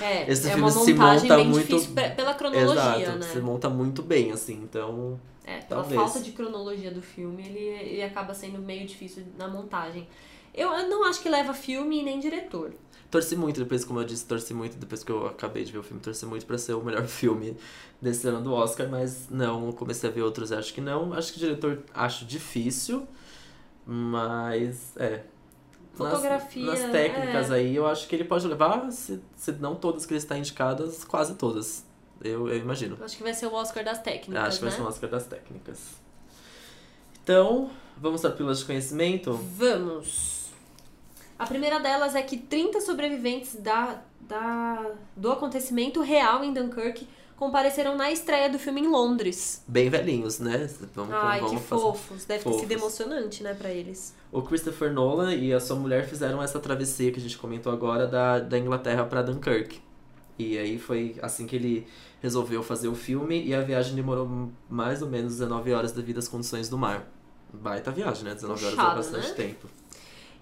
[0.00, 3.26] É, Esse é filme se monta bem muito- pela cronologia, Exato, né?
[3.26, 5.18] se monta muito bem, assim, então.
[5.44, 6.00] É, pela Talvez.
[6.00, 10.06] falta de cronologia do filme, ele, ele acaba sendo meio difícil na montagem.
[10.54, 12.72] Eu, eu não acho que leva filme nem diretor.
[13.10, 15.82] Torci muito depois, como eu disse, torci muito depois que eu acabei de ver o
[15.82, 17.56] filme, torci muito pra ser o melhor filme
[18.00, 21.12] desse ano do Oscar, mas não, comecei a ver outros, acho que não.
[21.12, 23.06] Acho que o diretor acho difícil,
[23.84, 25.24] mas é.
[25.98, 27.54] Nas- Fotografia, Nas, técnicas é.
[27.54, 31.04] aí, eu acho que ele pode levar, se, se não todas que ele está indicadas,
[31.04, 31.84] quase todas.
[32.22, 32.96] Eu, eu imagino.
[33.02, 34.70] Acho que vai ser o Oscar das técnicas, acho que né?
[34.70, 35.78] vai ser um Oscar das técnicas.
[37.22, 39.32] Então, vamos para pílulas de conhecimento?
[39.32, 40.39] Vamos!
[41.40, 47.96] A primeira delas é que 30 sobreviventes da, da, do acontecimento real em Dunkirk compareceram
[47.96, 49.64] na estreia do filme em Londres.
[49.66, 50.68] Bem velhinhos, né?
[50.94, 51.80] Vamos, Ai, vamos que fazer...
[51.80, 52.24] fofos.
[52.26, 52.60] Deve fofos.
[52.60, 54.14] ter sido emocionante, né, pra eles.
[54.30, 58.06] O Christopher Nolan e a sua mulher fizeram essa travessia que a gente comentou agora
[58.06, 59.80] da, da Inglaterra para Dunkirk.
[60.38, 61.86] E aí foi assim que ele
[62.20, 66.28] resolveu fazer o filme e a viagem demorou mais ou menos 19 horas devido às
[66.28, 67.10] condições do mar.
[67.50, 68.34] Baita viagem, né?
[68.34, 69.34] 19 horas é bastante né?
[69.34, 69.79] tempo.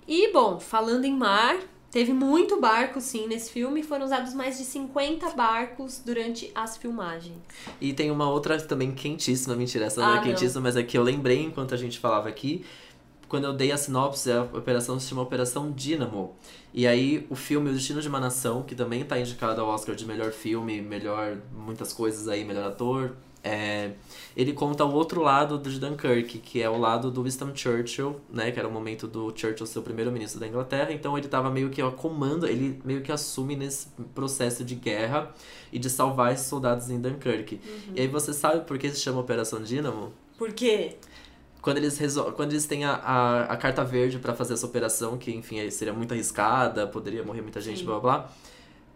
[0.09, 1.59] E, bom, falando em mar,
[1.91, 3.83] teve muito barco, sim, nesse filme.
[3.83, 7.37] Foram usados mais de 50 barcos durante as filmagens.
[7.79, 10.83] E tem uma outra também quentíssima, mentira, essa não é ah, é quentíssima, mas é
[10.83, 12.65] que eu lembrei enquanto a gente falava aqui.
[13.29, 16.35] Quando eu dei a sinopse, a operação se chama Operação Dynamo.
[16.73, 19.95] E aí, o filme O Destino de uma Nação, que também está indicado ao Oscar
[19.95, 23.15] de melhor filme, melhor muitas coisas aí, melhor ator,
[23.49, 23.93] é,
[24.37, 28.53] ele conta o outro lado de Dunkirk, que é o lado do Winston Churchill, né?
[28.53, 30.93] Que era o momento do Churchill ser o primeiro-ministro da Inglaterra.
[30.93, 35.35] Então ele estava meio que a comando, ele meio que assume nesse processo de guerra
[35.73, 37.55] e de salvar esses soldados em Dunkirk.
[37.55, 37.93] Uhum.
[37.97, 40.13] E aí você sabe por que se chama Operação Dynamo?
[40.37, 40.97] Por quê?
[41.63, 42.31] Quando eles, resol...
[42.33, 45.93] Quando eles têm a, a, a carta verde para fazer essa operação, que enfim seria
[45.93, 47.87] muito arriscada, poderia morrer muita gente, Sim.
[47.87, 48.33] blá blá blá.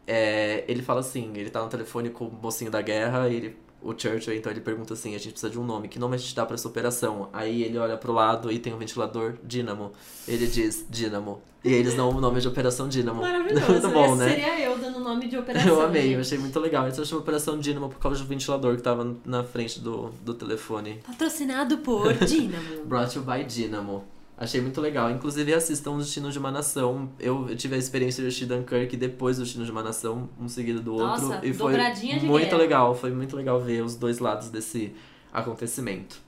[0.07, 3.57] É, ele fala assim, ele tá no telefone com o mocinho da guerra e ele
[3.83, 6.18] o Churchill, então ele pergunta assim: a gente precisa de um nome, que nome a
[6.18, 7.28] gente dá pra essa operação?
[7.33, 9.93] Aí ele olha pro lado e tem um ventilador Dynamo.
[10.26, 11.43] Ele diz Dynamo.
[11.64, 13.20] E eles dão o nome de Operação Dynamo.
[13.22, 13.70] Maravilhoso.
[13.70, 14.30] muito bom, né?
[14.30, 15.70] Seria eu dando o nome de operação.
[15.70, 16.89] Eu amei, eu achei muito legal.
[16.89, 21.01] Então chama Operação Dynamo por causa do ventilador que tava na frente do, do telefone.
[21.07, 22.85] Patrocinado por Dynamo.
[22.87, 24.05] Brought you by Dynamo.
[24.43, 25.09] Achei muito legal.
[25.09, 27.09] Inclusive, assistam o Destino de uma Nação.
[27.20, 30.80] Eu tive a experiência de assistir Dunkirk depois do Destino de uma Nação, um seguido
[30.80, 31.28] do outro.
[31.28, 31.76] Nossa, e foi
[32.22, 32.57] muito guerra.
[32.57, 32.93] legal.
[32.93, 34.93] Foi muito legal ver os dois lados desse
[35.32, 36.20] acontecimento.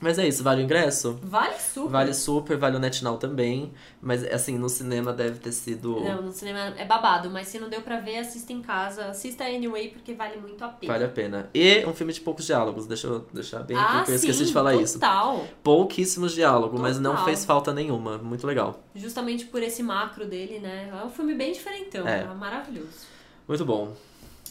[0.00, 1.18] Mas é isso, vale o ingresso?
[1.22, 1.90] Vale super.
[1.90, 3.72] Vale super, vale o NetNow também.
[4.00, 6.00] Mas, assim, no cinema deve ter sido...
[6.00, 7.28] Não, no cinema é babado.
[7.30, 9.06] Mas se não deu pra ver, assista em casa.
[9.06, 10.92] Assista anyway, porque vale muito a pena.
[10.92, 11.50] Vale a pena.
[11.52, 12.86] E um filme de poucos diálogos.
[12.86, 14.84] Deixa eu deixar bem ah, porque eu esqueci de falar total.
[14.84, 14.94] isso.
[14.94, 15.46] total.
[15.62, 18.18] Pouquíssimos diálogos, mas não fez falta nenhuma.
[18.18, 18.80] Muito legal.
[18.94, 20.90] Justamente por esse macro dele, né?
[20.92, 22.06] É um filme bem diferentão.
[22.06, 22.20] É.
[22.20, 23.08] é maravilhoso.
[23.48, 23.92] Muito bom.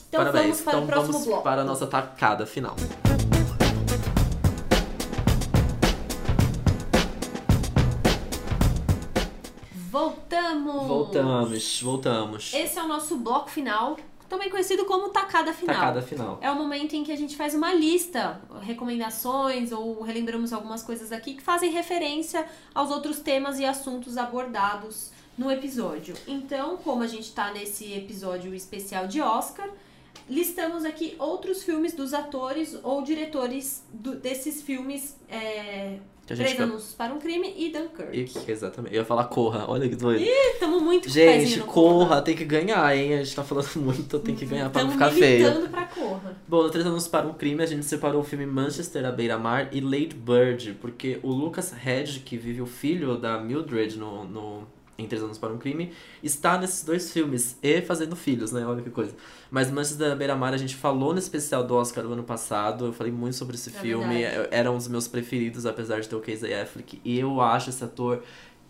[0.10, 0.44] Então Parabéns.
[0.44, 1.44] vamos para então o próximo vamos bloco.
[1.44, 2.76] para a nossa tacada final.
[9.98, 10.88] Voltamos!
[10.88, 12.54] Voltamos, voltamos.
[12.54, 13.98] Esse é o nosso bloco final,
[14.30, 15.76] também conhecido como tacada final.
[15.76, 16.38] Tacada final.
[16.40, 21.12] É o momento em que a gente faz uma lista, recomendações ou relembramos algumas coisas
[21.12, 26.14] aqui que fazem referência aos outros temas e assuntos abordados no episódio.
[26.28, 29.68] Então, como a gente tá nesse episódio especial de Oscar,
[30.30, 35.98] listamos aqui outros filmes dos atores ou diretores do, desses filmes é,
[36.28, 38.18] que a gente Três anúncios para um crime e Dunkirk.
[38.18, 38.94] E, exatamente.
[38.94, 40.22] Eu ia falar corra, olha que doido.
[40.22, 43.14] Ih, tamo muito Gente, corra, tem que ganhar, hein?
[43.14, 45.70] A gente tá falando muito, tem que ganhar pra não ficar feio.
[45.70, 46.36] pra corra.
[46.46, 49.70] Bom, no Três Anúncios para um Crime, a gente separou o filme Manchester à beira-mar
[49.72, 54.68] e Late Bird, porque o Lucas Hedge, que vive o filho da Mildred no, no
[54.98, 55.92] em Três Anos para um Crime,
[56.24, 58.66] está nesses dois filmes e fazendo filhos, né?
[58.66, 59.16] Olha que coisa.
[59.52, 62.94] Mas Manches da Beira-Mar a gente falou no especial do Oscar do ano passado, eu
[62.94, 66.20] falei muito sobre esse é filme, era um dos meus preferidos, apesar de ter o
[66.20, 68.24] Casey Affleck, e eu acho esse ator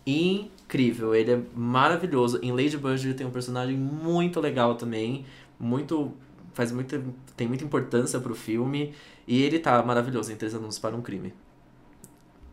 [0.06, 2.38] incrível, ele é maravilhoso.
[2.42, 5.24] Em Lady Bird ele tem um personagem muito legal também,
[5.58, 6.12] muito
[6.54, 7.00] faz muita
[7.36, 8.92] tem muita importância pro filme
[9.26, 11.32] e ele tá maravilhoso em Três Anos para um Crime.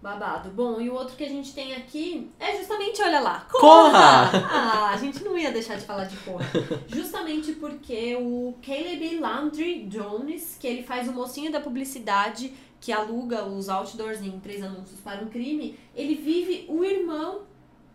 [0.06, 0.51] Babado.
[0.51, 4.30] Bom, e o outro que a gente tem aqui é justamente, olha lá, Corra!
[4.30, 4.47] Corra!
[4.51, 6.45] Ah, a gente não ia deixar de falar de Corra.
[6.88, 13.45] justamente porque o Caleb Landry Jones, que ele faz o mocinho da publicidade que aluga
[13.45, 17.41] os outdoors em três anúncios para um crime, ele vive o irmão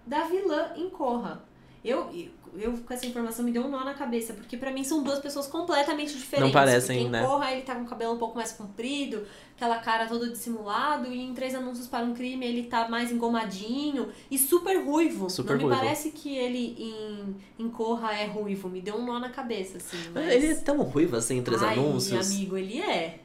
[0.05, 1.45] da vilã em Corra.
[1.85, 2.11] Eu,
[2.57, 5.19] eu com essa informação me deu um nó na cabeça, porque para mim são duas
[5.19, 6.53] pessoas completamente diferentes.
[6.53, 7.23] Não parecem, né?
[7.23, 9.25] Em Corra ele tá com o cabelo um pouco mais comprido,
[9.57, 14.09] aquela cara todo dissimulado, e em Três Anúncios para um Crime ele tá mais engomadinho
[14.31, 15.31] e super ruivo.
[15.31, 15.75] Super Não ruivo.
[15.75, 19.79] me parece que ele em, em Corra é ruivo, me deu um nó na cabeça,
[19.79, 19.99] assim.
[20.13, 20.33] Mas...
[20.33, 22.31] Ele é tão ruivo assim em Três Ai, Anúncios.
[22.31, 23.21] amigo, ele é.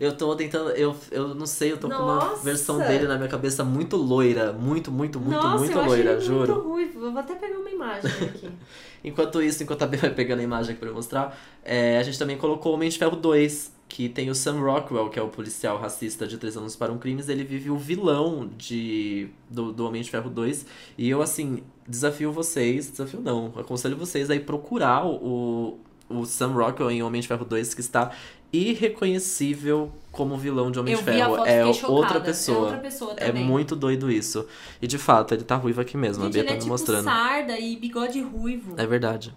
[0.00, 0.70] Eu tô tentando.
[0.70, 2.02] Eu, eu não sei, eu tô Nossa.
[2.02, 4.52] com uma versão dele na minha cabeça muito loira.
[4.52, 6.54] Muito, muito, muito, Nossa, muito eu loira, ele juro.
[6.54, 7.04] Muito ruivo.
[7.06, 8.50] Eu vou até pegar uma imagem aqui.
[9.04, 12.02] enquanto isso, enquanto a Bia vai pegando a imagem aqui pra eu mostrar, é, a
[12.02, 15.22] gente também colocou o Homem de Ferro 2, que tem o Sam Rockwell, que é
[15.22, 17.28] o policial racista de Três Anos para um Crimes.
[17.28, 20.66] Ele vive o vilão de, do, do Homem de Ferro 2.
[20.98, 25.78] E eu, assim, desafio vocês, desafio não, aconselho vocês a ir procurar o,
[26.08, 28.10] o Sam Rockwell em Homem de Ferro 2, que está
[28.52, 31.36] irreconhecível como vilão de Homem eu de Ferro.
[31.36, 32.56] Foto, é outra pessoa.
[32.56, 33.44] É outra pessoa É também.
[33.44, 34.46] muito doido isso.
[34.80, 36.70] E de fato, ele tá ruivo aqui mesmo, Gente, a Bia tá é me tipo
[36.70, 37.04] mostrando.
[37.04, 38.74] sarda e bigode ruivo.
[38.76, 39.34] É verdade.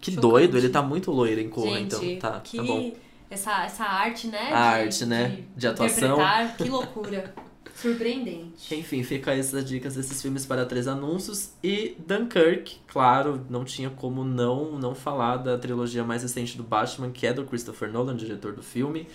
[0.00, 0.20] Que Chocante.
[0.32, 2.30] doido, ele tá muito loiro em cor, Gente, então.
[2.32, 2.56] Tá, que...
[2.56, 2.92] tá bom.
[3.30, 4.50] essa, essa arte, né?
[4.52, 5.38] A arte, né?
[5.56, 6.14] De atuação.
[6.14, 6.56] interpretar.
[6.56, 7.34] Que loucura.
[7.80, 8.74] Surpreendente.
[8.74, 11.50] Enfim, fica essas dicas desses filmes para três anúncios.
[11.62, 17.10] E Dunkirk, claro, não tinha como não, não falar da trilogia mais recente do Batman,
[17.10, 19.06] que é do Christopher Nolan, diretor do filme.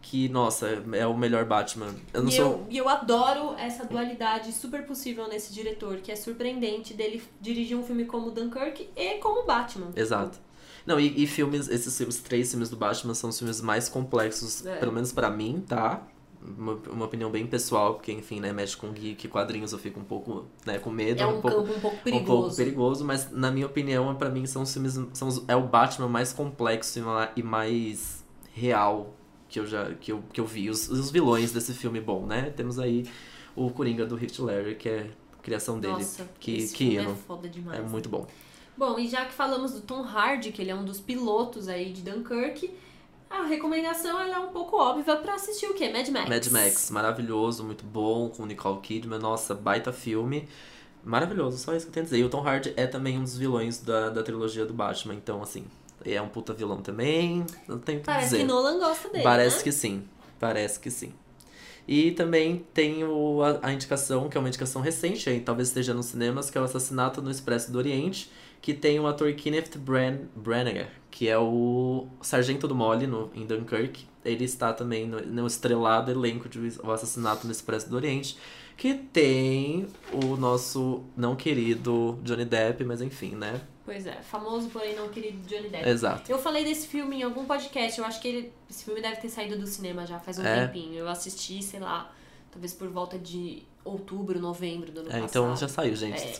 [0.00, 1.94] Que, nossa, é o melhor Batman.
[2.12, 2.44] Eu não e, sou.
[2.44, 7.78] eu, e eu adoro essa dualidade super possível nesse diretor, que é surpreendente dele dirigir
[7.78, 9.92] um filme como Dunkirk e como Batman.
[9.94, 10.38] Exato.
[10.84, 14.66] Não, e, e filmes, esses filmes, três filmes do Batman são os filmes mais complexos,
[14.66, 14.76] É.
[14.78, 16.02] pelo menos pra mim, tá?
[16.44, 20.04] Uma, uma opinião bem pessoal, porque, enfim, né, mexe com geek, quadrinhos, eu fico um
[20.04, 22.26] pouco, né, com medo, É um, um pouco, campo um pouco um perigoso.
[22.42, 25.62] pouco perigoso, mas na minha opinião, pra mim, são os filmes, são os- é o
[25.62, 29.14] Batman mais complexo e ma- mais real
[29.48, 30.68] que eu já, que eu, que eu vi.
[30.68, 32.50] Os, os vilões desse filme bom, né?
[32.56, 33.04] Temos aí
[33.54, 37.06] o Coringa do Heath Ledger, que é a criação dele, Nossa, que, esse que é
[37.14, 37.78] foda demais.
[37.78, 38.26] É muito bom.
[38.76, 41.92] Bom, e já que falamos do Tom Hardy, que ele é um dos pilotos aí
[41.92, 42.70] de Dunkirk,
[43.32, 45.88] a recomendação ela é um pouco óbvia pra assistir o quê?
[45.88, 46.28] Mad Max.
[46.28, 50.48] Mad Max, maravilhoso, muito bom, com Nicole Kidman, nossa, baita filme.
[51.04, 52.18] Maravilhoso, só isso que eu tenho a dizer.
[52.18, 55.42] E o Tom Hardy é também um dos vilões da, da trilogia do Batman, então,
[55.42, 55.64] assim,
[56.04, 58.38] é um puta vilão também, não tenho o que Parece dizer.
[58.38, 59.62] que Nolan gosta dele, Parece né?
[59.64, 60.04] que sim,
[60.38, 61.12] parece que sim.
[61.88, 65.92] E também tem o, a, a indicação, que é uma indicação recente, aí talvez esteja
[65.92, 68.30] nos cinemas, que é o Assassinato no Expresso do Oriente,
[68.62, 73.44] que tem o ator Kenneth Bran Branagh, que é o sargento do Molly no, em
[73.44, 74.06] Dunkirk.
[74.24, 78.38] Ele está também no, no estrelado elenco de O Assassinato no Expresso do Oriente,
[78.76, 83.60] que tem o nosso não querido Johnny Depp, mas enfim, né?
[83.84, 85.88] Pois é, famoso, porém não querido Johnny Depp.
[85.88, 86.30] Exato.
[86.30, 89.28] Eu falei desse filme em algum podcast, eu acho que ele, esse filme deve ter
[89.28, 90.68] saído do cinema já faz um É.
[90.68, 90.94] tempinho.
[90.94, 92.12] Eu assisti, sei lá,
[92.52, 95.28] talvez por volta de outubro, novembro do ano É, passado.
[95.28, 96.20] então já saiu, gente.
[96.22, 96.36] É.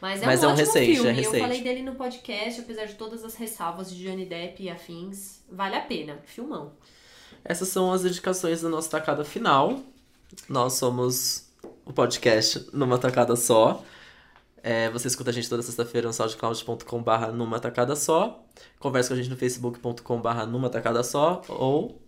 [0.00, 1.08] Mas é Mas um é um ótimo recente, filme.
[1.08, 1.40] é Eu recente.
[1.40, 5.40] falei dele no podcast, apesar de todas as ressalvas de Johnny Depp e afins.
[5.50, 6.18] Vale a pena.
[6.24, 6.72] Filmão.
[7.44, 9.78] Essas são as indicações da nossa tacada final.
[10.48, 11.46] Nós somos
[11.84, 13.82] o podcast numa tacada só.
[14.62, 18.42] É, você escuta a gente toda sexta-feira no soundcloud.com.br numa tacada só.
[18.78, 22.00] Conversa com a gente no facebook.com.br numa tacada só ou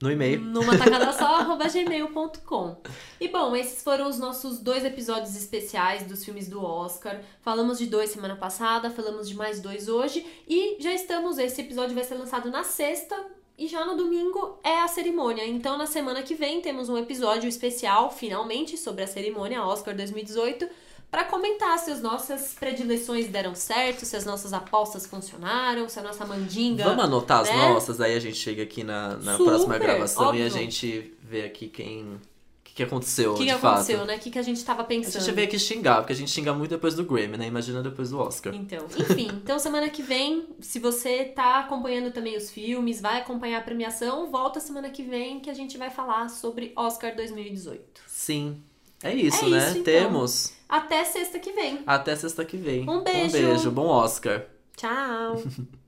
[0.00, 0.40] no e-mail.
[0.40, 2.76] Numa tacada só, arroba gmail.com.
[3.20, 7.20] E bom, esses foram os nossos dois episódios especiais dos filmes do Oscar.
[7.42, 10.24] Falamos de dois semana passada, falamos de mais dois hoje.
[10.48, 13.16] E já estamos, esse episódio vai ser lançado na sexta.
[13.58, 15.46] E já no domingo é a cerimônia.
[15.46, 20.66] Então, na semana que vem, temos um episódio especial, finalmente, sobre a cerimônia Oscar 2018,
[21.10, 26.02] para comentar se as nossas predileções deram certo, se as nossas apostas funcionaram, se a
[26.02, 26.84] nossa mandinga.
[26.84, 27.56] Vamos anotar as né?
[27.56, 30.50] nossas, aí a gente chega aqui na, na Super, próxima gravação e a óbvio.
[30.50, 32.04] gente vê aqui quem.
[32.14, 33.66] O que, que aconteceu, O que, fato.
[33.66, 34.14] aconteceu, né?
[34.14, 35.20] O que, que a gente tava A pensando.
[35.24, 37.48] gente veio aqui xingar, porque a gente xinga muito depois do Grammy, né?
[37.48, 38.54] Imagina depois do Oscar.
[38.54, 43.58] Então, enfim, então semana que vem, se você tá acompanhando também os filmes, vai acompanhar
[43.58, 48.02] a premiação, volta semana que vem que a gente vai falar sobre Oscar 2018.
[48.06, 48.62] Sim.
[49.02, 49.58] É isso, É né?
[49.58, 49.84] isso, então.
[49.84, 50.52] Temos.
[50.68, 51.80] Até sexta que vem.
[51.86, 52.88] Até sexta que vem.
[52.88, 53.28] Um beijo.
[53.28, 53.70] Um beijo.
[53.70, 54.44] Bom Oscar.
[54.76, 55.42] Tchau.